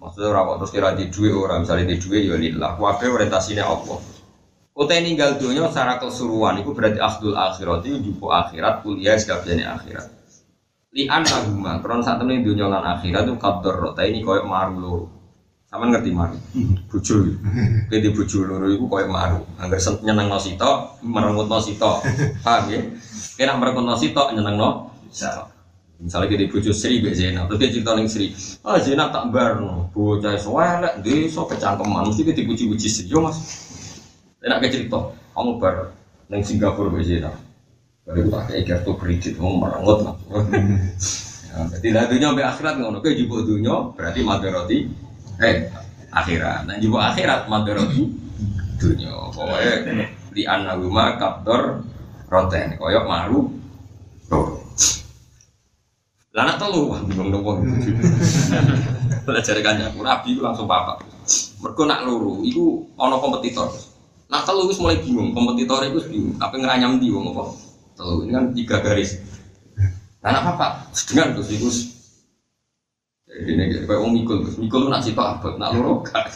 Maksudnya 0.00 0.32
ora 0.32 0.48
kok 0.48 0.56
terus 0.64 0.72
kira 0.72 0.96
di 0.96 1.12
duwe 1.12 1.36
ora 1.36 1.60
misalnya 1.60 1.92
di 1.92 2.00
duwe 2.00 2.24
ya 2.24 2.40
lillah. 2.40 2.80
Kabeh 2.80 3.12
orientasine 3.12 3.60
Allah. 3.60 4.00
Utai 4.72 5.04
ninggal 5.04 5.36
dunya 5.36 5.68
secara 5.68 6.00
keseluruhan 6.00 6.64
itu 6.64 6.72
berarti 6.72 6.96
akhdul 6.96 7.36
akhirat 7.36 7.84
itu 7.84 7.98
jupo 8.00 8.32
akhirat 8.32 8.80
kuliah 8.80 9.20
sekabehane 9.20 9.68
akhirat. 9.68 10.08
Li 10.96 11.04
anahuma 11.12 11.84
kron 11.84 12.00
saat 12.00 12.24
temen 12.24 12.40
dunya 12.40 12.72
lan 12.72 12.80
akhirat 12.80 13.28
itu 13.28 13.36
kador 13.36 13.84
rota 13.84 14.00
ini 14.00 14.24
koyo 14.24 14.48
maru. 14.48 15.13
Sama 15.74 15.90
ngerti 15.90 16.14
maru? 16.14 16.38
Bojo. 16.86 17.34
Kowe 17.90 17.98
di 18.06 18.08
bojo 18.14 18.46
loro 18.46 18.70
iku 18.70 18.86
koyo 18.86 19.10
maru. 19.10 19.42
Angger 19.58 19.82
nyenengno 20.06 20.38
sitok, 20.38 21.02
merengutno 21.02 21.58
sitok. 21.58 21.98
Paham 22.46 22.70
ya? 22.70 22.78
Kena 23.34 23.58
merengutno 23.58 23.98
sitok 23.98 24.38
nyenengno 24.38 24.94
sitok. 25.10 25.50
Misalnya 25.98 26.30
kita 26.30 26.46
bojo 26.46 26.70
Sri 26.70 27.02
Mbak 27.02 27.14
Zainab, 27.18 27.44
terus 27.50 27.58
dia 27.58 27.70
cerita 27.74 27.90
ning 27.98 28.06
Sri, 28.06 28.30
ah 28.62 28.78
Zainab 28.78 29.10
tak 29.14 29.30
barno, 29.30 29.90
bocah 29.94 30.38
soalek, 30.38 31.00
desa 31.02 31.42
kecangkeman, 31.46 32.10
mesti 32.10 32.22
kita 32.26 32.42
puji-puji 32.44 32.88
Sri, 32.90 33.06
yo 33.10 33.22
mas. 33.22 33.38
Enak 34.42 34.58
ke 34.62 34.74
cerita, 34.74 35.14
kamu 35.32 35.58
bar 35.62 35.94
neng 36.30 36.42
Singapura 36.42 36.90
Mbak 36.90 37.02
Zainab. 37.02 37.34
Baru 38.06 38.20
itu 38.20 38.30
kayak 38.30 38.62
kartu 38.68 38.92
kredit, 38.94 39.34
mau 39.42 39.58
merengut 39.58 39.98
lah. 40.06 40.14
Ya, 41.54 41.70
Jadi 41.78 41.88
lah 41.94 42.10
dunia 42.10 42.34
sampai 42.34 42.46
akhirat 42.50 42.74
ngono, 42.82 42.98
kayak 42.98 43.14
jubuk 43.14 43.46
dunia 43.46 43.94
berarti 43.94 44.20
madaroti, 44.26 44.78
eh 45.42 45.70
akhirat. 46.14 46.70
Nah 46.70 46.76
jubuk 46.78 47.02
akhirat 47.02 47.50
madaroti 47.50 48.06
dunia. 48.80 49.12
Pokoknya 49.34 50.06
di 50.34 50.42
anaguma 50.46 51.14
kaptor 51.18 51.86
roten, 52.26 52.74
koyok 52.78 53.06
maru, 53.06 53.46
tuh. 54.26 54.58
Lah 56.34 56.50
nak 56.50 56.58
telu, 56.58 56.90
wah 56.90 56.98
bingung 57.06 57.30
dong 57.30 57.46
wong. 57.46 57.58
Belajar 59.26 59.54
kanjeng 59.62 59.94
Nabi 59.94 60.34
iku 60.34 60.42
langsung 60.42 60.66
papat. 60.66 61.06
Mergo 61.62 61.82
nak 61.86 62.02
loro 62.02 62.42
iku 62.42 62.90
ana 62.98 63.22
kompetitor. 63.22 63.70
Nak 64.26 64.42
telu 64.42 64.66
wis 64.66 64.82
mulai 64.82 64.98
bingung, 64.98 65.30
kompetitor 65.30 65.86
iku 65.86 66.02
wis 66.02 66.10
bingung. 66.10 66.34
Apa 66.42 66.58
ngeranyam 66.58 66.98
di 66.98 67.14
wong 67.14 67.30
apa? 67.30 67.54
Telu 67.94 68.26
ini 68.26 68.34
kan 68.34 68.44
tiga 68.50 68.82
garis. 68.82 69.22
Nah, 70.24 70.30
nak 70.34 70.42
papat 70.42 70.72
dengan 71.06 71.38
terus 71.38 71.54
iku 71.54 71.68
ini 73.34 73.82
kayak 73.82 73.98
om 73.98 74.14
mikul, 74.14 74.46
mikul 74.62 74.86
nak 74.86 75.02
sitok 75.02 75.38
abot, 75.38 75.54
nak 75.58 75.74
loro 75.74 76.06
gak. 76.06 76.30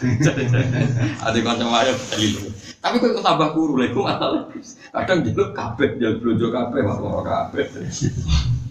Ada 1.26 1.38
kanca 1.46 1.66
wae 1.70 1.94
dalil. 1.94 2.50
Tapi 2.82 2.94
kok 2.98 3.22
tambah 3.22 3.54
kuru 3.54 3.78
iku 3.86 4.02
masalah. 4.02 4.50
Kadang 4.90 5.22
jeluk 5.22 5.54
kabeh, 5.54 5.94
jel 6.02 6.18
blojo 6.18 6.50
kabeh, 6.50 6.82
wah 6.82 6.98
loro 6.98 7.22
kabeh. 7.22 7.70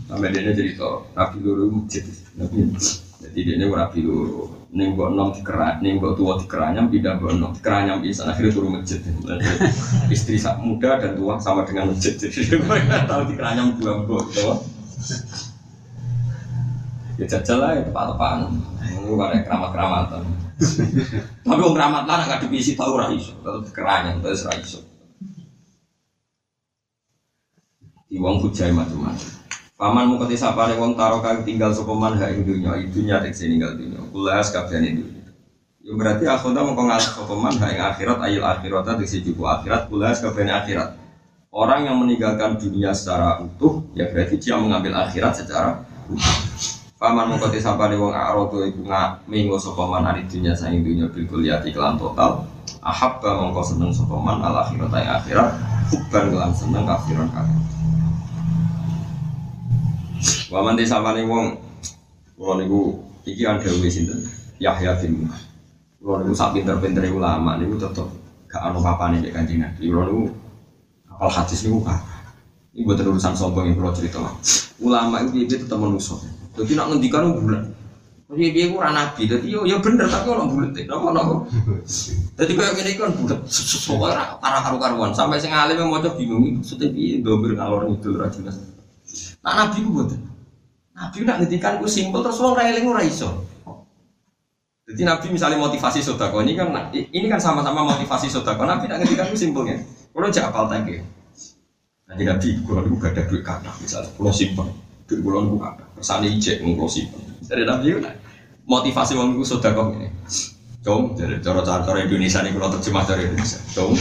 Sampai 0.07 0.31
dia 0.35 0.51
cerita, 0.55 1.07
Nabi 1.15 1.37
Loro 1.43 1.63
masjid. 1.67 2.03
Nabi, 2.39 2.71
jadi 3.23 3.39
dia 3.43 3.53
ini 3.59 3.65
Nabi 3.67 3.99
Loro. 4.03 4.67
Neng 4.75 4.99
buat 4.99 5.15
nom 5.15 5.31
dikerak, 5.31 5.79
neng 5.79 6.03
buat 6.03 6.19
tua 6.19 6.35
dikeranyam, 6.43 6.91
tidak 6.91 7.23
buat 7.23 7.39
nom 7.39 7.55
dikeranyam 7.55 8.03
bisa 8.03 8.27
akhirnya 8.27 8.51
turun 8.51 8.71
masjid. 8.75 8.99
Istri 10.11 10.35
sak 10.35 10.59
muda 10.59 10.99
dan 10.99 11.15
tua 11.15 11.39
sama 11.39 11.63
dengan 11.63 11.95
masjid. 11.95 12.19
Jadi 12.23 12.59
tahu 13.07 13.21
dikeranyam 13.31 13.79
dua 13.79 14.03
buat, 14.03 14.27
Ya 17.17 17.25
jajal 17.25 17.57
lah, 17.57 17.81
tepat-tepatan. 17.81 18.53
Ini 18.93 19.09
ada 19.17 19.41
keramat-keramatan. 19.41 20.21
Tapi 21.45 21.61
orang 21.61 21.75
keramat 21.77 22.03
lah 22.09 22.17
nggak 22.25 22.41
dipisi 22.49 22.73
tahu 22.73 22.97
raiso, 22.97 23.37
kalau 23.45 23.61
dikeranyam 23.61 24.21
terus 24.25 24.41
raiso. 24.45 24.81
Di 28.09 28.17
wong 28.17 28.41
hujai 28.41 28.73
macam-macam. 28.73 29.29
Paman 29.77 30.09
mukati 30.09 30.33
sapane 30.33 30.73
wong 30.81 30.97
taro 30.97 31.21
kang 31.21 31.45
tinggal 31.45 31.69
sopeman 31.69 32.17
ha 32.17 32.33
ing 32.33 32.41
dunya, 32.41 32.73
dunya 32.89 33.21
tekse 33.21 33.45
ninggal 33.45 33.77
dunya. 33.77 34.01
Kulas 34.09 34.49
kabehane 34.49 34.89
dunya. 34.97 35.21
Ya 35.85 35.93
berarti 35.93 36.25
akhirnya 36.25 36.65
mengko 36.65 36.89
ngalah 36.89 37.05
sopeman 37.05 37.53
ha 37.61 37.67
ing 37.69 37.81
akhirat 37.85 38.17
ayil 38.25 38.41
akhirat 38.41 38.97
tekse 38.97 39.21
jubu 39.21 39.45
akhirat 39.45 39.85
kulas 39.85 40.17
kabehane 40.25 40.49
akhirat. 40.49 40.97
Orang 41.53 41.85
yang 41.85 42.01
meninggalkan 42.01 42.57
dunia 42.57 42.89
secara 42.97 43.37
utuh, 43.37 43.85
ya 43.93 44.09
berarti 44.09 44.41
dia 44.41 44.57
mengambil 44.57 44.97
akhirat 44.97 45.45
secara 45.45 45.85
utuh. 46.09 46.76
Paman 46.97 47.29
mukati 47.29 47.61
sapane 47.61 47.93
wong 47.93 48.09
arodo 48.09 48.65
iku 48.65 48.81
ngak 48.89 49.29
minggu 49.29 49.53
sopeman 49.61 50.01
ari 50.01 50.25
dunya 50.25 50.57
saing 50.57 50.81
dunya 50.81 51.05
bil 51.13 51.29
kuliati 51.29 51.69
kelan 51.69 51.93
total. 51.93 52.41
Ahabba 52.81 53.37
mongko 53.37 53.61
seneng 53.61 53.93
sopeman 53.93 54.41
al 54.41 54.65
akhirat 54.65 54.89
ayil 54.89 55.11
akhirat. 55.21 55.49
Hubban 55.93 56.25
kelan 56.33 56.51
seneng 56.57 56.89
kafiran 56.89 57.29
kafir. 57.29 57.59
Waman 60.49 60.73
desa 60.73 60.97
paling 61.05 61.29
wong 61.29 61.67
Kulo 62.37 62.53
niku 62.61 62.81
iki 63.25 63.41
kan 63.41 63.57
dawuhe 63.57 63.89
sinten 63.89 64.21
Yahya 64.61 64.93
bin 65.01 65.25
Mu'adz. 65.25 65.41
Kulo 65.97 66.21
niku 66.21 66.37
sak 66.37 66.53
pinter-pinter 66.53 67.01
ulama 67.09 67.57
niku 67.57 67.81
tetep 67.81 68.05
gak 68.45 68.61
ono 68.69 68.77
papane 68.77 69.25
nek 69.25 69.33
Kanjeng 69.33 69.65
Nabi. 69.65 69.89
Kulo 69.89 70.01
niku 70.05 70.23
apal 71.09 71.33
hadis 71.33 71.65
niku 71.65 71.81
kan. 71.81 71.97
Ini 72.77 72.85
buat 72.85 73.01
urusan 73.01 73.33
sombong 73.33 73.73
yang 73.73 73.81
kulo 73.81 73.89
cerita. 73.89 74.21
Ulama 74.77 75.25
itu 75.25 75.49
dia 75.49 75.57
tetap 75.57 75.81
manusia. 75.81 76.21
Jadi 76.57 76.71
nak 76.73 76.89
ngendikan 76.89 77.37
bulan. 77.37 77.63
Jadi 78.27 78.51
dia 78.51 78.67
kurang 78.67 78.91
nabi. 78.91 79.23
Jadi 79.23 79.47
yo 79.47 79.63
ya 79.63 79.79
bener 79.79 80.09
tapi 80.11 80.27
orang 80.27 80.51
bulat. 80.51 80.75
Napa 80.83 81.07
napa. 81.15 81.35
Jadi 82.35 82.51
kayak 82.57 82.73
gini 82.75 82.91
kan 82.99 83.15
bulat. 83.15 83.39
Soalnya 83.47 84.35
para 84.43 84.59
karu-karuan 84.65 85.15
sampai 85.15 85.39
sing 85.39 85.55
alim 85.55 85.79
yang 85.79 85.87
mau 85.87 86.03
bingung 86.03 86.43
itu 86.43 86.59
maksudnya 86.59 86.91
piye 86.91 87.23
dobir 87.23 87.55
ngalor 87.55 87.87
itu 87.87 88.11
ora 88.11 88.27
jelas. 88.27 88.59
Nah 89.39 89.53
nabi 89.63 89.79
ku 89.79 89.95
buat. 89.95 90.11
Nabi 90.91 91.17
nak 91.23 91.39
ngendikan 91.39 91.79
ku 91.79 91.87
simpel 91.87 92.19
terus 92.19 92.41
ra 92.43 92.63
eling 92.67 92.83
ora 92.83 92.99
iso. 93.05 93.47
Jadi 94.87 95.03
Nabi 95.03 95.35
misalnya 95.35 95.59
motivasi 95.59 95.99
sodako 95.99 96.43
ini 96.43 96.55
kan 96.55 96.71
ini 96.91 97.27
kan 97.31 97.39
sama-sama 97.39 97.83
motivasi 97.95 98.27
sodako. 98.27 98.67
Nabi 98.67 98.91
nak 98.91 99.07
ngendikan 99.07 99.31
ku 99.31 99.39
simpelnya. 99.39 99.79
Kalau 100.11 100.27
jak 100.27 100.51
apal 100.51 100.67
tangke. 100.67 100.99
Nanti 102.11 102.23
Nabi 102.27 102.47
niku 102.59 102.95
gak 102.99 103.15
ada 103.15 103.23
duit 103.23 103.43
kata 103.43 103.71
misalnya. 103.79 104.11
Kalau 104.11 104.35
simpen 104.35 104.67
duit 105.07 105.23
kalau 105.23 105.47
niku 105.47 105.59
kata. 105.63 105.86
Ijek 106.01 106.61
kalau 106.61 106.85
simpen. 106.85 107.21
Dari 107.47 107.63
Nabi 107.65 107.97
ku 107.97 108.01
motivasi 108.67 109.17
wong 109.17 109.33
niku 109.33 109.45
sodako 109.47 109.95
ini. 109.97 110.09
Cung, 110.85 111.19
jadi 111.19 111.43
cara-cara 111.43 111.99
Indonesia 111.99 112.39
nih 112.39 112.55
kalau 112.55 112.71
terjemah 112.79 113.03
dari 113.03 113.27
Indonesia. 113.27 113.59
Cung, 113.75 113.91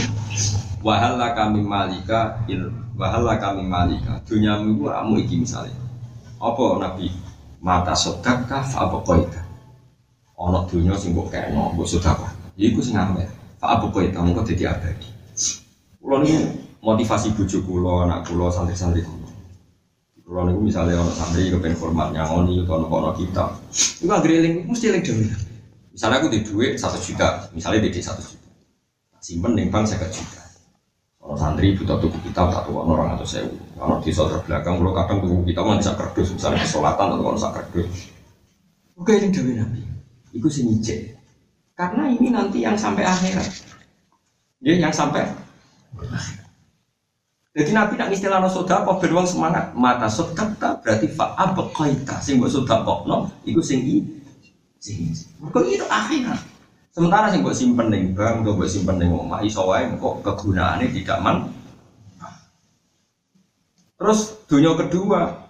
wahala 0.85 1.35
kami 1.35 1.59
malika 1.65 2.39
il 2.47 2.69
wahala 2.95 3.35
kami 3.41 3.65
malika. 3.65 4.21
Dunyamu 4.23 4.77
itu 4.77 4.83
ramu 4.87 5.15
iki 5.19 5.35
misalnya 5.41 5.75
apa 6.37 6.63
nabi? 6.77 7.09
Mata 7.57 7.97
sodaka 7.97 8.61
fa 8.61 8.85
apa 8.85 9.01
koita 9.01 9.41
ono 10.37 10.69
dunya 10.69 10.93
sing 10.93 11.17
mbok 11.17 11.33
kena 11.33 11.73
mbok 11.73 11.89
sodaka 11.89 12.29
iku 12.53 12.77
sing 12.85 12.93
ngamet 12.93 13.25
fa 13.57 13.73
apa 13.81 13.89
koita 13.89 14.21
mengko 14.21 14.45
dadi 14.45 14.63
abadi. 14.69 15.09
Kula 15.97 16.21
niku 16.21 16.53
motivasi 16.85 17.33
bojo 17.33 17.57
kula 17.65 18.05
anak 18.05 18.29
kula 18.29 18.53
santri-santri. 18.53 19.01
kula 19.01 19.16
kula 20.27 20.43
niku 20.43 20.59
misalnya 20.59 20.99
ono 20.99 21.15
santri 21.15 21.47
kepen 21.47 21.71
format 21.79 22.11
nyangoni 22.11 22.59
utawa 22.59 22.83
ono 22.83 23.15
kita 23.15 23.47
iku 24.03 24.11
anggere 24.11 24.43
eling 24.43 24.55
mesti 24.67 24.91
eling 24.91 25.03
dhewe 25.07 25.23
misalnya 25.95 26.19
aku 26.19 26.27
di 26.27 26.43
duit 26.43 26.75
satu 26.75 26.99
juta 26.99 27.47
misalnya 27.55 27.87
di 27.87 28.03
satu 28.03 28.19
juta 28.19 28.51
simpen 29.23 29.55
ning 29.55 29.71
bank 29.71 29.87
saya 29.87 30.03
juta 30.11 30.43
Kalau 31.27 31.35
santri 31.35 31.75
butuh 31.75 31.99
tuku 31.99 32.31
kitab 32.31 32.55
tak 32.55 32.63
tuh 32.63 32.79
orang 32.79 33.19
atau 33.19 33.27
sewu. 33.27 33.51
Kalau 33.75 33.99
di 33.99 34.15
saudara 34.15 34.39
belakang 34.47 34.79
kalau 34.79 34.95
kadang 34.95 35.19
tuku 35.19 35.51
kitab 35.51 35.67
mana 35.67 35.83
bisa 35.83 35.91
kerdus 35.99 36.31
misalnya 36.31 36.63
kesolatan 36.63 37.07
atau 37.11 37.19
kalau 37.19 37.35
bisa 37.35 37.49
kerdus. 37.51 38.15
Oke 38.95 39.11
ini 39.19 39.27
dewi 39.27 39.59
nabi. 39.59 39.83
Iku 40.31 40.47
sih 40.47 40.63
Karena 41.75 42.07
ini 42.07 42.31
nanti 42.31 42.63
yang 42.63 42.79
sampai 42.79 43.03
akhirat. 43.03 43.43
Ya 44.63 44.79
yang 44.79 44.95
sampai 44.95 45.27
Jadi 47.57 47.73
Nabi 47.73 47.97
nak 47.97 48.13
istilah 48.13 48.37
no 48.37 48.45
soda 48.45 48.85
kok 48.85 49.01
beruang 49.01 49.25
semangat 49.25 49.73
mata 49.73 50.05
soda 50.05 50.53
berarti 50.77 51.09
fa 51.09 51.33
abqaita 51.33 52.21
sing 52.21 52.37
mbok 52.37 52.53
soda 52.53 52.85
kok 52.85 53.09
no 53.09 53.33
iku 53.49 53.57
sing 53.65 53.81
i 53.81 53.97
sing 54.77 55.09
itu 55.09 55.85
akhirat. 55.89 56.37
Sementara 56.93 57.33
sing 57.33 57.41
buat 57.41 57.57
simpen 57.57 57.89
ning 57.89 58.13
bank, 58.13 58.45
buat 58.45 58.69
simpen 58.69 59.01
ning 59.01 59.09
omah 59.09 59.41
iso 59.41 59.65
wae 59.65 59.89
kok 59.97 60.21
kegunaannya 60.21 60.93
tidak 60.93 61.17
man. 61.21 61.49
Terus 63.97 64.37
dunia 64.45 64.77
kedua, 64.77 65.49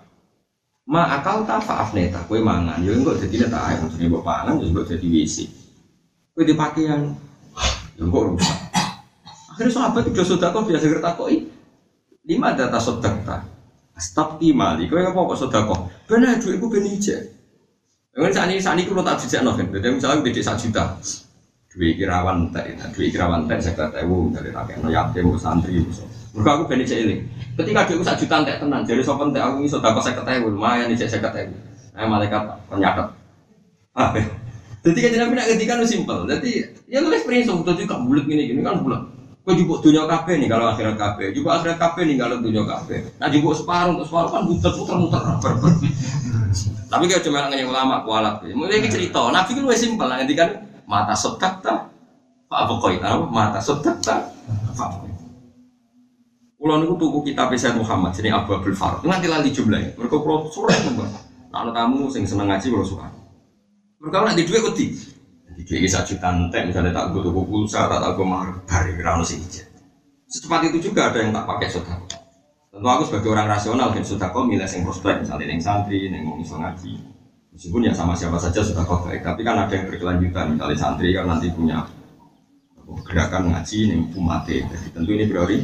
ma 0.87 1.11
akal 1.19 1.43
ta 1.43 1.59
faaf 1.59 1.91
neta, 1.91 2.23
kue 2.31 2.39
mangan, 2.39 2.79
ya 2.79 2.95
enggak 2.95 3.19
jadi 3.27 3.47
neta 3.47 3.59
air, 3.59 3.83
maksudnya 3.83 4.07
buat 4.07 4.23
pangan, 4.23 4.63
ya 4.63 4.71
enggak 4.71 4.87
jadi 4.95 5.07
wisi. 5.11 5.51
Kue 6.31 6.47
di 6.47 6.55
pakaian, 6.55 7.11
ya 7.99 8.03
enggak 8.07 8.23
rusak. 8.31 8.59
Akhirnya 9.51 9.71
sahabat 9.75 10.03
itu 10.07 10.23
sudah 10.23 10.55
kok 10.55 10.63
biasa 10.63 10.87
kerta 10.87 11.11
koi, 11.19 11.43
lima 12.27 12.51
data 12.51 12.75
sodak 12.75 13.23
ta, 13.23 13.39
stop 13.95 14.43
mali, 14.51 14.91
kue 14.91 14.99
apa 14.99 15.15
kok 15.15 15.39
sodak 15.39 15.63
kok, 15.63 15.87
benar 16.05 16.35
duit 16.37 16.59
ibu 16.59 16.67
benije. 16.67 17.17
Mungkin 18.17 18.33
saat 18.33 18.49
ini 18.49 18.59
saat 18.59 18.75
ini 18.75 18.89
kalau 18.89 19.05
tak 19.05 19.21
dijak 19.21 19.45
kan, 19.45 19.65
jadi 19.69 19.87
misalnya 19.93 20.25
di 20.25 20.41
satu 20.41 20.67
juta, 20.67 20.97
duit 21.69 21.93
kirawan 21.95 22.49
teh, 22.49 22.73
nah, 22.75 22.89
duit 22.89 23.13
kirawan 23.13 23.45
teh 23.45 23.61
saya 23.61 23.77
kata 23.77 24.01
ibu 24.03 24.33
dari 24.33 24.49
rakyat 24.49 24.81
no 24.81 24.89
yatim 24.89 25.29
ke 25.29 25.39
santri 25.39 25.77
musuh. 25.79 26.09
Mereka 26.33 26.49
aku 26.49 26.63
beli 26.65 26.85
cilik. 26.85 27.19
Ketika 27.55 27.85
duitku 27.85 28.03
sak 28.03 28.17
juta 28.17 28.41
teh 28.41 28.57
tenan, 28.57 28.81
jadi 28.83 29.05
sopan 29.05 29.29
teh 29.29 29.37
aku 29.37 29.61
iso 29.61 29.77
dapat 29.77 30.01
saya 30.01 30.17
kata 30.17 30.41
ibu, 30.41 30.57
lumayan 30.57 30.89
nih 30.89 30.97
saya 30.97 31.21
kata 31.21 31.45
ibu. 31.45 31.55
Nah 31.93 32.09
malaikat 32.09 32.41
penyakat. 32.67 33.07
Ah, 33.93 34.13
jadi 34.85 34.99
kan 35.03 35.09
nabi 35.25 35.33
nak 35.35 35.47
ketika 35.51 35.73
simpel. 35.83 36.19
Jadi 36.29 36.51
ya 36.87 37.01
lu 37.01 37.09
experience 37.11 37.49
jadi 37.49 37.83
kan 37.89 38.05
bulat 38.05 38.23
gini 38.29 38.49
gini 38.49 38.61
kan 38.61 38.79
bulat. 38.81 39.16
Kau 39.47 39.55
juga 39.55 39.79
dunia 39.79 40.03
kafe 40.03 40.43
nih 40.43 40.51
kalau 40.51 40.67
akhirat 40.75 40.99
kafe, 40.99 41.31
juga 41.31 41.55
akhirat 41.55 41.79
kafe 41.79 42.03
nih 42.03 42.19
kalau 42.19 42.43
dunia 42.43 42.67
kafe. 42.67 43.15
Nah 43.15 43.31
juga 43.31 43.55
separuh 43.55 43.95
untuk 43.95 44.11
separuh 44.11 44.27
kan 44.27 44.43
muter 44.43 44.71
muter 44.75 44.95
muter 45.23 45.51
Tapi 46.91 47.03
kalau 47.07 47.23
cuma 47.23 47.47
nanya 47.47 47.63
ulama 47.63 48.03
kualat, 48.03 48.43
mulai 48.51 48.83
cerita. 48.91 49.23
Nabi 49.31 49.55
kan 49.55 49.63
lebih 49.63 49.79
simpel, 49.79 50.07
nanti 50.11 50.35
kan 50.35 50.51
mata 50.83 51.15
setak 51.15 51.63
tak 51.63 51.87
Pak 52.51 52.61
Bukhari 52.67 52.99
tahu 52.99 53.31
mata 53.31 53.63
setak 53.63 54.03
tak 54.03 54.35
Pak 54.75 55.07
Kulo 56.57 56.81
niku 56.81 56.97
tuku 56.97 57.31
kitab 57.31 57.53
Sayyid 57.53 57.77
Muhammad 57.77 58.11
jadi 58.17 58.33
Abu 58.33 58.51
Abdul 58.51 58.73
Farad. 58.73 59.05
Nganti 59.05 59.29
lali 59.29 59.53
jumlahnya. 59.53 59.93
Mereka 59.93 60.17
kulo 60.17 60.49
sore 60.49 60.73
nembak. 60.73 61.05
Nah, 61.53 61.69
tamu 61.69 62.09
sing 62.09 62.25
seneng 62.25 62.49
ngaji 62.49 62.73
kulo 62.73 62.81
suka. 62.81 63.07
Mereka 64.01 64.25
nak 64.25 64.33
di 64.33 64.43
duit 64.43 64.65
wedi. 64.65 64.85
Di 65.57 65.65
duit 65.65 65.89
iki 65.89 65.89
juta 65.89 66.29
entek 66.29 66.69
misalnya 66.69 66.93
tak 66.93 67.17
gue 67.17 67.21
tuku 67.25 67.41
pulsa, 67.49 67.89
tak 67.89 67.97
tak 67.97 68.13
gue 68.13 68.25
bari 68.69 68.93
ora 69.01 69.17
ono 69.17 69.25
sing 69.25 69.41
Secepat 70.29 70.69
itu 70.69 70.91
juga 70.91 71.09
ada 71.09 71.17
yang 71.17 71.33
tak 71.33 71.49
pakai 71.49 71.65
sedekah. 71.65 71.97
Tentu 72.69 72.87
aku 72.93 73.03
sebagai 73.09 73.33
orang 73.33 73.49
rasional 73.49 73.89
dan 73.89 74.05
sudah 74.05 74.29
kok 74.29 74.45
milih 74.45 74.69
sing 74.69 74.85
prospek 74.85 75.25
misalnya 75.25 75.49
neng 75.49 75.57
santri, 75.63 76.13
neng 76.13 76.29
mau 76.29 76.37
ngaji. 76.37 76.93
Meskipun 77.57 77.89
ya 77.89 77.91
sama 77.95 78.13
siapa 78.13 78.37
saja 78.37 78.61
sudah 78.61 78.85
kok 78.85 79.01
baik, 79.09 79.25
tapi 79.25 79.41
kan 79.41 79.57
ada 79.57 79.73
yang 79.73 79.89
berkelanjutan. 79.89 80.53
Misalnya 80.53 80.77
santri 80.77 81.09
kan 81.09 81.25
nanti 81.25 81.49
punya 81.49 81.89
gerakan 83.07 83.49
ngaji 83.49 83.77
nih 83.89 83.97
umate. 84.13 84.55
Jadi 84.61 84.87
tentu 84.93 85.09
ini 85.15 85.25
priori 85.25 85.57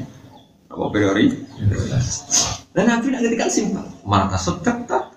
apa 0.73 0.85
priori? 0.89 1.25
Dan 2.73 2.89
Nabi 2.89 3.13
nak 3.13 3.21
kan 3.37 3.49
simpel. 3.53 3.85
Mata 4.09 4.41
sedek 4.41 4.89
tak. 4.89 5.13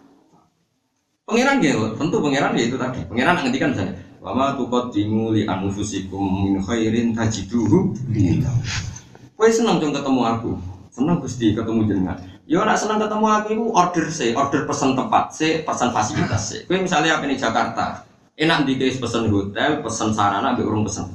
Pangeran 1.25 1.59
ya, 1.59 1.75
tentu 1.97 2.17
pangeran 2.21 2.53
ya 2.55 2.65
itu 2.69 2.77
tadi. 2.77 3.01
Pangeran 3.09 3.35
nanti 3.41 3.59
kan 3.59 3.75
misalnya, 3.75 3.99
Wama 4.27 4.59
tukot 4.59 4.91
dimuli 4.91 5.47
anufusikum 5.47 6.19
min 6.19 6.59
khairin 6.59 7.15
tajiduhu. 7.15 7.95
Kue 9.39 9.49
senang 9.55 9.79
dong 9.79 9.95
ketemu 9.95 10.21
aku, 10.27 10.51
senang 10.91 11.23
gusti 11.23 11.55
ketemu 11.55 11.87
jenengan. 11.87 12.19
Yo 12.43 12.67
nak 12.67 12.75
senang 12.75 12.99
ketemu 12.99 13.23
aku 13.23 13.49
itu 13.55 13.65
order 13.71 14.07
sih, 14.11 14.35
order 14.35 14.67
pesan 14.67 14.99
tempat 14.99 15.31
sih, 15.31 15.63
pesan 15.63 15.95
fasilitas 15.95 16.43
sih. 16.43 16.61
Kue 16.67 16.83
misalnya 16.83 17.23
apa 17.23 17.31
di 17.31 17.39
Jakarta, 17.39 18.03
enak 18.35 18.67
di 18.67 18.75
guys 18.75 18.99
pesan 18.99 19.31
hotel, 19.31 19.79
pesan 19.87 20.11
sarana, 20.11 20.59
ambil 20.59 20.75
urung 20.75 20.83
pesan. 20.83 21.07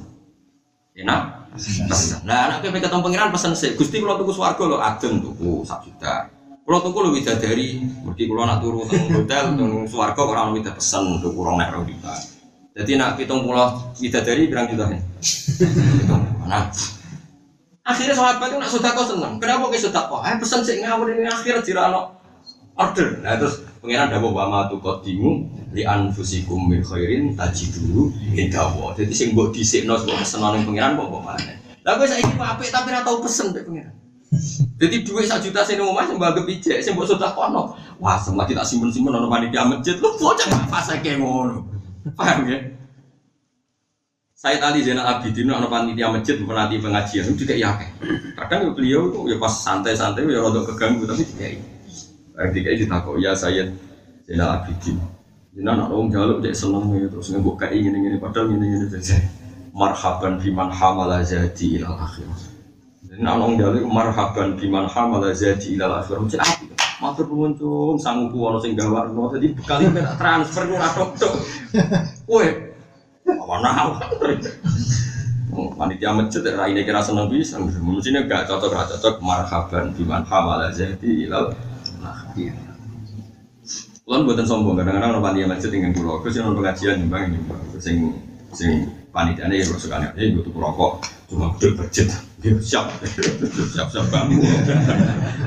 Enak? 0.96 1.52
Pesan. 1.52 2.24
Nah, 2.24 2.48
anak 2.48 2.64
kue 2.64 2.72
ketemu 2.80 3.04
pangeran 3.04 3.28
pesan 3.28 3.52
sih. 3.52 3.76
Gusti 3.76 4.00
kalau 4.00 4.24
tuku 4.24 4.32
swargo 4.32 4.72
lo 4.72 4.80
adem 4.80 5.20
tuku 5.20 5.60
sak 5.68 5.84
juta. 5.84 6.32
Kalau 6.64 6.80
tuku 6.80 6.98
lo 7.04 7.12
bisa 7.12 7.36
dari, 7.36 7.76
berarti 8.08 8.24
kalau 8.24 8.48
nak 8.48 8.64
turu 8.64 8.88
teng 8.88 9.04
hotel, 9.12 9.52
teng 9.52 9.84
swargo 9.84 10.32
orang 10.32 10.56
bisa 10.56 10.72
pesan 10.72 11.20
untuk 11.20 11.36
kurang 11.36 11.60
naik 11.60 11.76
juta. 11.84 12.40
Jadi 12.72 12.96
nak 12.96 13.20
hitung 13.20 13.44
pulau 13.44 13.92
bisa 13.92 14.24
dari 14.24 14.48
berang 14.48 14.72
juta 14.72 14.88
nih. 14.88 15.00
Nah, 16.48 16.68
Akhirnya 17.82 18.14
sahabat 18.14 18.54
itu 18.54 18.62
nak 18.62 18.94
kau 18.94 19.02
seneng. 19.02 19.42
Kenapa 19.42 19.66
kita 19.74 20.06
kau? 20.06 20.22
Eh 20.22 20.38
pesan 20.38 20.62
sih 20.62 20.78
ngawur 20.86 21.10
ini 21.10 21.26
akhir 21.26 21.66
jirano 21.66 22.14
order. 22.78 23.18
Nah 23.26 23.34
terus 23.34 23.66
pengiran 23.82 24.06
ada 24.06 24.22
bawa 24.22 24.46
matu 24.46 24.78
kodimu 24.78 25.50
di 25.74 25.82
anfusikum 25.82 26.70
min 26.70 26.80
khairin 26.86 27.34
tajidu 27.34 28.14
indawa. 28.38 28.94
Jadi 28.94 29.10
sing 29.10 29.28
mbok 29.34 29.50
dhisikno 29.50 29.98
sebab 29.98 30.14
pesen 30.22 30.38
nang 30.38 30.62
pengiran 30.62 30.94
kok 30.94 31.10
kok 31.10 31.22
mana? 31.26 31.52
Lah 31.82 31.92
gue 31.98 32.06
saiki 32.06 32.34
apik 32.38 32.70
tapi 32.70 32.88
ora 32.94 33.02
tau 33.02 33.18
pesen 33.18 33.50
mbek 33.50 33.66
pengiran. 33.66 33.94
Jadi 34.78 34.96
duit 35.04 35.26
satu 35.28 35.50
juta 35.50 35.60
sini 35.60 35.84
rumah 35.84 36.08
sih 36.08 36.16
pijak, 36.16 36.80
sih 36.80 36.96
buat 36.96 37.04
sudah 37.04 37.36
kono. 37.36 37.76
Wah, 38.00 38.16
semua 38.16 38.48
kita 38.48 38.64
simpen 38.64 38.88
simpen 38.88 39.12
nono 39.12 39.28
panitia 39.28 39.68
masjid, 39.68 40.00
lu 40.00 40.08
bocah 40.16 40.48
apa 40.48 40.80
saya 40.80 41.04
kayak 41.04 41.20
paham 42.10 42.50
ya? 42.50 42.58
Saya 44.34 44.58
tadi 44.58 44.82
Zainal 44.82 45.06
Abidin, 45.06 45.54
anak 45.54 45.70
panitia 45.70 46.10
masjid, 46.10 46.34
penanti 46.42 46.82
pengajian, 46.82 47.30
itu 47.30 47.46
juga 47.46 47.54
yakin. 47.54 47.90
Kadang 48.34 48.74
beliau 48.74 49.06
itu 49.14 49.30
ya 49.30 49.36
pas 49.38 49.54
santai-santai, 49.54 50.26
ya 50.26 50.42
rada 50.42 50.66
keganggu, 50.66 51.06
tapi 51.06 51.22
juga 51.22 51.46
ini. 51.46 51.62
Berarti 52.34 52.58
kayak 52.58 52.78
ditakut, 52.82 53.22
ya 53.22 53.38
saya 53.38 53.70
Zainal 54.26 54.58
Abidin. 54.58 54.98
Jadi 55.52 55.68
anak 55.68 55.92
orang 55.92 56.08
jaluk 56.08 56.38
dia 56.40 56.56
seneng 56.56 56.88
ya, 56.96 57.04
terus 57.12 57.28
ngebuk 57.28 57.60
kayak 57.60 57.76
ini 57.76 57.92
ini 57.92 58.16
padahal 58.16 58.56
ini 58.56 58.66
ini 58.72 58.86
saja. 58.88 59.20
Marhaban 59.76 60.40
biman 60.40 60.72
hamala 60.72 61.20
jadi 61.20 61.66
ilal 61.76 61.92
akhir. 62.00 62.24
Jadi 63.04 63.20
anak 63.20 63.36
orang 63.36 63.52
jaluk 63.60 63.84
marhaban 63.84 64.56
biman 64.56 64.88
hamala 64.88 65.28
jadi 65.36 65.76
ilal 65.76 66.00
akhir. 66.00 66.24
Jadi 66.24 66.40
apa? 66.40 66.71
Matur 67.02 67.26
nuwun 67.26 67.58
cung, 67.58 67.98
sanggup 67.98 68.38
ono 68.38 68.62
sing 68.62 68.78
gawarno. 68.78 69.34
Jadi 69.34 69.50
bekali 69.50 69.90
transfer 70.14 70.70
ora 70.70 70.86
tok-tok. 70.94 71.34
Woi, 72.30 72.46
Mana 73.26 73.98
Panitia 75.52 76.16
masjid 76.16 76.40
ya 76.40 76.64
ini 76.64 76.80
kira 76.80 77.04
seneng 77.04 77.28
bisa, 77.28 77.60
mestinya 77.60 78.24
gak 78.24 78.48
cocok 78.48 78.72
gak 78.72 78.88
cocok 78.96 79.20
marhaban 79.20 79.92
biman 79.92 80.24
hamala 80.24 80.72
jadi 80.72 81.28
ilal. 81.28 81.52
Kulon 84.02 84.24
buatan 84.24 84.48
sombong 84.48 84.80
kadang-kadang 84.80 85.12
orang 85.12 85.24
panitia 85.28 85.50
masjid 85.52 85.68
dengan 85.68 85.92
pulau, 85.92 86.24
sih 86.24 86.40
nonton 86.40 86.64
pengajian 86.64 87.04
nyumbang 87.04 87.36
nyumbang, 87.36 87.60
sing 87.76 88.16
sing 88.56 88.88
panitia 89.12 89.44
ini 89.46 89.60
ya 89.60 89.68
suka 89.68 90.00
nih, 90.00 90.08
ini 90.16 90.40
butuh 90.40 90.56
rokok, 90.56 91.04
cuma 91.28 91.52
gede 91.60 91.68
budget, 91.76 92.08
dia 92.40 92.56
siap, 92.64 92.88
siap 93.76 93.88
siap 93.92 94.06
banget. 94.08 94.40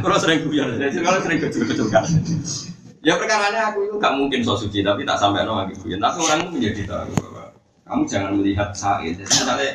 Kalau 0.06 0.18
sering 0.22 0.46
guyon, 0.46 0.78
kalau 0.78 1.20
sering 1.26 1.42
kecil-kecil 1.42 1.90
kan. 1.90 2.06
Ya 3.02 3.18
perkara 3.18 3.50
aku 3.74 3.90
itu 3.90 3.98
gak 3.98 4.14
mungkin 4.18 4.46
so 4.46 4.54
suci, 4.54 4.86
tapi 4.86 5.02
tak 5.02 5.18
sampai 5.18 5.46
nong 5.50 5.66
lagi 5.66 5.74
guyon, 5.82 5.98
tapi 5.98 6.22
orang 6.22 6.46
itu 6.46 6.52
menjadi 6.54 6.82
tahu 6.86 7.14
kamu 7.86 8.02
jangan 8.10 8.32
melihat 8.38 8.70
saya. 8.74 9.14
Jadi 9.14 9.30
misalnya 9.30 9.70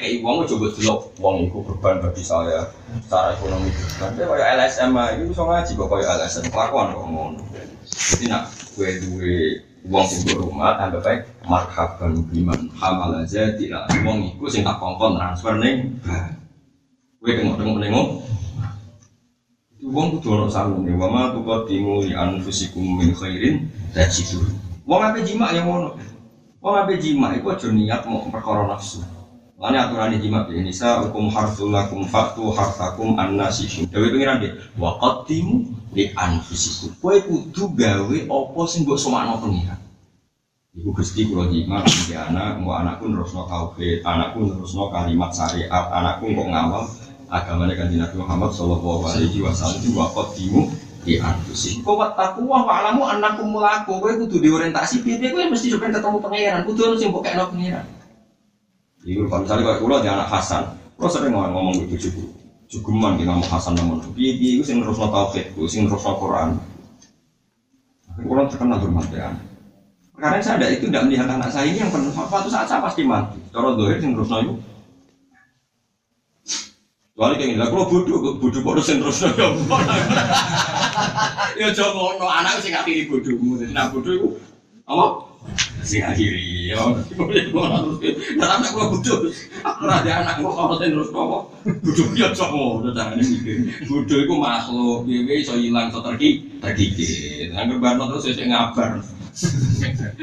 kayak 0.00 0.24
uang, 0.24 0.48
coba 0.48 0.66
dulu 0.72 0.94
uang 1.20 1.36
itu 1.48 1.58
berban 1.68 1.96
bagi 2.00 2.24
saya 2.24 2.68
secara 3.04 3.36
ekonomi. 3.36 3.68
Tapi 4.00 4.24
kayak 4.24 4.48
LSM 4.56 4.92
itu 4.92 5.24
bisa 5.32 5.44
ngaji 5.44 5.72
kok 5.76 5.88
kayak 5.88 6.08
LSM. 6.20 6.44
Kelakuan 6.48 6.96
kok 6.96 7.04
ngono. 7.04 7.40
Jadi 7.88 8.24
nak 8.28 8.48
gue 8.72 8.88
duwe 9.04 9.40
uang 9.82 10.06
sing 10.06 10.38
rumah, 10.38 10.78
anggap 10.78 11.02
baik 11.02 11.20
marhaban 11.42 12.22
biman 12.30 12.70
hamal 12.78 13.18
aja 13.18 13.50
tidak 13.58 13.90
uang 14.06 14.30
itu 14.30 14.46
sing 14.46 14.62
tak 14.62 14.78
kongkon 14.78 15.18
transfer 15.18 15.58
neng. 15.58 15.98
Gue 17.22 17.38
tengok-tengok 17.38 17.78
nengok. 17.78 18.08
Uang 19.82 20.06
kudu 20.18 20.28
ono 20.38 20.46
sarune, 20.46 20.94
wa 20.94 21.10
ma 21.10 21.22
tuqaddimu 21.34 22.06
li 22.06 22.14
anfusikum 22.14 23.02
min 23.02 23.10
khairin 23.14 23.66
tajidu. 23.90 24.42
Wong 24.86 25.02
ape 25.02 25.26
jima 25.26 25.50
yang 25.50 25.66
ngono. 25.66 25.98
Wong 26.62 26.74
ape 26.78 27.02
jima 27.02 27.34
iku 27.34 27.54
aja 27.54 27.66
niat 27.70 28.06
mau 28.06 28.22
perkara 28.30 28.70
nafsu. 28.70 29.02
Lani 29.58 29.78
aturan 29.78 30.14
jima 30.18 30.46
bi 30.46 30.58
nisa 30.58 31.02
hukum 31.06 31.30
harsul 31.30 31.70
lakum 31.70 32.02
faktu 32.06 32.50
hartakum 32.54 33.14
annasihin. 33.18 33.86
Dewe 33.90 34.10
pengiran 34.10 34.42
dia 34.42 34.58
wa 34.78 34.98
li 35.92 36.12
anfusikum. 36.16 36.96
Kowe 36.98 37.16
kudu 37.20 37.76
gawe 37.76 38.16
apa 38.28 38.60
sing 38.68 38.84
mbok 38.84 38.98
somakno 38.98 39.40
pengiran. 39.40 39.80
Ibu 40.72 40.88
Gusti 40.96 41.28
kula 41.28 41.52
jima 41.52 41.84
iki 41.84 42.16
anak, 42.16 42.64
mbok 42.64 42.76
anakku 42.80 43.04
nerusno 43.12 43.44
tauhid, 43.44 44.00
anakku 44.02 44.48
nerusno 44.48 44.88
kalimat 44.88 45.30
syariat, 45.36 45.84
anakku 45.92 46.32
kok 46.32 46.48
ngawal 46.48 46.84
agamanya 47.32 47.76
kan 47.76 47.88
Nabi 47.88 48.16
Muhammad 48.20 48.50
Shallallahu 48.52 49.08
Alaihi 49.08 49.40
Wasallam 49.40 49.80
itu 49.80 49.96
wakot 49.96 50.36
dimu 50.36 50.68
di 51.04 51.16
anfusi. 51.16 51.80
Kau 51.80 51.96
wat 51.96 52.16
takwa 52.16 52.64
wa 52.64 52.72
alamu 52.72 53.08
anakku 53.08 53.42
mulaku. 53.44 54.00
Kau 54.00 54.12
kudu 54.16 54.36
diorientasi. 54.40 55.00
Biar 55.04 55.32
kau 55.32 55.40
mesti 55.40 55.72
coba 55.76 55.92
ketemu 55.92 56.18
pangeran. 56.20 56.60
Kudu 56.68 56.80
harus 56.88 57.00
yang 57.00 57.12
bukan 57.12 57.36
pangeran. 57.52 57.84
Iku 59.02 59.26
kalau 59.26 59.42
misalnya 59.42 59.62
kayak 59.66 59.80
kulo 59.82 59.94
di 59.98 60.08
anak 60.08 60.30
Hasan, 60.30 60.62
kulo 60.94 61.08
sering 61.10 61.34
ngomong 61.34 61.50
ngomong 61.50 61.74
gitu 61.74 62.06
cukup. 62.06 62.41
Kita 62.72 63.28
ngomong 63.28 63.52
Hasan 63.52 63.76
namun. 63.76 64.00
Piye 64.16 64.40
piye 64.40 64.56
itu 64.56 64.64
sing 64.64 64.80
terus 64.80 64.96
no 64.96 65.12
tauhid, 65.12 65.52
sing 65.68 65.84
terus 65.84 66.04
no 66.08 66.16
Quran. 66.16 66.56
Kulo 68.16 68.48
terkenal 68.48 68.80
hormat 68.80 69.12
ya. 69.12 69.28
Karena 70.16 70.40
saya 70.40 70.56
ada 70.56 70.66
itu 70.72 70.88
tidak 70.88 71.04
melihat 71.08 71.28
anak 71.28 71.52
saya 71.52 71.68
ini 71.68 71.84
yang 71.84 71.92
penuh 71.92 72.12
suatu 72.12 72.48
saat 72.48 72.68
saya 72.68 72.80
pasti 72.80 73.04
mati. 73.04 73.36
Cara 73.52 73.76
dohir 73.76 74.00
sing 74.00 74.16
terus 74.16 74.32
itu. 74.32 74.56
Soalnya 77.12 77.44
kayak 77.44 77.50
gini, 77.52 77.60
kalau 77.60 77.84
bodoh, 77.84 78.40
bodoh 78.40 78.60
kok 78.64 78.72
terus 78.80 78.88
terus 78.88 79.20
no 79.20 79.28
ya. 79.36 79.48
Ya 81.60 81.68
jangan 81.76 81.92
ngono 81.92 82.24
anak 82.24 82.64
sing 82.64 82.72
ngatiri 82.72 83.04
bodohmu. 83.04 83.60
Jadi 83.60 83.76
nak 83.76 83.92
bodoh 83.92 84.12
itu 84.16 84.28
apa? 84.88 85.31
Sing 85.82 86.02
akhiri 86.02 86.70
ya. 86.70 86.78
Nah, 88.38 88.48
anak 88.54 88.70
gua 88.70 88.94
bodoh. 88.94 89.26
Ora 89.66 89.94
ada 89.98 90.22
anak 90.22 90.38
kok 90.38 90.54
kalau 90.54 90.74
sing 90.78 90.94
terus 90.94 91.10
apa? 91.10 91.38
Bodoh 91.82 92.06
ya 92.14 92.30
cowok, 92.30 92.70
udah 92.86 92.92
carane 92.94 93.22
mikir. 93.22 93.66
Bodoh 93.90 94.18
iku 94.22 94.34
makhluk, 94.38 94.98
piye 95.10 95.42
iso 95.42 95.58
ilang 95.58 95.90
iso 95.90 95.98
terki, 95.98 96.62
terkikir. 96.62 97.50
Angger 97.58 97.82
barno 97.82 98.06
terus 98.14 98.30
wis 98.30 98.38
ngabar. 98.38 99.02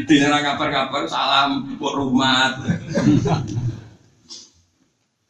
Dina 0.07 0.39
ngabar-ngabar 0.39 1.03
salam 1.11 1.75
kok 1.75 1.93
rumah. 1.97 2.55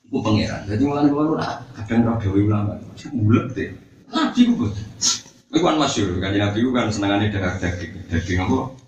Ku 0.09 0.17
pangeran. 0.25 0.65
Jadi 0.65 0.83
mulai 0.89 1.05
keluar 1.05 1.37
nak 1.37 1.69
kadang 1.77 2.05
roh 2.05 2.17
dewi 2.17 2.49
ulama. 2.49 2.77
Bulat 3.13 3.53
deh. 3.53 3.69
Nabi 4.09 4.39
ku 4.45 4.53
buat. 4.57 4.73
Iku 5.49 5.65
kan 5.65 5.77
masyur 5.77 6.17
kan 6.21 6.33
Nabi 6.33 6.65
ku 6.65 6.69
kan 6.73 6.89
senengane 6.89 7.29
darah 7.29 7.57
daging. 7.61 7.93
Daging 8.09 8.41
apa? 8.41 8.78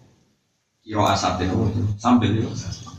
Kiro 0.82 1.06
asatin? 1.06 1.50
Sambil 2.02 2.34
itu. 2.34 2.50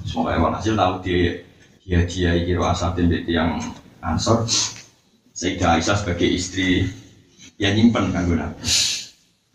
Semoga 0.06 0.38
emang 0.38 0.54
hasil 0.54 0.78
tahu 0.78 1.02
dia 1.02 1.42
dia 1.82 2.00
dia 2.06 2.30
kiro 2.46 2.62
asatin 2.62 3.10
yang 3.26 3.58
ansor. 3.98 4.46
Sayyidah 5.32 5.80
Aisyah 5.80 5.96
sebagai 5.96 6.28
istri 6.28 6.86
ya 7.56 7.72
nyimpen 7.72 8.12
kan 8.12 8.28
gue 8.28 8.36
Nabi. 8.38 8.62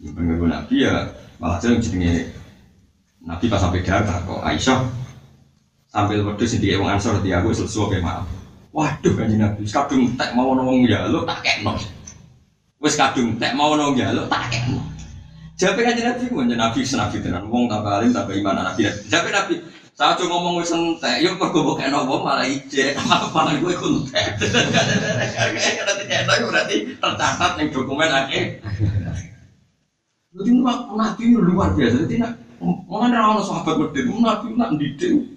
Nyimpen 0.02 0.24
gue 0.36 0.50
Nabi 0.50 0.76
ya 0.84 1.14
malah 1.38 1.62
jadi 1.62 1.78
jenenge 1.78 2.34
Nabi 3.22 3.46
pas 3.46 3.62
sampai 3.62 3.86
darah 3.86 4.18
kok 4.26 4.42
Aisyah 4.42 4.80
sambil 5.88 6.26
wedhus 6.26 6.58
di 6.58 6.74
wong 6.76 6.90
ansor 6.90 7.22
di 7.24 7.32
aku 7.32 7.54
sesuatu 7.54 7.94
kayak 7.94 8.04
maaf. 8.04 8.26
Waduh 8.76 9.14
kan 9.16 9.32
Nabi, 9.32 9.64
kadung 9.66 10.14
tek 10.20 10.36
mau 10.36 10.54
nong 10.54 10.86
jaluk 10.86 11.26
tak 11.26 11.42
kekno. 11.42 11.74
Wis 12.78 12.94
kadung 12.94 13.40
tek 13.40 13.56
mau 13.56 13.74
nong 13.74 13.96
jaluk 13.98 14.28
tak 14.30 14.54
kekno. 14.54 14.97
Jape 15.58 15.82
kan 15.82 15.98
Nabi 15.98 16.30
ku 16.30 16.46
Nabi 16.46 16.86
senabi 16.86 17.18
tenan 17.18 17.50
wong 17.50 17.66
tambah 17.66 17.98
alim 17.98 18.14
tambah 18.14 18.38
iman 18.38 18.62
Nabi. 18.62 18.86
Jape 19.10 19.34
Nabi 19.34 19.58
saya 19.98 20.14
cuma 20.14 20.38
ngomong 20.38 20.62
wis 20.62 20.70
entek, 20.70 21.26
yo 21.26 21.34
mergo 21.42 21.66
mbok 21.66 21.82
kekno 21.82 22.06
wong 22.06 22.22
malah 22.22 22.46
ijek, 22.46 22.94
malah 23.34 23.58
gue 23.58 23.74
ku 23.74 24.06
entek. 24.06 24.38
Berarti 24.38 26.06
kekno 26.06 26.46
berarti 26.54 26.76
tercatat 27.02 27.52
ning 27.58 27.74
dokumen 27.74 28.06
akeh. 28.06 28.62
Jadi 30.38 30.52
Nabi 30.62 31.24
luar 31.34 31.74
biasa. 31.74 32.06
Jadi 32.06 32.22
nak 32.22 32.38
mengenai 32.62 33.18
orang 33.18 33.42
sahabat 33.42 33.74
berdiri, 33.82 34.14
Nabi 34.14 34.54
nak 34.54 34.78
didik 34.78 35.37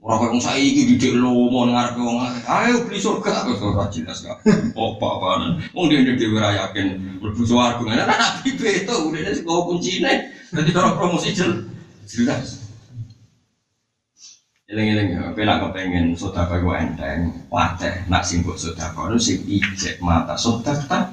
Orang 0.00 0.32
kayak 0.32 0.40
saya 0.40 0.56
ini 0.56 0.96
didik 0.96 1.12
lo 1.20 1.52
mau 1.52 1.68
ngarep 1.68 2.00
wong 2.00 2.24
ayo 2.48 2.88
beli 2.88 2.96
surga 2.96 3.44
wis 3.52 3.60
ora 3.60 3.84
jelas 3.92 4.24
gak. 4.24 4.40
Apa 4.72 5.06
apaan. 5.12 5.60
Wong 5.76 5.92
dia 5.92 6.00
dia 6.00 6.24
ora 6.32 6.56
yakin 6.56 7.20
mlebu 7.20 7.44
swarga. 7.44 7.84
Nah 7.84 8.08
nabi 8.08 8.56
beto 8.56 9.12
udah 9.12 9.28
sing 9.28 9.44
bawa 9.44 9.60
kuncine. 9.68 10.32
Dadi 10.56 10.72
cara 10.72 10.96
promosi 10.96 11.36
jelas. 11.36 12.64
Eling-eling 14.72 15.20
ya, 15.20 15.34
nak 15.34 15.58
kepengen 15.68 16.14
sedekah 16.14 16.62
ku 16.62 16.70
enteng, 16.72 17.42
wateh 17.50 18.06
nak 18.06 18.22
sing 18.22 18.40
mbok 18.40 18.54
sedekah 18.56 19.10
nu 19.10 19.18
sing 19.18 19.42
ijek 19.44 19.98
mata 19.98 20.38
sedekah 20.38 21.10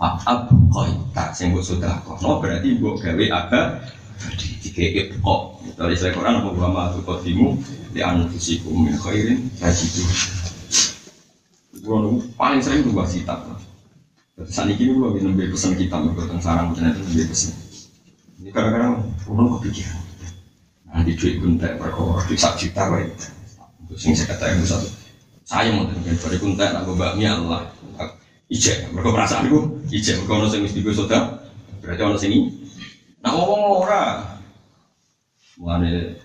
Fa'ab 0.00 0.48
qaita 0.72 1.36
sing 1.36 1.52
mbok 1.52 1.60
sedekah. 1.60 2.16
No 2.24 2.40
berarti 2.40 2.80
mbok 2.80 3.04
gawe 3.04 3.24
aga 3.36 3.84
dikekep 4.64 5.20
kok. 5.20 5.40
Dari 5.76 5.92
saya 5.92 6.16
Quran 6.16 6.40
apa 6.40 6.48
wa 6.56 6.68
ma 6.72 6.82
tuqaddimu 6.88 7.79
di 7.90 8.00
anfusikum 8.00 8.86
min 8.86 8.94
khairin 8.96 9.50
tajidu. 9.58 10.02
Gua 11.80 12.20
paling 12.36 12.60
sering 12.60 12.86
bahas 12.92 13.16
kitab. 13.16 13.40
Saat 14.48 14.72
ini 14.72 14.88
gue 14.88 14.96
lagi 14.96 15.20
nambah 15.20 15.52
pesan 15.52 15.76
kitab, 15.76 16.00
tentang 16.16 16.40
sarang 16.40 16.72
macam 16.72 16.88
itu 16.88 17.00
nambah 17.04 17.28
pesan. 17.28 17.52
Ini 18.40 18.48
kadang-kadang 18.56 19.04
gue 19.20 19.46
kepikiran. 19.60 20.00
Nanti 20.90 21.12
duit 21.12 21.34
gue 21.38 21.60
tak 21.60 21.76
perkara 21.76 22.24
di 22.24 22.36
sak 22.40 22.56
juta 22.56 22.88
gue. 22.88 23.04
Sing 24.00 24.16
saya 24.16 24.32
katakan 24.32 24.64
satu. 24.64 24.88
Saya 25.44 25.74
mau 25.74 25.84
dengan 25.84 26.14
dari 26.14 26.38
kuntek, 26.40 26.72
aku 26.72 26.94
bakmi 26.96 27.26
Allah. 27.26 27.68
Ijek, 28.48 28.90
mereka 28.94 29.12
perasaan 29.12 29.50
gue. 29.50 29.62
Ijek, 29.92 30.24
mereka 30.24 30.32
orang 30.40 30.50
sing 30.50 30.62
mesti 30.64 30.80
gue. 30.80 30.94
Berarti 31.84 32.00
orang 32.00 32.20
sini. 32.20 32.38
Nah 33.20 33.30
ngomong 33.36 33.84
orang. 33.84 34.40
Mulane 35.60 36.16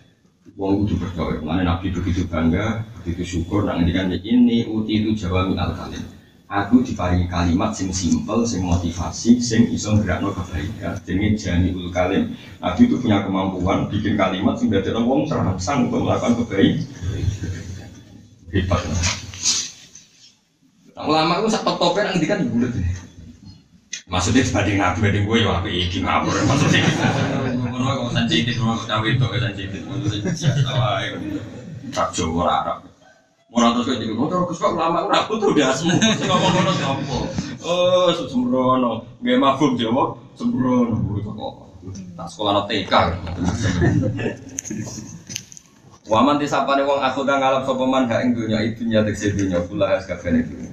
wong 0.55 0.87
itu 0.87 0.95
berdoa, 0.95 1.35
mulane 1.43 1.67
Nabi 1.67 1.91
begitu 1.91 2.23
bangga, 2.31 2.87
begitu 3.03 3.23
syukur, 3.23 3.67
nak 3.67 3.79
ngendikan 3.79 4.07
ini 4.11 4.63
uti 4.71 5.03
itu 5.03 5.27
jawami 5.27 5.59
al 5.59 5.75
kalim. 5.75 6.03
Aku 6.45 6.85
diparingi 6.85 7.27
kalimat 7.27 7.73
sing 7.75 7.89
simpel, 7.91 8.45
sing 8.47 8.63
motivasi, 8.63 9.41
sing 9.41 9.67
iso 9.73 9.97
gerakno 9.99 10.31
kebaikan. 10.31 10.95
Jenenge 11.03 11.35
jani 11.35 11.73
ul 11.75 11.91
kalim. 11.91 12.37
Nabi 12.61 12.87
itu 12.87 12.95
punya 13.01 13.25
kemampuan 13.25 13.89
bikin 13.91 14.15
kalimat 14.15 14.55
sing 14.55 14.71
dadekno 14.71 15.03
wong 15.03 15.27
terangsang 15.27 15.89
untuk 15.89 16.05
melakukan 16.05 16.45
kebaikan. 16.45 16.85
Hebat. 18.53 18.79
Nah, 20.95 21.03
ulama 21.11 21.43
itu 21.43 21.51
sak 21.51 21.67
top-topnya 21.67 22.15
ngendikan 22.15 22.47
bulat. 22.47 22.71
Maksudnya 24.05 24.45
dibanding 24.45 24.77
nabi 24.79 24.97
banding 25.01 25.25
gue 25.25 25.37
ya 25.43 25.59
apa 25.59 25.67
iki 25.67 25.99
ngapur 26.05 26.37
maksudnya. 26.45 26.85
Ngono 27.75 28.07
kok 28.07 28.15
sensitif 28.15 28.55
ngono 28.55 28.79
cawe 28.87 29.03
itu 29.03 29.19
ya 29.19 29.39
sensitif 29.51 29.81
ngono 29.83 30.07
biasa 30.07 30.71
wae. 30.79 31.11
Tak 31.91 32.07
Jawa 32.15 32.43
Arab. 32.63 32.87
Ora 33.51 33.75
terus 33.75 33.91
kok 33.91 33.99
jadi 33.99 34.15
ngono 34.15 34.47
Gus 34.47 34.63
kok 34.63 34.79
ulama 34.79 35.11
ora 35.11 35.27
butuh 35.27 35.51
dasmu. 35.51 35.91
Sing 35.99 36.23
ngomong 36.23 36.51
ngono 36.55 36.71
sapa? 36.79 37.17
Oh, 37.67 38.07
sembrono. 38.15 39.03
Nggih 39.19 39.35
mafhum 39.35 39.75
Jawa 39.75 40.15
sembrono 40.39 40.95
kok. 41.19 41.53
Tak 42.15 42.27
sekolah 42.31 42.63
TK. 42.71 42.93
Waman 46.07 46.39
disapane 46.39 46.87
wong 46.87 47.03
aku 47.03 47.27
ngalap 47.27 47.67
sapa 47.67 47.83
man 47.83 48.07
hak 48.07 48.23
ing 48.23 48.31
dunya 48.39 48.63
itu 48.71 48.87
nyate 48.87 49.11
dunya 49.35 49.59
kula 49.67 49.99
has 49.99 50.07
kabeh 50.07 50.47
dunya. 50.47 50.71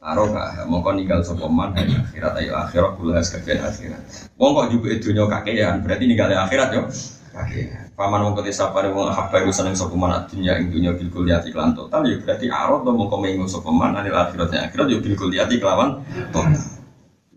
Aroka, 0.00 0.64
mongko 0.64 0.96
ninggal 0.96 1.20
sapa 1.20 1.44
man 1.44 1.76
akhirat 1.76 2.32
ayo 2.40 2.56
akhirat 2.56 2.96
kula 2.96 3.20
kabeh 3.20 3.60
akhirat. 3.60 4.00
Wong 4.40 4.56
kok 4.56 4.72
jubuke 4.72 4.96
dunya 4.96 5.28
kakean, 5.28 5.84
berarti 5.84 6.04
ninggal 6.08 6.32
akhirat 6.32 6.72
yo. 6.72 6.88
Kakean. 7.36 7.92
Paman 7.92 8.24
mongko 8.24 8.40
disapane 8.40 8.88
wong 8.96 9.12
habba 9.12 9.44
iku 9.44 9.52
seneng 9.52 9.76
sapa 9.76 9.92
man 9.92 10.24
dunya 10.24 10.56
ing 10.56 10.72
dunya 10.72 10.96
bil 10.96 11.12
kelan 11.12 11.76
total 11.76 12.00
yo 12.08 12.16
berarti 12.24 12.48
arot 12.48 12.80
to 12.80 12.90
mongko 12.96 13.20
mengo 13.20 13.44
sapa 13.44 13.68
man 13.68 13.92
anil 13.92 14.16
akhirat 14.16 14.48
akhirat 14.72 14.88
yo 14.88 15.04
bil 15.04 15.12
kuliati 15.20 15.60
kelawan 15.60 16.00
total. 16.32 16.56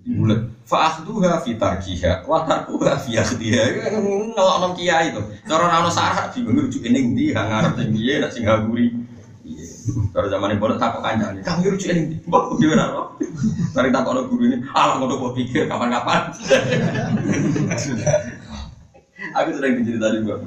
Bulat 0.03 0.43
fa'akhduha 0.63 1.43
fi 1.43 1.55
tarkiha 1.59 2.27
wa 2.27 2.43
tarkuha 2.47 2.95
fi 2.99 3.19
akhdiha 3.19 3.91
nolak 4.35 4.75
kiai 4.75 5.11
itu 5.11 5.19
cara 5.47 5.67
ana 5.67 5.87
sarah 5.87 6.27
bingung 6.31 6.59
rujuk 6.59 6.83
ning 6.87 7.15
ndi 7.15 7.31
hang 7.31 7.47
arep 7.47 7.79
sing 7.79 7.95
piye 7.95 8.19
nak 8.19 8.31
sing 8.35 8.43
gaguri 8.43 8.91
cara 10.13 10.27
zaman 10.29 10.59
pondok 10.61 10.79
takok 10.79 11.01
kancane 11.03 11.39
kamu 11.43 11.75
rujuk 11.75 11.89
ning 11.91 11.99
ndi 12.07 12.15
mbok 12.27 12.43
dhewe 12.59 12.75
ora 12.75 12.87
Mari 13.73 13.89
takok 13.89 14.29
guru 14.29 14.43
ini 14.47 14.57
alah 14.71 14.95
ngono 15.01 15.17
kok 15.17 15.33
pikir 15.35 15.65
kapan-kapan 15.65 16.29
aku 19.37 19.49
sedang 19.55 19.73
dicerita 19.79 20.13
di 20.13 20.19
mbak 20.21 20.39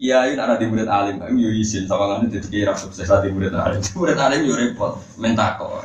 Iya, 0.00 0.32
ini 0.32 0.40
ada 0.40 0.56
di 0.56 0.64
murid 0.64 0.88
alim, 0.88 1.20
aku 1.20 1.36
yo 1.36 1.52
izin 1.52 1.84
sama 1.84 2.08
kan 2.08 2.24
jadi 2.24 2.48
kira 2.48 2.72
sukses 2.72 3.04
di 3.04 3.28
murid 3.36 3.52
alim. 3.52 3.84
Murid 4.00 4.16
alim 4.16 4.48
yo 4.48 4.56
repot, 4.56 4.96
mentako. 5.20 5.76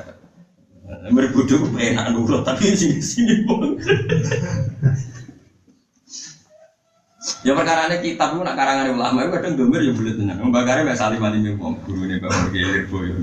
Berbodoh 1.11 1.67
enak 1.75 2.15
nurut 2.15 2.47
tapi 2.47 2.71
sini 2.79 3.03
sini 3.03 3.43
pun. 3.43 3.75
Ya 7.45 7.53
perkara 7.53 7.89
ini 7.89 8.01
kitab 8.01 8.37
itu 8.37 8.41
nak 8.45 8.57
karangan 8.57 8.93
ulama 8.93 9.25
itu 9.25 9.31
kadang 9.33 9.53
domir 9.57 9.81
ya 9.81 9.93
boleh 9.93 10.13
tenang. 10.13 10.37
Membakar 10.45 10.81
ya 10.81 10.93
salim 10.97 11.21
alim 11.21 11.41
yang 11.41 11.57
mau 11.57 11.73
guru 11.85 12.05
ini 12.05 12.21
bapak 12.21 12.53
kilir 12.53 12.85
boyo. 12.89 13.13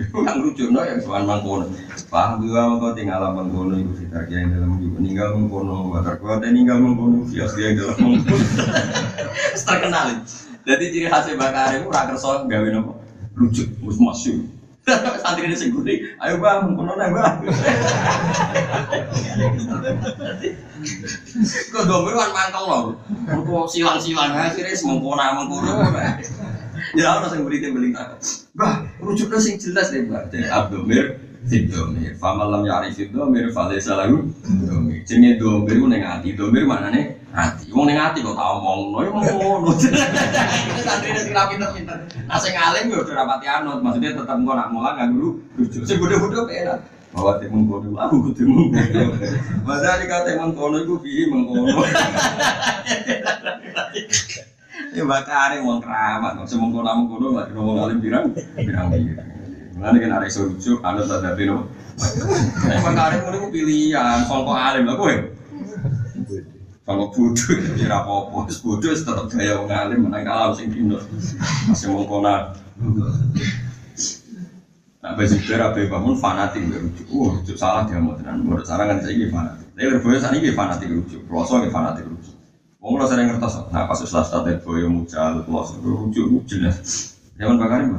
No 0.70 0.80
yang 0.82 0.98
soal 1.02 1.22
mangkono. 1.26 1.70
Paham 2.10 2.42
juga 2.42 2.70
kau 2.82 2.94
tinggal 2.94 3.22
mangkono 3.30 3.78
itu 3.78 4.06
kita 4.06 4.26
yang 4.30 4.50
dalam 4.54 4.78
juga 4.78 4.98
meninggal 4.98 5.38
mangkono. 5.38 5.90
Watar 5.94 6.18
kuat 6.18 6.42
ninggal 6.46 6.78
mangkono. 6.82 7.26
Fias 7.30 7.54
yang 7.58 7.78
dalam 7.78 7.98
mangkono. 7.98 8.46
Terkenal. 9.58 10.06
Jadi 10.62 10.84
ciri 10.94 11.06
khasnya 11.10 11.34
bakar 11.34 11.74
itu 11.74 11.90
raker 11.90 12.14
soal 12.14 12.46
gawe 12.46 12.68
nopo 12.70 13.02
lucu, 13.34 13.66
masuk. 13.82 14.61
Santri 15.22 15.46
ini 15.46 15.54
singgung 15.54 15.86
ayo 15.86 16.34
bang, 16.42 16.66
mengkono 16.66 16.98
nih 16.98 17.14
bang. 17.14 17.34
Kok 21.70 21.84
domir 21.86 22.14
kan 22.18 22.30
mangkel 22.34 22.64
loh, 22.66 22.82
kok 23.30 23.66
silang-silang 23.70 24.34
akhirnya 24.34 24.74
semengkono 24.74 25.22
mengkono. 25.38 25.86
Ya 26.98 27.14
orang 27.14 27.30
sing 27.30 27.46
beri 27.46 27.62
beli 27.62 27.94
Bah, 28.58 28.82
rujuknya 28.98 29.38
sing 29.38 29.54
jelas 29.56 29.94
deh 29.94 30.02
mbak. 30.02 30.34
Jadi 30.34 30.50
abdomir, 30.50 31.14
sidomir. 31.46 32.18
Famalam 32.18 32.66
yari 32.66 32.90
sidomir, 32.90 33.54
fale 33.54 33.78
salahu. 33.78 34.28
Domir. 34.66 35.06
Jenenge 35.06 35.38
domir 35.38 35.78
ku 35.78 35.86
neng. 35.86 36.02
Domir 36.34 36.66
mana 36.66 36.90
nih? 36.90 37.21
Ati. 37.32 37.72
Wong 37.72 37.88
neng 37.88 37.96
ati 37.96 38.20
kok 38.20 38.36
tau 38.36 38.60
ngomong. 38.60 39.02
Ya 39.04 39.10
ngono. 39.10 39.72
Itu 40.68 40.80
santri 40.84 41.16
sing 41.16 41.32
ra 41.32 41.48
pinter-pinter. 41.48 41.96
Nah 42.28 42.36
sing 42.36 42.52
alim 42.52 42.92
yo 42.92 43.00
udah 43.00 43.24
rapati 43.24 43.46
anut. 43.48 43.80
Maksudnya 43.80 44.12
tetap 44.12 44.36
engko 44.36 44.52
nak 44.52 44.68
mulang 44.68 45.00
dulu. 45.16 45.40
Rujuk. 45.56 45.88
Sing 45.88 45.96
bodoh-bodoh 45.96 46.44
penak. 46.44 46.84
Bahwa 47.12 47.36
temen 47.40 47.68
kono 47.68 47.92
aku 47.96 48.16
kudu 48.32 48.44
mengkono. 48.44 49.16
Padahal 49.64 49.96
dikata 50.00 50.30
mengkono 50.36 50.76
iku 50.84 50.94
piye 51.00 51.24
mengkono. 51.28 51.72
Ya 54.92 55.08
bakare 55.08 55.56
wong 55.64 55.80
keramat, 55.80 56.36
kok 56.36 56.48
semong 56.52 56.68
kono 56.68 56.84
amung 56.84 57.08
kono 57.08 57.26
lagi 57.32 57.56
ngomong 57.56 57.80
alim 57.80 57.98
pirang 58.04 58.28
pirang 58.56 58.92
pirang. 58.92 59.28
Mulane 59.72 59.96
kan 60.04 60.16
arek 60.20 60.32
rujuk 60.36 60.84
anut 60.84 61.08
tak 61.08 61.24
dadi 61.24 61.48
no. 61.48 61.64
Nek 62.68 62.80
bakare 62.84 63.24
ngono 63.24 63.36
ku 63.40 63.48
pilihan, 63.48 64.20
sangka 64.28 64.52
alim 64.52 64.84
lho 64.84 64.94
kowe. 65.00 65.16
Kalau 66.82 67.14
bodoh, 67.14 67.54
ya 67.78 68.02
apa-apa, 68.02 68.50
terus 68.50 68.58
bodoh 68.58 68.90
tetap 68.90 69.30
gaya 69.30 69.54
wong 69.54 69.70
alim 69.70 70.02
menang 70.02 70.26
kalah 70.26 70.50
sing 70.50 70.66
dino. 70.74 70.98
Masih 71.70 71.94
mau 71.94 72.02
kona. 72.02 72.50
Nah, 75.02 75.18
besi 75.18 75.38
berabe 75.46 75.86
bangun 75.86 76.18
fanatik 76.18 76.62
berujuk. 76.66 77.06
Wah, 77.10 77.38
rujuk 77.38 77.54
salah 77.58 77.86
dia 77.86 78.02
mau 78.02 78.18
tenan. 78.18 78.42
Menurut 78.42 78.66
sarang 78.66 78.90
kan 78.90 78.98
saya 78.98 79.14
ini 79.14 79.30
fanatik. 79.30 79.66
Tapi 79.74 79.86
berbeda 79.98 80.18
saat 80.18 80.34
ini 80.38 80.54
fanatik 80.54 80.90
rujuk. 80.90 81.22
Peloso 81.26 81.62
ini 81.62 81.70
fanatik 81.70 82.06
rujuk. 82.06 82.34
Wong 82.82 82.98
lo 82.98 83.06
sering 83.06 83.30
ngertos, 83.30 83.70
nah 83.70 83.86
kasus 83.86 84.10
last 84.10 84.34
state 84.34 84.58
boyo 84.66 84.90
mucal, 84.90 85.46
peloso 85.46 85.78
rujuk 85.78 86.42
jelas. 86.50 87.14
Zaman 87.38 87.54
bakar 87.62 87.86
ini 87.86 87.94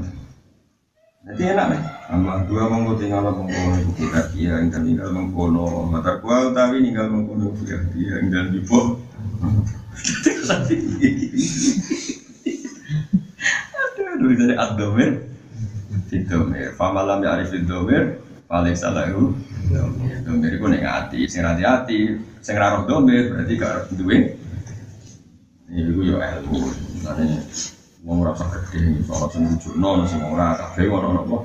Jadi 1.24 1.56
enak 1.56 1.66
nih. 1.72 1.82
Amal 2.12 2.44
dua 2.52 2.68
monggo 2.68 3.00
tinggal 3.00 3.24
mengkono 3.24 3.80
ibu 3.80 3.92
kita 3.96 4.28
dia 4.36 4.60
yang 4.60 4.68
tinggal 4.68 5.08
mengkono. 5.16 5.88
Mata 5.88 6.20
kual 6.20 6.52
tapi 6.52 6.84
tinggal 6.84 7.08
mengkono 7.08 7.56
dia 7.64 7.80
dia 7.96 8.20
yang 8.20 8.28
dan 8.28 8.52
dipo. 8.52 9.00
Aduh, 13.72 14.14
dulu 14.20 14.34
dari 14.36 14.56
abdomen. 14.60 15.12
Fidomir, 16.12 16.78
famalam 16.78 17.26
ya 17.26 17.40
arif 17.40 17.50
fidomir, 17.56 18.22
paling 18.46 18.76
salah 18.78 19.10
itu. 19.10 19.34
Domir 20.28 20.52
itu 20.60 20.66
neng 20.70 20.86
hati, 20.86 21.26
sing 21.26 21.42
hati 21.42 21.64
hati, 21.66 22.20
sing 22.44 22.54
raro 22.54 22.86
domir 22.86 23.34
berarti 23.34 23.54
gak 23.58 23.90
duwe. 23.98 24.38
Ini 25.72 25.90
itu 25.90 26.06
yo 26.06 26.22
ilmu, 26.22 26.70
Wong 28.04 28.20
ora 28.20 28.36
gede, 28.36 29.00
soal 29.08 29.32
sing 29.32 29.48
wujudno, 29.48 30.04
sing 30.04 30.20
ora 30.28 30.60
kabeh 30.60 30.92
ono 30.92 31.24
napa. 31.24 31.40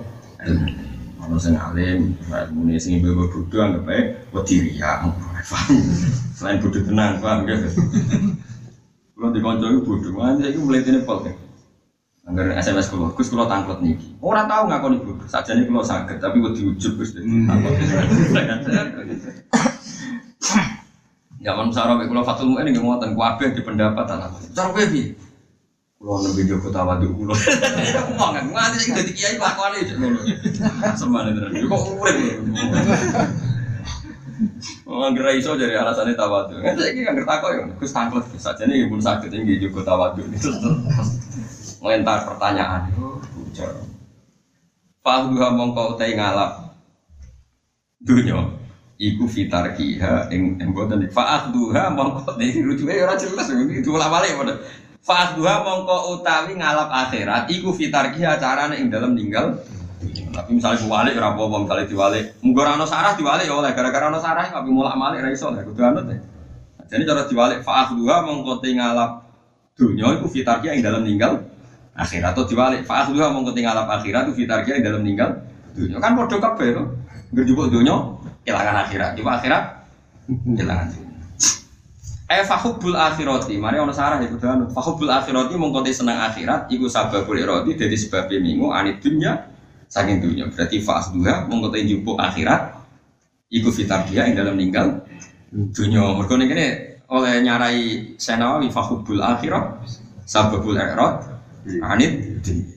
Ono 1.22 1.38
sing 1.38 1.54
alim, 1.54 2.18
ilmune 2.26 2.74
sing 2.82 2.98
ibu 2.98 3.14
bodho 3.14 3.62
anggap 3.62 3.86
ae 3.94 4.18
wedi 4.34 4.66
riya. 4.66 5.06
Selain 6.34 6.58
bodho 6.58 6.82
tenang, 6.82 7.22
paham 7.22 7.46
ya. 7.46 7.62
Kalau 9.14 9.30
di 9.30 9.38
konco 9.38 9.66
itu 9.70 10.10
mana 10.10 10.34
saya 10.42 10.58
mulai 10.58 10.82
ini 10.82 11.06
pol 11.06 11.22
kan. 11.22 11.34
Angger 12.26 12.50
SMS 12.58 12.90
kulo, 12.90 13.14
Gus 13.14 13.30
kulo 13.30 13.46
tangklet 13.46 13.78
niki. 13.78 14.18
Ora 14.18 14.42
tau 14.50 14.66
ngakoni 14.66 14.98
bodoh, 14.98 15.30
sajane 15.30 15.62
kulo 15.62 15.86
saged 15.86 16.18
tapi 16.18 16.42
wedi 16.42 16.66
ujub 16.66 16.98
Gus. 16.98 17.14
Zaman 21.38 21.70
sarap 21.70 22.02
kulo 22.02 22.26
Fatul 22.26 22.50
Mu'in 22.50 22.66
nggih 22.66 22.82
ngoten 22.82 23.14
kabeh 23.14 23.54
di 23.54 23.62
pendapat 23.62 24.10
anak. 24.10 24.42
Cara 24.58 24.74
kowe 24.74 24.86
piye? 24.90 25.27
Kulo 25.98 26.22
nembe 26.22 26.46
Joko 26.46 26.70
tawadu 26.70 27.10
kulo. 27.10 27.34
Kan 27.34 28.54
nganti 28.54 28.78
sing 28.78 28.94
dadi 28.94 29.10
kiai 29.10 29.34
lakone 29.34 29.82
cek 29.82 29.98
ngono. 29.98 30.22
Semane 30.94 31.34
tenan. 31.34 31.50
Kok 31.66 31.82
urip. 31.98 32.38
Wong 34.86 35.10
kira 35.18 35.34
iso 35.34 35.58
jadi 35.58 35.74
alasannya 35.82 36.14
tawadu. 36.14 36.62
Kan 36.62 36.78
saiki 36.78 37.02
kan 37.02 37.18
ngerti 37.18 37.34
kok 37.42 37.50
ya. 37.50 37.62
Gus 37.74 37.90
tangklet 37.90 38.30
sajane 38.38 38.78
nggih 38.78 38.88
pun 38.94 39.02
saged 39.02 39.34
nggih 39.34 39.58
Joko 39.58 39.82
tawadu. 39.82 40.22
Ngelentar 41.82 42.30
pertanyaan. 42.30 42.94
Bocor. 42.94 43.70
Fahuha 45.02 45.48
mongko 45.50 45.98
utai 45.98 46.14
ngalap 46.14 46.78
dunya 47.98 48.38
iku 49.02 49.26
fitar 49.26 49.74
kiha 49.74 50.30
ing 50.30 50.62
ing 50.62 50.70
boten 50.70 51.02
fa'akhduha 51.10 51.90
mongko 51.90 52.38
rujuke 52.38 52.94
ora 53.02 53.18
jelas 53.18 53.50
iki 53.50 53.82
diulang-balik 53.82 54.38
padha 54.38 54.54
fa'akhduha 55.04 55.54
mongko 55.64 56.18
utawi 56.18 56.58
ngalap 56.58 56.88
akhirat 56.90 57.50
iku 57.52 57.74
fitar 57.74 58.10
kiha 58.14 58.38
carane 58.38 58.78
ing 58.80 58.88
dalam 58.90 59.14
ninggal. 59.14 59.58
Tapi 60.28 60.54
misalnya 60.54 60.78
diwalik 60.78 61.18
ora 61.18 61.34
apa-apa 61.34 61.56
misalnya 61.66 61.86
diwalik. 61.90 62.24
Munggo 62.44 62.62
sarah 62.86 63.18
diwalik 63.18 63.50
ya 63.50 63.54
oleh 63.58 63.70
gara-gara 63.74 64.06
ana 64.06 64.22
sarah 64.22 64.46
tapi 64.46 64.70
mulak-malik 64.70 65.26
ra 65.26 65.30
iso 65.34 65.50
lah 65.50 65.66
kudu 65.66 65.82
anut 65.82 66.06
ya. 66.06 66.18
Jadi 66.88 67.02
cara 67.02 67.26
diwalik 67.26 67.60
fa'akhduha 67.66 68.16
mongko 68.22 68.62
te 68.62 68.70
ngalap 68.72 69.26
dunya 69.74 70.06
iku 70.18 70.26
fitar 70.30 70.62
kiha 70.62 70.78
ing 70.78 70.82
dalam 70.86 71.02
ninggal 71.02 71.42
akhirat. 71.98 72.38
Atau 72.38 72.46
diwalik 72.46 72.86
fa'akhduha 72.86 73.34
mongko 73.34 73.50
te 73.52 73.60
ngalap 73.66 73.90
akhirat 73.90 74.30
iku 74.30 74.34
fitar 74.38 74.62
kiha 74.62 74.78
ing 74.78 74.84
dalam 74.86 75.02
ninggal 75.02 75.42
dunya 75.74 75.98
kan 75.98 76.14
padha 76.14 76.36
kabeh 76.38 76.68
to. 76.78 76.84
Ngerjupuk 77.34 77.66
dunya 77.74 77.94
kehilangan 78.46 78.76
akhirat. 78.86 79.10
Coba 79.18 79.30
akhirat 79.42 79.62
kehilangan 80.30 80.86
dunia. 80.94 81.07
Eh 82.28 82.44
fahubbul 82.44 82.92
akhirati, 82.92 83.56
mari 83.56 83.80
ono 83.80 83.88
sarah 83.88 84.20
iku 84.20 84.36
dan 84.36 84.68
fahubbul 84.68 85.08
akhirati 85.08 85.56
mongko 85.56 85.80
seneng 85.88 86.20
akhirat 86.20 86.68
iku 86.68 86.84
sababul 86.84 87.40
irati 87.40 87.72
dadi 87.72 87.96
sebab 87.96 88.28
minggu 88.28 88.68
anit 88.68 89.00
dunya 89.00 89.48
saking 89.88 90.20
dunya. 90.20 90.44
Berarti 90.52 90.76
fasduha 90.84 91.48
mongko 91.48 91.72
te 91.72 91.88
njupuk 91.88 92.20
akhirat 92.20 92.84
iku 93.48 93.72
fitar 93.72 94.04
dia 94.04 94.28
yang 94.28 94.44
dalam 94.44 94.60
meninggal 94.60 95.08
dunya. 95.72 96.04
Mergo 96.04 96.36
ning 96.36 96.52
kene 96.52 96.66
oleh 97.08 97.40
nyarai 97.40 98.12
Senawawi 98.20 98.68
fahubbul 98.68 99.24
akhirat 99.24 99.88
sababul 100.28 100.76
irat 100.76 101.24
anit 101.80 102.44
dunya. 102.44 102.76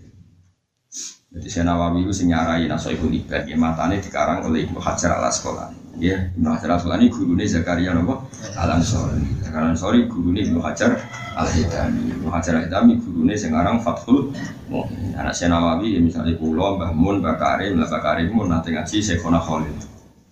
Jadi 1.31 1.47
saya 1.47 1.71
Nawawi 1.71 2.03
itu 2.03 2.11
sing 2.11 2.27
nyarai 2.27 2.67
Nasoibul 2.67 3.07
Ibad, 3.07 3.47
ya 3.47 3.55
matanya 3.55 3.95
dikarang 4.03 4.43
oleh 4.43 4.67
Ibnu 4.67 4.83
Hajar 4.83 5.15
al 5.15 5.31
Asqalani. 5.31 5.79
Ya, 5.99 6.31
Ibnu 6.33 6.47
Hajar 6.47 6.71
al 6.71 6.77
Asqalani 6.79 7.11
gurunya 7.11 7.45
Zakaria 7.45 7.91
nopo 7.91 8.25
Al 8.55 8.79
Ansori. 8.79 9.21
Zakaria 9.43 9.75
Ansori 9.75 10.07
gurunya 10.07 10.47
Ibnu 10.47 10.63
Hajar 10.63 10.95
al 11.35 11.47
Hidami. 11.51 12.15
Ibnu 12.15 12.29
Hajar 12.31 12.57
al 12.57 12.63
Hidami 12.65 12.97
gurunya 12.97 13.35
sekarang 13.35 13.83
Fathul 13.83 14.31
Mu'min. 14.71 15.13
Anak 15.19 15.35
saya 15.35 15.51
Nawawi 15.51 15.95
ya 15.95 15.99
misalnya 15.99 16.39
Pulau, 16.39 16.79
Mbah 16.79 16.95
Mun, 16.95 17.19
Mbah 17.19 17.35
Karim, 17.35 17.75
Mbah 17.75 18.01
Karim 18.01 18.31
Mun 18.31 18.49
nanti 18.49 18.71
ngaji 18.71 18.97
Syekhona 19.03 19.37
Khalil. 19.43 19.75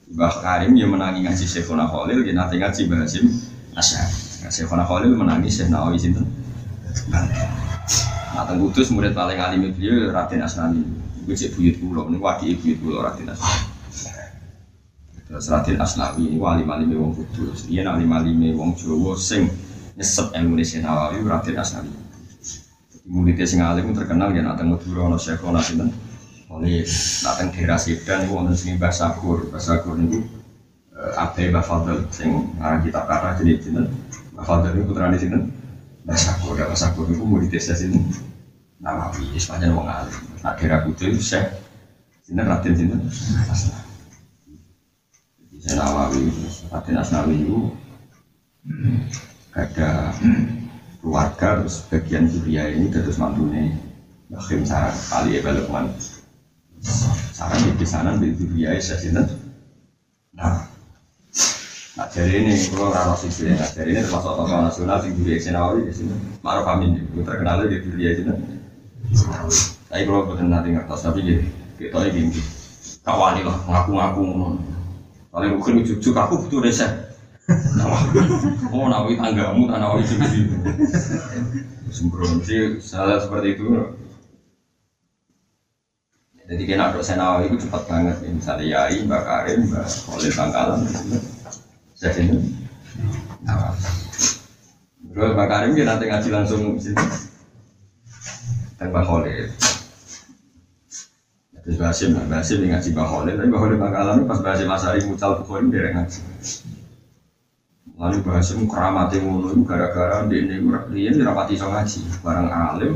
Mbah 0.10 0.34
Karim 0.42 0.74
ya 0.74 0.88
menangi 0.88 1.28
ngaji 1.28 1.46
Syekhona 1.46 1.86
Khalil, 1.86 2.24
ya 2.24 2.34
nanti 2.34 2.56
ngaji 2.58 2.82
Mbah 2.90 2.98
Hasim 3.06 3.26
Asyari. 3.78 4.16
Syekhona 4.50 4.88
Khalil 4.88 5.14
menangi 5.14 5.52
Syekh 5.54 5.70
Nawawi 5.70 6.00
sinten. 6.02 6.26
Nah, 7.14 8.46
teng 8.48 8.58
Kudus 8.58 8.90
murid 8.90 9.14
paling 9.14 9.38
alim 9.38 9.70
beliau 9.70 10.10
Raden 10.10 10.42
Asnani. 10.42 10.82
Iku 11.28 11.36
cek 11.38 11.54
buyut 11.54 11.76
kula, 11.78 12.10
niku 12.10 12.26
wadi 12.26 12.58
buyut 12.58 12.78
kula 12.82 13.12
Raden 13.12 13.30
Asnani. 13.30 13.69
Terus 15.30 15.46
Raden 15.46 15.78
Asnawi 15.78 16.26
ini 16.26 16.42
wali 16.42 16.66
malime 16.66 16.98
wong 16.98 17.14
Kudus. 17.14 17.70
Iya 17.70 17.86
nak 17.86 18.02
malime 18.02 18.50
wong 18.58 18.74
Jawa 18.74 19.14
sing 19.14 19.46
nyesep 19.94 20.34
ilmu 20.34 20.58
Nawawi 20.58 21.22
Raden 21.22 21.54
Asnawi. 21.54 21.94
Muridnya 23.06 23.46
sing 23.46 23.62
alim 23.62 23.94
terkenal 23.94 24.34
ya 24.34 24.42
nak 24.42 24.58
teng 24.58 24.74
Madura 24.74 25.06
ana 25.06 25.22
Syekh 25.22 25.46
ana 25.46 25.62
sinten. 25.62 25.94
Oleh 26.50 26.82
nak 27.22 27.34
teng 27.38 27.54
daerah 27.54 27.78
Sidan 27.78 28.26
niku 28.26 28.42
wonten 28.42 28.58
sing 28.58 28.82
Mbah 28.82 28.90
Sakur. 28.90 29.46
Mbah 29.54 29.62
Sakur 29.62 30.02
niku 30.02 30.18
Abe 31.14 31.54
Mbah 31.54 31.62
Fadl 31.62 32.10
sing 32.10 32.34
ngarang 32.58 32.82
kitab 32.82 33.06
kata 33.06 33.38
jenis 33.46 33.70
sinten. 33.70 33.86
Mbah 34.34 34.46
Fadl 34.50 34.74
niku 34.74 34.98
putrane 34.98 35.14
sinten? 35.14 35.46
Mbah 36.10 36.18
Sakur, 36.18 36.58
Mbah 36.58 36.74
Sakur 36.74 37.06
niku 37.06 37.22
murid 37.22 37.54
desa 37.54 37.78
sinten. 37.78 38.02
Nawawi, 38.82 39.30
istilahnya 39.38 39.78
wong 39.78 39.86
alim. 39.86 40.18
Nak 40.42 40.58
daerah 40.58 40.82
Kudus 40.90 41.22
Syekh 41.22 41.54
sinten 42.26 42.50
Raden 42.50 42.74
sinten. 42.74 43.02
Saya 45.60 45.84
Nawawi, 45.84 46.32
Raden 46.72 46.96
Asnawi 46.96 47.36
itu 47.44 47.60
ada 49.52 50.16
keluarga 51.04 51.60
terus 51.60 51.84
bagian 51.92 52.32
Suria 52.32 52.72
ini 52.72 52.88
terus 52.88 53.20
mantunya 53.20 53.76
Bakhim 54.32 54.64
Sarang 54.64 54.96
kali 55.12 55.36
ya 55.36 55.52
Lukman 55.52 55.92
Sarang 57.36 57.60
di 57.60 57.76
pesanan 57.76 58.24
di 58.24 58.32
Suria 58.40 58.72
ya 58.72 58.80
sinten. 58.80 59.28
Nah, 60.32 60.64
Nah, 62.00 62.08
jadi 62.08 62.48
ini 62.48 62.56
kalau 62.72 62.96
rano 62.96 63.12
sisi 63.20 63.52
ya, 63.52 63.60
jadi 63.76 63.92
ini 63.92 64.08
termasuk 64.08 64.32
tokoh 64.32 64.64
nasional 64.64 65.04
di 65.04 65.12
Suria 65.12 65.52
Nawawi 65.52 65.84
di 65.84 65.92
sini. 65.92 66.16
Maruf 66.40 66.64
Amin, 66.72 66.96
itu 66.96 67.20
terkenal 67.28 67.68
di 67.68 67.76
Suria 67.84 68.16
sini. 68.16 68.32
Tapi 69.92 70.08
kalau 70.08 70.32
betul 70.32 70.48
nanti 70.48 70.72
ngertos, 70.72 71.04
tapi 71.04 71.20
gini, 71.28 71.44
Kita 71.76 72.00
ini 72.08 72.32
gini. 72.32 72.40
Tak 73.04 73.20
wani 73.20 73.44
lah, 73.44 73.58
ngaku-ngaku 73.68 74.24
Paling 75.30 75.62
mungkin 75.62 75.86
cucu 75.86 76.10
aku 76.14 76.46
butuh 76.46 76.62
resep. 76.66 76.90
Oh, 78.70 78.86
nawi 78.90 79.18
tanggamu, 79.18 79.70
tak 79.70 79.78
nawi 79.82 80.02
sendiri. 80.06 80.46
Sembrono 81.90 82.42
sih, 82.46 82.78
salah 82.78 83.18
seperti 83.22 83.58
itu. 83.58 83.66
Jadi 86.50 86.66
kena 86.66 86.90
dok 86.90 87.06
senawi 87.06 87.46
itu 87.46 87.62
cepat 87.62 87.86
banget. 87.86 88.26
Misalnya 88.26 88.66
Yai, 88.66 89.06
Mbak 89.06 89.22
Karim, 89.22 89.70
Mbak 89.70 89.86
Khalid 89.86 90.34
Bangkalan. 90.34 90.82
Saya 91.94 92.12
sini. 92.14 92.38
Nah, 93.46 93.74
Mbak 95.14 95.46
Karim 95.46 95.78
dia 95.78 95.86
nanti 95.86 96.10
ngaji 96.10 96.30
langsung 96.34 96.74
sini. 96.82 96.98
Mbak 98.82 99.06
Khalid. 99.06 99.50
Terus 101.64 101.78
Basim, 101.78 102.16
Basim 102.28 102.64
yang 102.64 102.80
ngaji 102.80 102.90
Mbak 102.96 103.08
Khalid. 103.08 103.36
Tapi 103.38 103.48
Mbak 103.52 103.60
Khalid 103.60 103.78
Bangkalan 103.80 104.18
pas 104.26 104.40
Basim 104.40 104.68
Masari 104.68 105.02
mucal 105.06 105.32
Bukhari 105.44 105.68
dia 105.70 105.92
ngaji. 105.92 106.20
Lalu 108.00 108.18
Basim 108.24 108.64
keramati 108.64 109.20
ngono 109.20 109.52
itu 109.52 109.62
gara-gara 109.68 110.24
dia 110.32 110.40
ini 110.40 110.56
dia 110.96 111.10
ini 111.12 111.22
rapati 111.22 111.60
so 111.60 111.68
ngaji. 111.68 112.00
Barang 112.24 112.48
alim. 112.48 112.94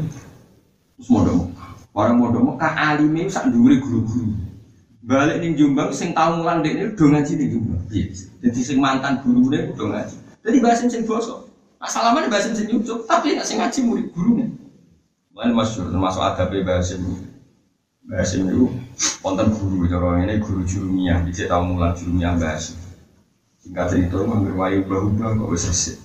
Terus 0.96 1.08
mau 1.12 1.28
dong. 1.28 1.52
Barang 1.92 2.16
mau 2.16 2.32
dong. 2.32 2.56
Kak 2.56 2.76
alimnya 2.76 3.28
sak 3.28 3.52
duri 3.52 3.84
guru-guru. 3.84 4.32
Balik 5.04 5.44
ning 5.44 5.60
Jombang 5.60 5.92
sing 5.92 6.16
tau 6.16 6.40
mulang 6.40 6.64
ini 6.64 6.96
udah 6.96 7.08
ngaji 7.20 7.32
ning 7.36 7.48
Jombang. 7.52 7.82
Iya. 7.92 8.06
Jadi 8.48 8.60
sing 8.64 8.78
mantan 8.80 9.20
gurunya 9.20 9.68
udah 9.76 9.88
ngaji. 9.92 10.16
Jadi 10.48 10.58
Basim 10.64 10.88
sing 10.88 11.04
bosok. 11.04 11.52
Asalaman 11.84 12.32
Basim 12.32 12.56
sing 12.56 12.72
nyucuk, 12.72 13.04
tapi 13.04 13.36
nggak 13.36 13.44
sing 13.44 13.60
ngaji 13.60 13.80
murid 13.84 14.08
gurunya. 14.16 14.48
Lain 15.36 15.52
masyur, 15.52 15.92
termasuk 15.92 16.24
adab 16.24 16.56
Basim. 16.64 17.04
Basim 18.04 18.52
itu 18.52 18.68
konten 19.24 19.56
guru, 19.56 19.88
cara 19.88 20.20
ini 20.20 20.36
guru 20.44 20.68
jurumiyah, 20.68 21.24
bisa 21.24 21.48
tahu 21.48 21.72
mulang 21.72 21.96
jurumiyah 21.96 22.36
Basim. 22.36 22.76
Singkat 23.64 23.96
cerita, 23.96 24.20
ngambil 24.20 24.60
wayu 24.60 24.84
ubah-ubah 24.84 25.40
kok 25.40 25.50
wis 25.56 25.72
resik. 25.72 25.98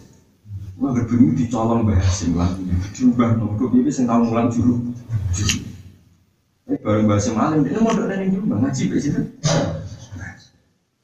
Ngambil 0.78 1.10
bunyi 1.10 1.28
dicolong 1.34 1.82
Basim 1.82 2.38
lagunya, 2.38 2.78
diubah 2.94 3.34
nongkrong 3.34 3.82
ini 3.82 3.90
sing 3.90 4.06
tahu 4.06 4.30
mulang 4.30 4.46
juru. 4.46 4.94
Ini 6.70 6.78
baru 6.78 7.02
Basim 7.10 7.34
alim, 7.34 7.66
dia 7.66 7.82
mau 7.82 7.90
doa 7.90 8.14
yang 8.14 8.30
juga 8.30 8.62
ngaji 8.62 8.82
di 8.94 8.98
situ. 9.02 9.22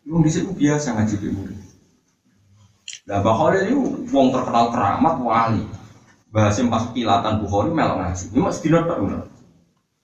Wong 0.07 0.23
di 0.23 0.31
situ 0.31 0.55
biasa 0.55 0.95
ngaji 0.95 1.15
di 1.19 1.29
murid. 1.35 1.59
Nah, 3.05 3.19
Bukhari 3.19 3.67
itu 3.67 4.07
wong 4.15 4.31
terkenal 4.31 4.71
keramat 4.71 5.15
wali. 5.19 5.67
Bahasim 6.31 6.71
pas 6.71 6.87
pilatan 6.95 7.43
Bukhari 7.43 7.75
melok 7.75 7.99
ngaji. 7.99 8.25
Ini 8.31 8.39
masih 8.39 8.63
bener. 8.71 9.34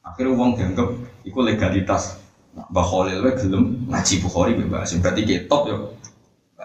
Akhirnya 0.01 0.33
wong 0.37 0.57
dianggap 0.57 0.89
itu 1.25 1.39
legalitas. 1.41 2.17
Nah, 2.51 2.67
Bukhari 2.73 3.15
itu 3.15 3.47
gelem 3.47 3.87
ngaji 3.87 4.15
Bukhari 4.27 4.59
Bahasim 4.67 4.99
berarti 4.99 5.23
ketop 5.23 5.63
ya. 5.71 5.77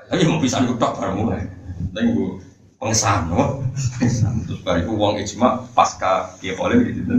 Tapi 0.10 0.26
mau 0.26 0.42
bisa 0.42 0.64
nutak 0.64 0.98
bareng 0.98 1.18
mulai. 1.18 1.46
Tapi 1.94 2.08
gue 2.16 2.42
pengesahan, 2.82 3.30
pengesahan. 3.30 4.36
Terus 4.48 4.62
itu 4.62 4.92
wong 4.96 5.14
ijma 5.22 5.68
pasca 5.78 6.32
dia 6.40 6.56
oleh 6.58 6.90
gitu. 6.90 7.12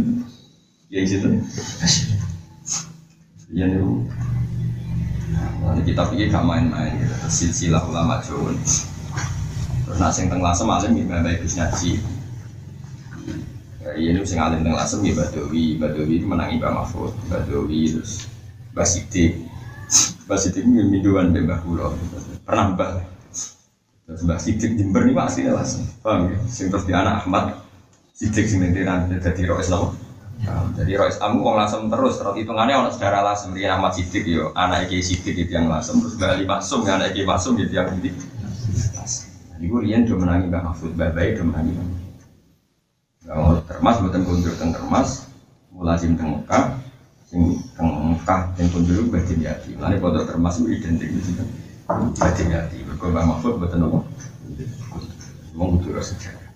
Ya 0.90 1.00
gitu. 1.02 1.28
Iya 3.54 3.64
nih. 3.70 3.80
Nah, 5.62 5.82
kita 5.82 6.02
pikir 6.10 6.30
gak 6.30 6.46
main-main 6.46 6.94
gitu. 6.98 7.14
Silsilah 7.26 7.82
ulama 7.86 8.22
Jawa. 8.22 8.54
Terus 9.86 9.98
nak 10.02 10.10
sing 10.10 10.26
teng 10.26 10.42
lasem 10.42 10.66
alim 10.66 10.98
ya 10.98 11.22
baik 11.22 11.46
ngaji. 11.46 12.15
Ya 13.87 13.95
ini 13.95 14.18
sing 14.26 14.43
alim 14.43 14.66
teng 14.66 14.74
lasem 14.74 14.99
ya 15.07 15.14
Badawi, 15.14 15.78
Badawi 15.78 16.18
itu 16.18 16.26
menangi 16.26 16.59
Mbak 16.59 16.72
Mahfud, 16.74 17.14
Badawi 17.30 17.95
terus 17.95 18.26
Mbak 18.74 18.87
Sidik. 18.91 19.32
Mbak 20.26 20.39
Sidik 20.43 20.66
ini 20.66 20.82
minduan 20.91 21.30
Mbak 21.30 21.43
Mbah 21.47 21.59
Kulo. 21.62 21.87
Pernah 22.43 22.74
Mbak. 22.74 22.91
Terus 24.11 24.20
Mbak 24.26 24.39
Sidik 24.43 24.70
Jember 24.74 25.07
ini 25.07 25.14
aslinya 25.14 25.55
lasem. 25.55 25.87
Paham 26.03 26.34
ya? 26.34 26.39
Sing 26.51 26.66
terus 26.66 26.82
di 26.82 26.99
anak 26.99 27.22
Ahmad 27.22 27.62
Sidik 28.11 28.51
sing 28.51 28.59
nanti 28.59 28.82
nanti 28.82 29.22
jadi 29.22 29.55
Rois 29.55 29.70
Islam. 29.70 29.95
Jadi 30.74 30.93
Rois 30.99 31.16
Amu 31.22 31.47
wong 31.47 31.55
lasem 31.55 31.87
terus, 31.87 32.18
terus 32.18 32.34
hitungannya 32.37 32.74
orang 32.74 32.93
saudara 32.93 33.22
lasem, 33.22 33.55
dia 33.55 33.78
Ahmad 33.78 33.95
Sidik 33.95 34.26
yo, 34.26 34.51
anak 34.59 34.91
Eki 34.91 34.99
Sidik 34.99 35.47
itu 35.47 35.55
yang 35.55 35.70
lasem, 35.70 36.03
terus 36.03 36.18
Mbak 36.18 36.30
Ali 36.34 36.45
Masum, 36.45 36.82
anak 36.91 37.14
Eki 37.14 37.22
Masum 37.22 37.55
itu 37.55 37.70
yang 37.70 37.89
ini. 38.03 38.11
Ibu 39.57 39.80
Rian 39.80 40.05
udah 40.05 40.18
menangi 40.20 40.47
Mbak 40.53 40.62
Mahfud, 40.68 40.93
Mbak 40.99 41.11
Bayi 41.16 41.28
udah 41.39 41.47
menangi 41.49 41.70
Mbak 41.72 42.05
Kalau 43.26 43.58
termas, 43.66 43.98
buatan 43.98 44.22
kunjur 44.22 44.54
teng 44.54 44.70
termas, 44.70 45.26
mulazim 45.74 46.14
teng 46.14 46.38
Mekah, 46.38 46.78
sing 47.26 47.58
teng 47.74 48.14
Mekah, 48.14 48.54
yang 48.54 48.70
kunjur 48.70 49.10
batin 49.10 49.42
yati. 49.42 49.74
Lalu 49.74 49.98
foto 49.98 50.22
termas 50.22 50.62
itu 50.62 50.70
identik 50.70 51.10
di 51.10 51.20
situ, 51.20 51.42
batin 52.22 52.54
yati. 52.54 52.86
Berkau 52.86 53.10
Mbak 53.10 53.24
Mahfud 53.26 53.58
buatan 53.58 53.82
apa? 53.82 53.98
Mau 55.58 55.74
kudu 55.74 55.98
sejarah. 55.98 56.46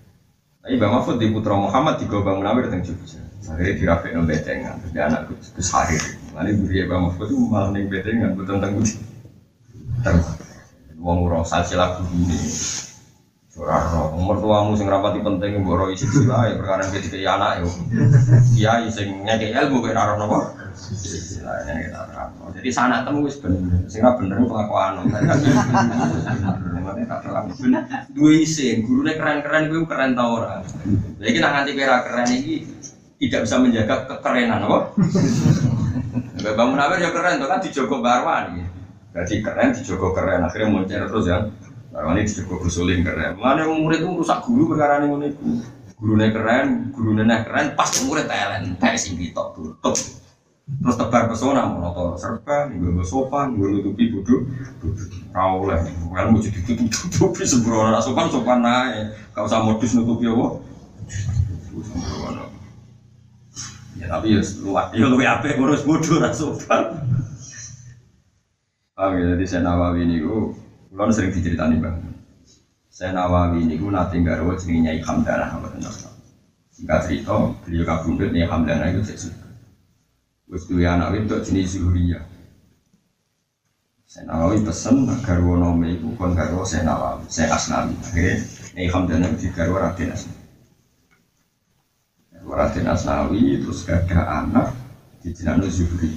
Tapi 0.62 0.78
Mbak 0.78 0.90
Mahfud 0.94 1.16
di 1.18 1.26
Putra 1.34 1.58
Muhammad 1.58 1.98
di 1.98 2.06
Gobang 2.06 2.38
Munawir 2.38 2.70
teng 2.70 2.86
Jogja. 2.86 3.18
Akhirnya 3.50 3.74
dirapik 3.74 4.14
no 4.14 4.22
betengan, 4.22 4.78
terus 4.78 4.92
dia 4.94 5.10
anak 5.10 5.26
Gus 5.26 5.68
Harir. 5.74 6.04
Lalu 6.38 6.50
Buri 6.62 6.86
Mbak 6.86 6.98
Mahfud 7.02 7.26
itu 7.34 7.36
malah 7.50 7.74
neng 7.74 7.90
betengan, 7.90 8.38
buatan 8.38 8.62
teng 8.62 8.78
Terus, 10.00 10.26
wong 11.02 11.18
ora 11.26 11.42
salsilah 11.42 11.98
ini. 12.14 12.38
Ora 13.58 13.82
ora 13.82 14.14
umur 14.14 14.38
tuamu 14.38 14.78
sing 14.78 14.86
rapati 14.86 15.18
penting 15.26 15.58
mbok 15.58 15.74
ora 15.74 15.84
isi 15.90 16.06
sila 16.06 16.46
ya 16.46 16.54
perkara 16.54 16.86
iki 16.86 17.02
dikei 17.02 17.26
anak 17.26 17.58
yo. 17.58 17.68
Kiai 18.54 18.86
sing 18.86 19.26
ngekek 19.26 19.58
ilmu 19.58 19.82
kowe 19.82 19.90
ora? 19.90 20.14
Sila 20.78 21.66
ya 21.66 21.74
kita 21.82 21.98
ora. 21.98 22.30
Jadi 22.54 22.70
sanak 22.70 23.10
temu 23.10 23.26
wis 23.26 23.42
bener. 23.42 23.90
Sing 23.90 24.06
ora 24.06 24.14
bener 24.22 24.38
pengakuan. 24.46 25.02
Dua 28.14 28.30
isin, 28.38 28.86
gurune 28.86 29.18
keren-keren 29.18 29.66
kuwi 29.66 29.82
keren 29.82 30.14
ta 30.14 30.24
ora? 30.30 30.62
Lha 31.18 31.26
iki 31.26 31.42
nak 31.42 31.50
nganti 31.50 31.70
kira 31.74 32.06
keren 32.06 32.30
iki 32.30 32.54
tidak 33.18 33.50
bisa 33.50 33.56
menjaga 33.58 33.96
kekerenan 34.06 34.62
apa? 34.62 34.94
Mbak 36.38 36.66
Munawir 36.70 37.02
ya 37.02 37.10
keren 37.10 37.42
tuh 37.42 37.50
kan 37.50 37.58
dijogo 37.58 37.98
Barwan 37.98 38.62
ya. 38.62 38.66
Jadi 39.10 39.42
keren 39.42 39.74
dijogo 39.74 40.14
keren 40.14 40.46
akhirnya 40.46 40.70
muncul 40.70 41.02
terus 41.02 41.26
ya. 41.26 41.50
Barwan 41.90 42.22
ini 42.22 42.30
dijogo 42.30 42.62
gusulin 42.62 43.02
keren. 43.02 43.34
Mana 43.34 43.66
murid 43.66 44.06
itu 44.06 44.10
rusak 44.14 44.46
guru 44.46 44.70
perkara 44.70 45.02
ini 45.02 45.34
itu. 45.34 45.46
Gurunya 46.00 46.32
keren, 46.32 46.94
gurunya 46.96 47.44
keren, 47.44 47.76
pas 47.76 47.90
murid 48.08 48.24
talent, 48.24 48.78
teh 48.80 48.94
sing 48.96 49.20
ditok 49.20 49.52
tutup. 49.52 49.92
Terus 50.70 50.96
tebar 50.96 51.26
pesona, 51.26 51.66
monotor 51.66 52.14
serba, 52.14 52.70
gue 52.70 53.02
sopan, 53.02 53.58
gue 53.58 53.68
nutupi 53.74 54.06
bodoh, 54.14 54.46
kau 55.34 55.66
lah, 55.66 55.82
kalau 55.82 56.30
mau 56.30 56.38
jadi 56.38 56.62
tutup 56.62 56.86
tutupi 56.86 57.42
sembrono, 57.42 57.98
sopan 57.98 58.30
sopan 58.30 58.62
naik, 58.62 59.18
kau 59.34 59.50
usah 59.50 59.66
modus 59.66 59.98
nutupi 59.98 60.30
apa? 60.30 60.46
Ya 63.98 64.06
tapi 64.06 64.38
ya 64.38 64.40
luar, 64.62 64.94
ya 64.94 65.04
luar 65.10 65.42
apa 65.42 65.58
ngurus 65.58 65.82
bodoh 65.82 66.22
sopan. 66.30 67.02
Ah, 68.94 69.10
jadi 69.10 69.42
saya 69.42 69.66
Nawawi 69.66 70.06
ini 70.06 70.22
gue, 70.22 70.54
kalau 70.90 71.14
sering 71.14 71.30
diceritani 71.30 71.78
bang. 71.78 71.96
Saya 72.90 73.14
Nawawi 73.14 73.64
ini 73.64 73.78
gue 73.78 73.88
nanti 73.88 74.18
nggak 74.18 74.42
rawat 74.42 74.58
sering 74.60 74.82
nyai 74.84 74.98
Hamdanah 75.00 75.56
apa 75.56 75.70
tentang 75.70 75.94
Singkat 76.74 77.00
cerita, 77.06 77.54
beliau 77.62 77.86
kabundut 77.86 78.34
nyai 78.34 78.50
Hamdanah 78.50 78.90
itu 78.90 79.00
saya 79.06 79.18
suka. 79.30 79.48
Wes 80.50 80.66
dua 80.66 80.98
anak 80.98 81.14
itu 81.14 81.38
jenis 81.46 81.78
Zuhriya. 81.78 82.18
Saya 84.10 84.26
Nawawi 84.26 84.66
pesen 84.66 85.06
agar 85.06 85.38
wonome 85.38 85.94
itu 85.94 86.10
kon 86.18 86.34
karo 86.34 86.66
saya 86.66 86.82
Nawawi, 86.82 87.30
saya 87.30 87.54
Asnawi. 87.54 87.94
Akhirnya 88.02 88.42
nyai 88.74 89.38
itu 89.38 89.46
karo 89.54 89.78
Raden 89.78 90.10
Asnawi. 90.10 90.42
Raden 92.42 92.86
Asnawi 92.90 93.62
terus 93.62 93.86
ada 93.86 94.42
anak 94.42 94.74
di 95.22 95.30
jenazah 95.30 95.70
Zuhri. 95.70 96.10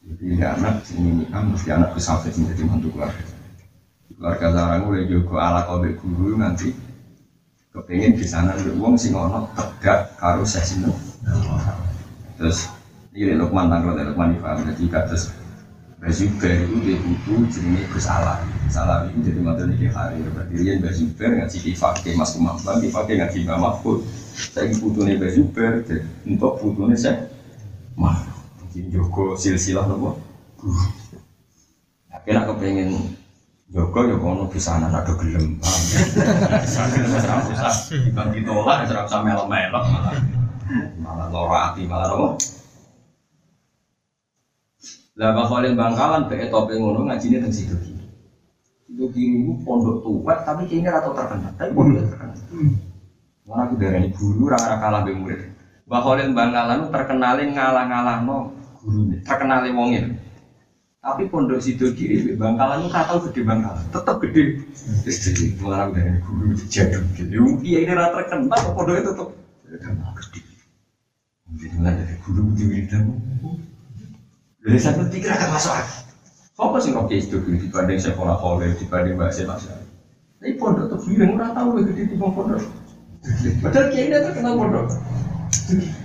Jadi 0.00 0.40
anak 0.40 0.88
ini 0.96 1.28
kan 1.28 1.44
mesti 1.52 1.68
anak 1.76 2.00
yang 2.00 2.48
jadi 2.48 2.62
mantu 2.64 2.88
keluarga. 2.88 3.33
Keluarga 4.24 4.56
sarang 4.56 4.88
gue 4.88 5.04
juga 5.04 5.36
ala 5.36 5.68
kobe 5.68 6.00
guru 6.00 6.40
nanti 6.40 6.72
kepengen 7.76 8.16
di 8.16 8.24
sana 8.24 8.56
ada 8.56 8.72
uang 8.72 8.96
sing 8.96 9.12
ono 9.12 9.52
tegak 9.52 10.16
saya 10.48 10.64
sini. 10.64 10.88
Terus 12.40 12.72
ini 13.12 13.36
Lukman 13.36 13.68
tanggal 13.68 13.92
Lukman 14.00 14.32
Ifam 14.32 14.64
jadi 14.64 14.84
kados 14.88 15.28
Bazuber 16.00 16.56
itu 16.56 16.76
dia 16.80 16.96
butuh 17.04 17.52
Alam. 18.08 18.48
Gus 18.64 18.76
Alam 18.80 19.12
itu 19.12 19.28
jadi 19.28 19.40
mantu 19.44 19.68
nih 19.68 19.92
hari 19.92 20.16
berarti 20.24 20.56
dia 20.56 20.80
Bazuber 20.80 21.28
ngaji 21.44 21.58
di 21.60 21.72
fakir 21.76 22.16
Mas 22.16 22.32
Kumambang 22.32 22.80
di 22.80 22.88
fakir 22.88 23.20
ngaji 23.20 23.44
Mbak 23.44 23.58
Mahfud. 23.60 24.08
Saya 24.56 24.72
butuh 24.80 25.04
nih 25.04 25.20
Bazuber 25.20 25.84
untuk 26.24 26.64
butuhnya 26.64 26.96
saya 26.96 27.28
mah 27.92 28.24
Joko 28.72 29.36
silsilah 29.36 29.84
nopo. 29.84 30.16
Akhirnya 32.08 32.48
aku 32.48 32.56
pengen 32.56 33.20
Joko 33.74 34.06
ya 34.06 34.14
kono 34.14 34.46
bisa 34.46 34.78
anak 34.78 35.02
ada 35.02 35.18
gelem. 35.18 35.58
Serap 36.62 37.42
usah 37.50 37.74
dibagi 37.90 38.46
tolak, 38.46 38.86
serap 38.86 39.10
usah 39.10 39.18
melok-melok 39.26 39.82
malah 39.90 40.14
malah 41.02 41.26
loro 41.26 41.50
hati 41.58 41.82
malah 41.82 42.06
nopo. 42.06 42.38
Lah 45.18 45.34
Khalil 45.34 45.74
Bangkalan 45.74 46.30
be 46.30 46.46
tope 46.54 46.78
ngono 46.78 47.10
ngajine 47.10 47.42
teng 47.42 47.50
situ 47.50 47.74
kiri. 47.74 48.06
Situ 48.86 49.04
kiri 49.10 49.42
pondok 49.66 50.06
tua 50.06 50.38
tapi 50.46 50.70
kayaknya 50.70 50.94
rata 50.94 51.10
terkenal. 51.10 51.50
Tapi 51.58 51.70
pondok 51.74 52.02
terkenal. 52.14 52.38
Mana 53.42 53.62
aku 53.66 53.74
darani 53.74 54.08
guru 54.14 54.54
ora 54.54 54.78
kalah 54.78 55.02
be 55.02 55.18
murid. 55.18 55.50
Mbah 55.90 55.98
Khalil 55.98 56.30
Bangkalan 56.30 56.94
terkenalin 56.94 57.50
ngalah-ngalahno 57.58 58.54
gurune. 58.78 59.18
Terkenalin 59.26 59.74
wonge. 59.74 60.02
Tapi 61.04 61.28
pondok 61.28 61.60
situ 61.60 61.92
kiri 61.92 62.32
Bangkalan 62.32 62.80
itu 62.80 62.88
kata 62.88 63.20
gede 63.28 63.40
Bangkalan, 63.44 63.84
tetap 63.92 64.16
gede. 64.24 64.56
Jadi 65.04 65.52
aku 65.60 65.92
darani 65.92 66.18
guru 66.24 66.56
jadi 66.56 66.96
gitu. 67.12 67.60
Iya 67.60 67.78
ini 67.84 67.92
rata 67.92 68.24
terkenal 68.24 68.72
pondok 68.72 68.96
itu 68.96 69.10
tetap 69.12 69.28
terkenal 69.68 70.10
gede. 70.16 70.40
Jadi 71.60 71.76
malah 71.76 71.92
dari 71.92 72.16
guru 72.24 72.56
di 72.56 72.64
wiridan. 72.64 73.04
Dari 74.64 74.80
satu 74.80 75.04
pikir 75.12 75.28
akan 75.28 75.48
masuk 75.52 75.76
akal. 75.76 76.08
Apa 76.56 76.76
sih 76.80 76.96
kok 76.96 77.12
itu 77.12 77.36
gede 77.36 77.68
dibanding 77.68 78.00
sekolah 78.00 78.40
Khalil 78.40 78.72
dibanding 78.80 79.20
Mbak 79.20 79.30
Sina 79.36 79.60
Tapi 79.60 80.56
pondok 80.56 80.88
tuh 80.88 80.98
bilang 81.04 81.36
ora 81.36 81.52
tahu 81.52 81.84
gede 81.84 82.08
di 82.08 82.16
pondok. 82.16 82.64
Padahal 83.60 83.86
kiai 83.92 84.08
dia 84.08 84.24
terkenal 84.24 84.56
pondok. 84.56 84.88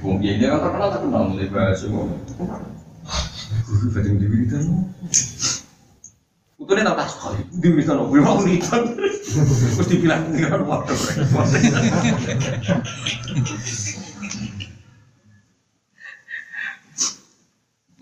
Wong 0.03 0.19
dia 0.19 0.51
kan 0.51 0.59
terkenal 0.59 0.89
terkenal 0.91 1.21
mulai 1.31 1.47
bahasa 1.47 1.87
ngomong. 1.87 2.19
Guru 3.69 3.85
baca 3.93 4.09
di 4.09 4.25
wiridan. 4.25 4.65
Utune 6.57 6.81
tau 6.81 6.97
tas 6.97 7.13
kali 7.21 7.39
di 7.53 7.67
wiridan 7.69 8.01
opo 8.01 8.17
mau 8.17 8.41
wiridan. 8.41 8.97
Terus 8.97 9.85
dibilang 9.85 10.33
ngira 10.33 10.57
waduh 10.65 10.97
repot. 10.97 11.45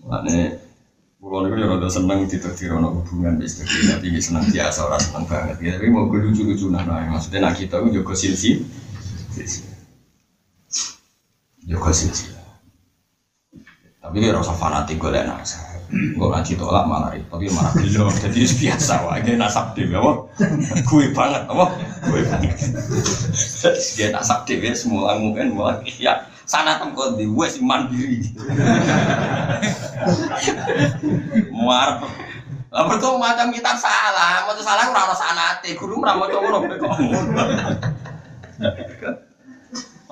Makanya 0.08 0.68
Pulau 1.18 1.44
itu 1.44 1.60
ya 1.60 1.66
rada 1.66 1.90
seneng 1.90 2.30
ditetir 2.30 2.70
ono 2.72 3.04
hubungan 3.04 3.42
bis 3.42 3.58
tapi 3.58 4.06
ini 4.06 4.16
seneng 4.22 4.48
biasa 4.48 4.86
orang 4.86 5.02
seneng 5.02 5.24
banget 5.26 5.60
ya. 5.60 5.76
Tapi 5.76 5.90
mau 5.92 6.06
gue 6.06 6.24
lucu-lucu 6.24 6.70
nah, 6.70 6.86
nah 6.86 7.04
maksudnya 7.10 7.42
nak 7.42 7.58
kita 7.58 7.84
itu 7.84 8.00
juga 8.00 8.16
silsi, 8.16 8.64
juga 11.66 11.90
silsi. 11.90 12.37
Tapi 13.98 14.16
dia 14.22 14.30
rasa 14.30 14.54
fanatik 14.54 15.02
gue 15.02 15.10
liat 15.10 15.26
nasa. 15.26 15.58
Gue 15.90 16.28
ngaji 16.28 16.52
tolak 16.54 16.84
malah 16.84 17.10
repot, 17.10 17.40
dia 17.40 17.50
malah 17.50 17.72
belum. 17.74 18.12
Jadi 18.22 18.44
biasa 18.44 18.94
dia 19.24 19.34
nasab 19.34 19.72
deh, 19.74 19.88
apa? 19.90 20.12
Gue 20.86 21.10
banget, 21.16 21.42
apa? 21.48 21.64
Gue 22.06 22.20
banget. 22.28 22.54
Dia 23.98 24.14
nasab 24.14 24.44
ya 24.46 24.72
semua 24.76 25.18
mungkin 25.18 25.56
mau 25.56 25.72
ya 25.98 26.28
sana 26.46 26.78
tempat 26.78 27.16
di 27.18 27.26
wes 27.26 27.58
mandiri. 27.58 28.20
Muar. 31.56 32.04
Lah 32.68 32.84
mergo 32.84 33.16
macam 33.16 33.48
kita 33.48 33.72
salah, 33.80 34.44
mau 34.44 34.52
salah 34.60 34.92
ora 34.92 35.08
ono 35.08 35.16
sanate, 35.16 35.72
guru 35.72 36.04
ora 36.04 36.12
maca 36.20 36.36
ngono 36.36 36.58
kok. 36.68 36.92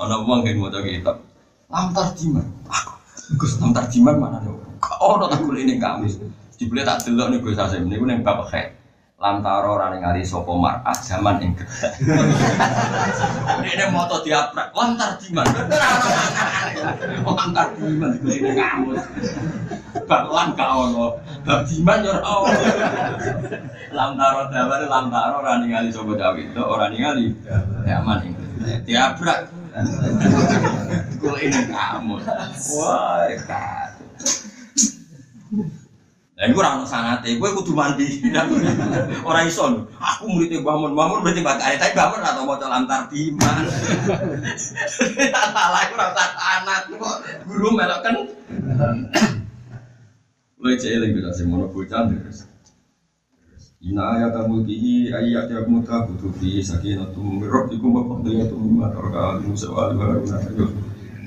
Ana 0.01 0.17
wong 0.25 0.41
sing 0.45 0.57
maca 0.57 0.81
kitab. 0.81 1.21
Lamtar 1.69 2.17
jiman. 2.17 2.49
Aku 2.73 2.95
Gus 3.35 3.59
lamtar 3.59 3.90
jiman 3.90 4.23
mana? 4.23 4.39
Kok 4.78 4.98
ono 5.03 5.27
tak 5.27 5.43
golek 5.43 5.66
ning 5.66 5.82
kamis. 5.82 6.23
Dibeli 6.55 6.86
tak 6.86 7.03
delok 7.03 7.35
ning 7.35 7.43
Gus 7.43 7.59
Hasim 7.59 7.90
niku 7.90 8.07
ning 8.07 8.23
bab 8.23 8.47
khek. 8.47 8.78
Lantara 9.16 9.66
ora 9.66 9.90
ningali 9.90 10.23
sapa 10.23 10.53
mar'ah 10.55 10.94
zaman 11.03 11.43
ing 11.43 11.57
gedhe. 11.59 11.89
Ini 13.73 13.89
moto 13.89 14.20
diaprak, 14.20 14.77
lantar 14.77 15.16
jiman. 15.19 15.48
Lantar 17.24 17.66
jiman 17.81 18.12
golek 18.23 18.39
ning 18.47 18.55
kamus. 18.55 19.03
Bakwan 20.07 20.55
gak 20.55 20.70
ono. 20.70 21.19
Bab 21.43 21.66
jiman 21.66 22.07
yo 22.07 22.15
ora 22.15 22.31
ono. 22.31 22.61
Lantara 23.90 24.43
dawane 24.55 24.86
lantara 24.86 25.35
ora 25.43 25.53
ningali 25.59 25.90
sapa 25.90 26.15
cawe 26.15 26.39
itu 26.39 26.62
ora 26.62 26.86
ningali 26.94 27.35
zaman 27.82 28.23
ing 28.23 28.32
gedhe. 28.39 28.86
Diaprak. 28.86 29.65
Golek 31.20 31.44
ning 31.53 31.69
kamus. 31.69 32.24
Wah, 32.73 33.28
kacau. 33.28 34.05
Lah 36.36 36.44
iku 36.53 36.61
ora 36.61 36.77
ono 36.77 36.85
sanate, 36.85 37.32
kowe 37.40 37.48
kudu 37.48 37.73
mandi. 37.73 38.20
Ora 39.28 39.48
iso. 39.48 39.89
Aku 39.97 40.28
muridé 40.28 40.61
Mbah 40.61 40.77
Mun, 40.77 40.93
Mbah 40.93 41.09
Mun 41.09 41.24
berarti 41.24 41.40
bakal 41.40 41.81
tapi 41.81 41.97
Mbah 41.97 42.07
Mun 42.12 42.20
ora 42.20 42.36
tau 42.36 42.44
maca 42.44 42.66
lantar 42.69 43.01
diman. 43.09 43.65
Salah 45.32 45.81
iku 45.89 45.97
ora 45.97 46.12
usah 46.12 46.28
sanat 46.36 46.82
kok 46.93 47.16
guru 47.48 47.69
melok 47.73 48.01
kan. 48.05 48.15
Mulai 50.61 50.77
cek 50.77 50.93
lagi 51.01 51.16
bisa 51.16 51.32
sih 51.32 51.48
mono 51.48 51.73
bocah 51.73 52.05
terus. 52.05 52.44
Ina 53.87 54.19
ayat 54.19 54.35
mulkihi 54.51 55.15
ayat 55.15 55.47
yang 55.47 55.71
muta 55.71 56.03
butuh 56.11 56.35
fi 56.43 56.59
sakinatum 56.59 57.39
min 57.39 57.47
rabbikum 57.47 57.95
wa 57.95 58.03
qadiyatun 58.19 58.59
mimma 58.59 58.91
taraka 58.91 59.39
al-musa 59.39 59.71
wa 59.71 59.87
al-baruna. 59.87 60.43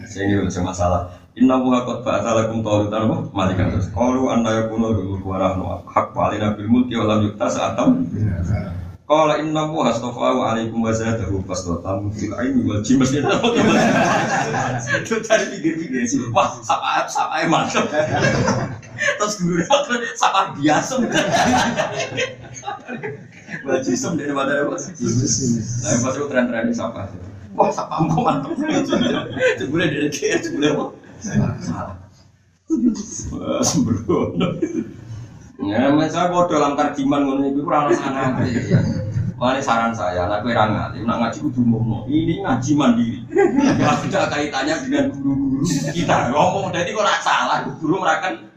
Saya 0.04 0.28
ini 0.28 0.44
udah 0.44 0.64
masalah. 0.68 1.02
Inna 1.40 1.56
buha 1.64 1.88
qad 1.88 2.04
ba'atha 2.04 2.36
lakum 2.36 2.60
taulutan 2.60 3.08
wa 3.08 3.24
malikan 3.32 3.72
terus. 3.72 3.88
Qalu 3.96 4.28
anna 4.28 4.60
yakunu 4.60 4.92
lahu 4.92 5.24
wa 5.24 5.40
nahnu 5.40 5.64
haqqa 5.88 6.20
alaina 6.20 6.52
bil 6.60 6.68
mulki 6.68 7.00
wa 7.00 7.08
lam 7.08 7.32
yukta 7.32 7.48
sa'atam. 7.48 8.04
Qala 9.08 9.40
inna 9.40 9.64
buha 9.72 9.96
astafahu 9.96 10.44
alaikum 10.44 10.84
wa 10.84 10.92
zadahu 10.92 11.40
fasdatan 11.48 12.12
fil 12.12 12.36
ilmi 12.36 12.68
wal 12.68 12.84
jim 12.84 13.00
mesti 13.00 13.24
ada 13.24 13.40
Itu 15.00 15.16
tadi 15.24 15.48
pikir-pikir 15.48 16.04
sih. 16.04 16.28
Wah, 16.36 16.60
sapa 16.60 17.08
sapa 17.08 17.40
mantap. 17.48 17.88
Terus 19.00 19.36
guru 19.40 19.64
sapa 20.16 20.54
biasa. 20.60 20.94
Baju 23.66 23.92
sem 23.96 24.14
dari 24.20 24.34
mana 24.36 24.68
apa? 24.68 24.76
Nah, 24.78 25.96
pas 26.04 26.14
itu 26.16 26.26
tren-tren 26.30 26.68
di 26.70 26.76
sapa. 26.76 27.10
Wah, 27.58 27.70
sapa 27.74 27.98
kok 27.98 28.22
mantap. 28.22 28.54
Sebulan 29.58 29.88
dari 29.90 30.10
kia, 30.14 30.38
sebulan 30.40 30.76
apa? 30.76 30.86
Salah. 31.20 31.98
Sembrono. 33.66 34.48
Ya, 35.60 35.92
saya 36.08 36.32
bodoh 36.32 36.56
dalam 36.56 36.80
tarjiman 36.80 37.28
ngono 37.28 37.52
ora 37.68 37.90
ono 37.90 37.92
sana. 37.92 38.40
Makanya 39.40 39.64
saran 39.64 39.96
saya, 39.96 40.28
anak 40.28 40.44
gue 40.44 40.52
ngalim, 40.52 41.08
nak 41.08 41.18
ngaji 41.24 41.40
kudu 41.48 41.64
ngomong. 41.64 42.04
Ini 42.12 42.44
ngaji 42.44 42.72
mandiri. 42.76 43.24
Ya 43.80 43.96
sudah 43.96 44.28
kaitannya 44.28 44.76
dengan 44.84 45.16
guru-guru 45.16 45.64
kita. 45.96 46.36
Ngomong 46.36 46.76
jadi 46.76 46.92
kok 46.92 47.00
ora 47.00 47.16
salah, 47.24 47.64
guru 47.80 48.04
merakan. 48.04 48.52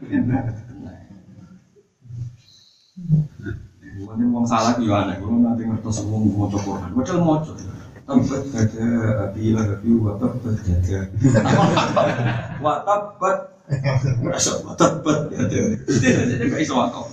Mungkin 4.03 4.27
wong 4.35 4.43
salah 4.43 4.75
aneh, 4.75 5.15
guru 5.23 5.39
nanti 5.39 5.63
ngertos 5.63 6.03
wong 6.03 6.35
maca 6.35 6.59
Quran. 6.59 6.91
Padahal 6.91 7.19
maca. 7.23 7.51
Tempat 8.03 8.41
gada 8.51 8.87
api 9.31 9.55
api 9.55 9.89
wa 9.95 10.19
tempat 10.19 10.55
gada. 10.67 10.99
Wa 12.59 12.83
tempat 12.83 13.37
Rasa 14.19 14.59
wa 14.67 14.75
tempat 14.75 15.31
gada. 15.31 15.59
Jadi 15.87 16.43
gak 16.51 16.59
iso 16.59 16.75
wakau. 16.75 17.07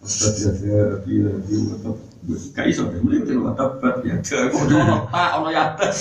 Tempat 0.00 0.32
gada 0.40 0.96
api 0.96 1.12
api 1.20 1.54
wa 1.68 1.76
tempat 1.84 2.09
Gak 2.54 2.66
iso 2.70 2.86
deh, 2.90 3.00
mulai 3.02 3.22
udah 3.22 3.36
wa 3.42 3.52
tempat 3.56 3.94
gada. 4.02 4.38
Kok 4.50 4.62
ono 4.70 5.06
tak 5.10 5.30
ono 5.40 5.48
ya 5.50 5.74
atas. 5.74 5.96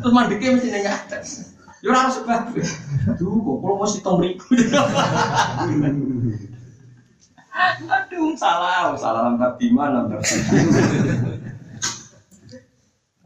Terus 0.00 0.12
mandeknya 0.14 0.56
mesti 0.56 0.68
neng 0.72 0.86
atas. 0.88 1.26
Ya 1.84 1.94
ora 1.94 2.06
harus 2.06 2.16
sebab. 2.18 2.54
Duh, 3.16 3.36
kok 3.38 3.56
kalau 3.60 3.76
mesti 3.78 3.98
tong 4.00 4.18
mriku. 4.18 4.46
Aduh, 7.58 8.38
salah, 8.38 8.94
salah 8.94 9.34
lantar 9.34 9.58
di 9.58 9.66
mana 9.74 10.06
lantar 10.06 10.22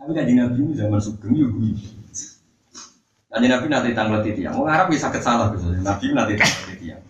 Tapi 0.03 0.11
kan 0.17 0.25
Nabi 0.25 0.59
ini 0.59 0.73
zaman 0.75 0.99
sugeng 0.99 1.37
ya 1.37 1.47
gue. 1.47 1.77
Kan 3.31 3.45
Nabi 3.45 3.67
nanti 3.71 3.95
tanggal 3.95 4.21
tiang, 4.25 4.57
mau 4.57 4.67
ngarap 4.67 4.91
bisa 4.91 5.13
salah 5.21 5.53
gitu. 5.55 5.71
Nabi 5.79 6.11
nanti 6.11 6.35
tanggal 6.35 6.75
tiang. 6.81 7.03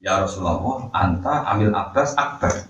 Ya 0.00 0.24
Rasulullah, 0.24 0.88
anta 0.96 1.44
amil 1.52 1.74
abbas 1.76 2.16
akbar. 2.16 2.69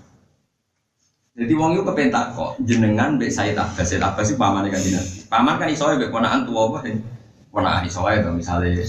Jadi 1.31 1.53
wong 1.55 1.79
itu 1.79 1.83
kepentak 1.87 2.35
kok 2.35 2.59
jenengan 2.67 3.15
mbek 3.15 3.31
Said 3.31 3.55
Abbas. 3.55 3.87
Said 3.87 4.03
Abbas 4.03 4.27
itu 4.27 4.35
paman 4.35 4.67
kan 4.67 4.83
Nabi. 4.83 5.23
Paman 5.31 5.55
kan 5.55 5.69
isoe 5.71 5.95
mbek 5.95 6.11
ponakan 6.11 6.43
tua 6.43 6.67
apa 6.67 6.91
Ponakan 7.51 7.87
isoe 7.87 8.13
to 8.19 8.29
misalnya 8.35 8.83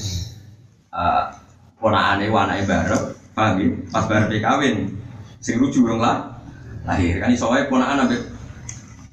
uh, 0.90 1.30
ponakane 1.78 2.30
anake 2.30 2.62
bareng, 2.66 3.04
paham? 3.34 3.58
Pas 3.90 4.04
bareng 4.06 4.42
kawin, 4.42 4.76
sing 5.42 5.58
rujuk 5.58 5.82
urung 5.82 5.98
lah 6.02 6.34
lahir 6.82 7.22
kan 7.22 7.30
iso 7.30 7.46
wae 7.46 7.70
ponakan 7.70 8.10
ambek 8.10 8.26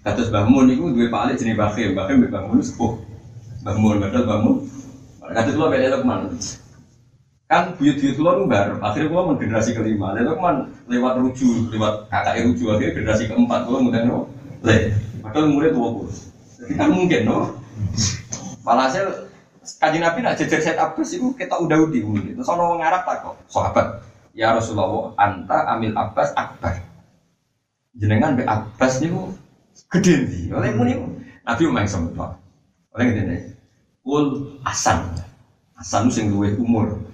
kados 0.01 0.34
Mbah 0.34 0.45
Mun 0.49 0.65
niku 0.69 0.89
duwe 0.89 1.14
pak 1.14 1.38
jenenge 1.38 1.53
Mbah 1.53 1.69
Khim, 1.77 1.93
Mbah 1.93 2.06
Khim 2.10 2.18
Mbah 2.26 2.43
Mun 2.49 2.60
sepuh. 2.65 2.97
Mbah 3.61 3.76
Mun 3.77 3.95
padahal 4.01 4.26
Mbah 4.26 4.39
Mun. 4.41 4.56
Kados 5.30 5.53
kula 5.53 5.77
Lukman. 5.77 6.19
Kan 7.49 7.73
buyut-buyut 7.81 8.13
kula 8.13 8.38
nu 8.38 8.45
bar, 8.45 8.77
akhirnya 8.77 9.09
mun 9.09 9.41
generasi 9.41 9.73
kelima. 9.73 10.13
Lalu 10.13 10.38
Lukman 10.38 10.69
lewat 10.85 11.17
ruju, 11.17 11.73
lewat 11.73 12.05
kakak 12.05 12.45
ruju 12.45 12.77
akhirnya 12.77 12.93
generasi 12.93 13.26
keempat 13.26 13.65
kula 13.65 13.81
mudah 13.81 14.05
no. 14.05 14.30
Le, 14.61 14.93
padahal 15.26 15.49
umurnya 15.49 15.73
tua 15.73 15.89
puluh. 15.89 16.13
Jadi 16.61 16.73
kan 16.77 16.93
mungkin 16.93 17.26
no. 17.26 17.57
Walhasil 18.61 19.34
Kaji 19.81 19.97
Nabi 20.01 20.26
nak 20.26 20.38
jejer 20.38 20.61
set 20.61 20.77
Abbas 20.77 21.13
itu 21.13 21.30
kita 21.34 21.57
udah 21.57 21.77
udi 21.89 22.05
umur. 22.05 22.21
Terus 22.21 22.49
ono 22.49 22.73
wong 22.73 22.81
Arab 22.85 23.01
tak 23.05 23.21
kok, 23.21 23.35
sahabat. 23.49 24.01
Ya 24.34 24.53
Rasulullah, 24.53 25.13
anta 25.17 25.73
amil 25.73 25.93
Abbas 25.93 26.34
akbar. 26.38 26.85
Jenengan 27.97 28.38
be 28.38 28.45
Abbas 28.45 29.01
niku 29.01 29.34
gede 29.89 30.26
nih. 30.26 30.53
Oleh 30.53 30.69
muni 30.77 30.93
Nabi 31.45 31.63
umang 31.65 31.89
sempat. 31.89 32.38
Oleh 32.93 33.05
gede 33.09 33.21
nih. 33.26 33.41
Kul 34.05 34.53
asan. 34.65 35.17
Asan 35.77 36.13
sing 36.13 36.30
luwih 36.30 36.57
umur. 36.61 37.09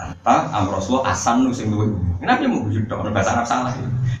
Anta 0.00 0.48
am 0.48 0.72
Rasulullah 0.72 1.12
asan 1.12 1.44
nu 1.44 1.52
sing 1.52 1.68
umur. 1.68 1.92
Nabi 2.24 2.48
mau 2.48 2.64
bujuk 2.64 2.88
dong, 2.88 3.04
bahasa 3.12 3.36
Arab 3.36 3.44
salah. 3.44 3.72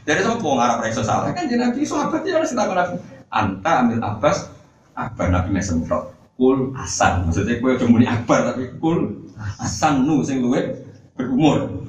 Jadi 0.04 0.20
sama 0.20 0.36
wong 0.36 0.60
Arab 0.60 0.84
iso 0.84 1.00
salah 1.00 1.32
kan 1.32 1.48
jadi 1.48 1.72
Nabi 1.72 1.88
sahabat 1.88 2.20
ya 2.28 2.36
harus 2.36 2.52
ditakon 2.52 2.76
Nabi. 2.76 2.94
Anta 3.32 3.72
amil 3.80 4.00
Abbas 4.04 4.52
akbar 4.92 5.32
Nabi 5.32 5.48
mes 5.56 5.64
semprot. 5.64 6.12
Kul 6.36 6.76
asan. 6.76 7.28
Maksudnya 7.28 7.60
kowe 7.60 7.72
cuma 7.80 7.96
muni 7.96 8.06
akbar 8.08 8.52
tapi 8.52 8.76
kul 8.76 9.28
asan 9.56 10.04
nu 10.04 10.20
sing 10.20 10.44
luwih 10.44 10.76
berumur. 11.16 11.80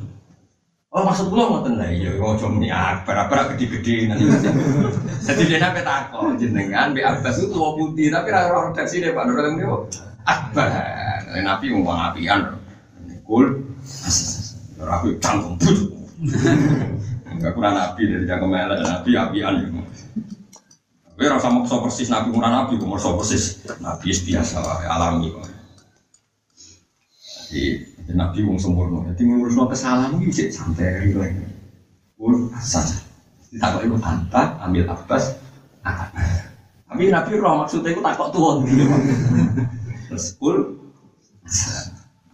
Oh 0.91 1.07
maksud 1.07 1.31
kula 1.31 1.47
ngoten 1.47 1.79
lah 1.79 1.87
iya 1.87 2.15
cuma 2.19 2.51
muni 2.51 2.67
akbar 2.67 3.27
akbar 3.27 3.55
gede-gede 3.55 4.11
nanti. 4.11 4.27
Jadi 5.23 5.41
dia 5.51 5.59
nape 5.59 5.83
takon 5.83 6.35
jenengan 6.39 6.91
be 6.95 7.03
Abbas 7.03 7.39
itu 7.39 7.51
tua 7.51 7.75
putih 7.75 8.11
tapi 8.11 8.27
ra 8.31 8.47
ora 8.47 8.71
redaksi 8.71 9.03
Pak 9.03 9.23
ini 9.27 9.63
akbar. 10.27 10.67
Nabi 11.31 11.65
ngomong 11.71 11.99
apian. 12.11 12.59
Kul 13.23 13.70
Rapi 14.81 15.17
canggung 15.21 15.55
bujuk. 15.61 15.93
Enggak 17.31 17.53
kurang 17.57 17.73
nabi 17.77 18.01
dari 18.09 18.25
jaga 18.25 18.45
melek 18.45 18.81
nabi 18.81 19.09
apian 19.17 19.53
ya. 19.61 19.67
Tapi 21.07 21.23
rasa 21.29 21.53
maksa 21.53 21.77
persis 21.81 22.09
nabi 22.09 22.33
kurang 22.33 22.53
nabi, 22.53 22.81
kok 22.81 22.89
maksa 22.89 23.13
persis 23.13 23.61
nabi 23.77 24.09
biasa 24.09 24.57
alami. 24.89 25.29
Jadi 27.51 27.83
nabi 28.17 28.41
wong 28.41 28.57
sempurna. 28.57 29.05
Jadi 29.13 29.21
ngurus 29.29 29.57
kesalahan 29.69 30.17
ini 30.17 30.33
cek 30.33 30.49
santai 30.49 31.09
gitu 31.09 31.21
lagi. 31.21 31.45
Ur 32.17 32.49
asal. 32.57 32.85
Takut 33.59 33.83
itu 33.83 33.97
anta 33.99 34.55
ambil 34.63 34.87
abbas 34.87 35.35
akak. 35.83 36.09
Tapi 36.87 37.11
nabi 37.11 37.31
roh 37.35 37.59
maksudnya 37.59 37.91
itu 37.91 38.01
takut 38.01 38.31
tuan. 38.31 38.63
Terus 40.09 40.25
ur 40.39 40.55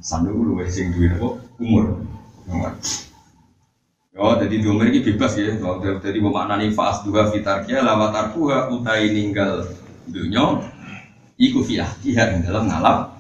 Sandu 0.08 0.32
lu 0.40 0.56
sing 0.72 0.96
duwe 0.96 1.12
apa 1.12 1.36
umur. 1.60 2.00
Oh, 4.16 4.34
jadi 4.40 4.56
di 4.56 4.64
umur 4.64 4.88
ini 4.88 5.04
bebas 5.04 5.36
ya. 5.36 5.52
Jadi 6.00 6.18
memaknani 6.24 6.72
fas 6.72 7.04
dua 7.04 7.28
fitarkia 7.28 7.84
lawat 7.84 8.16
arkuha 8.16 8.72
utai 8.72 9.12
ninggal 9.12 9.68
dunia. 10.08 10.64
Iku 11.36 11.60
fi 11.60 11.84
ahdiha 11.84 12.40
ing 12.40 12.48
dalam 12.48 12.72
ngalap 12.72 13.20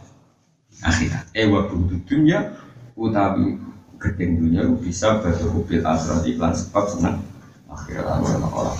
akhirat. 0.79 1.27
Eh 1.35 1.51
wa 1.51 1.67
budu 1.67 1.99
dunya 2.07 2.55
utawi 2.95 3.59
gedeng 3.99 4.39
dunia 4.39 4.63
bisa 4.79 5.19
berhubung 5.19 5.67
akhirat 5.67 6.23
iklan 6.23 6.55
sebab 6.55 6.87
senang 6.87 7.19
akhirat 7.67 8.15
Allah 8.15 8.79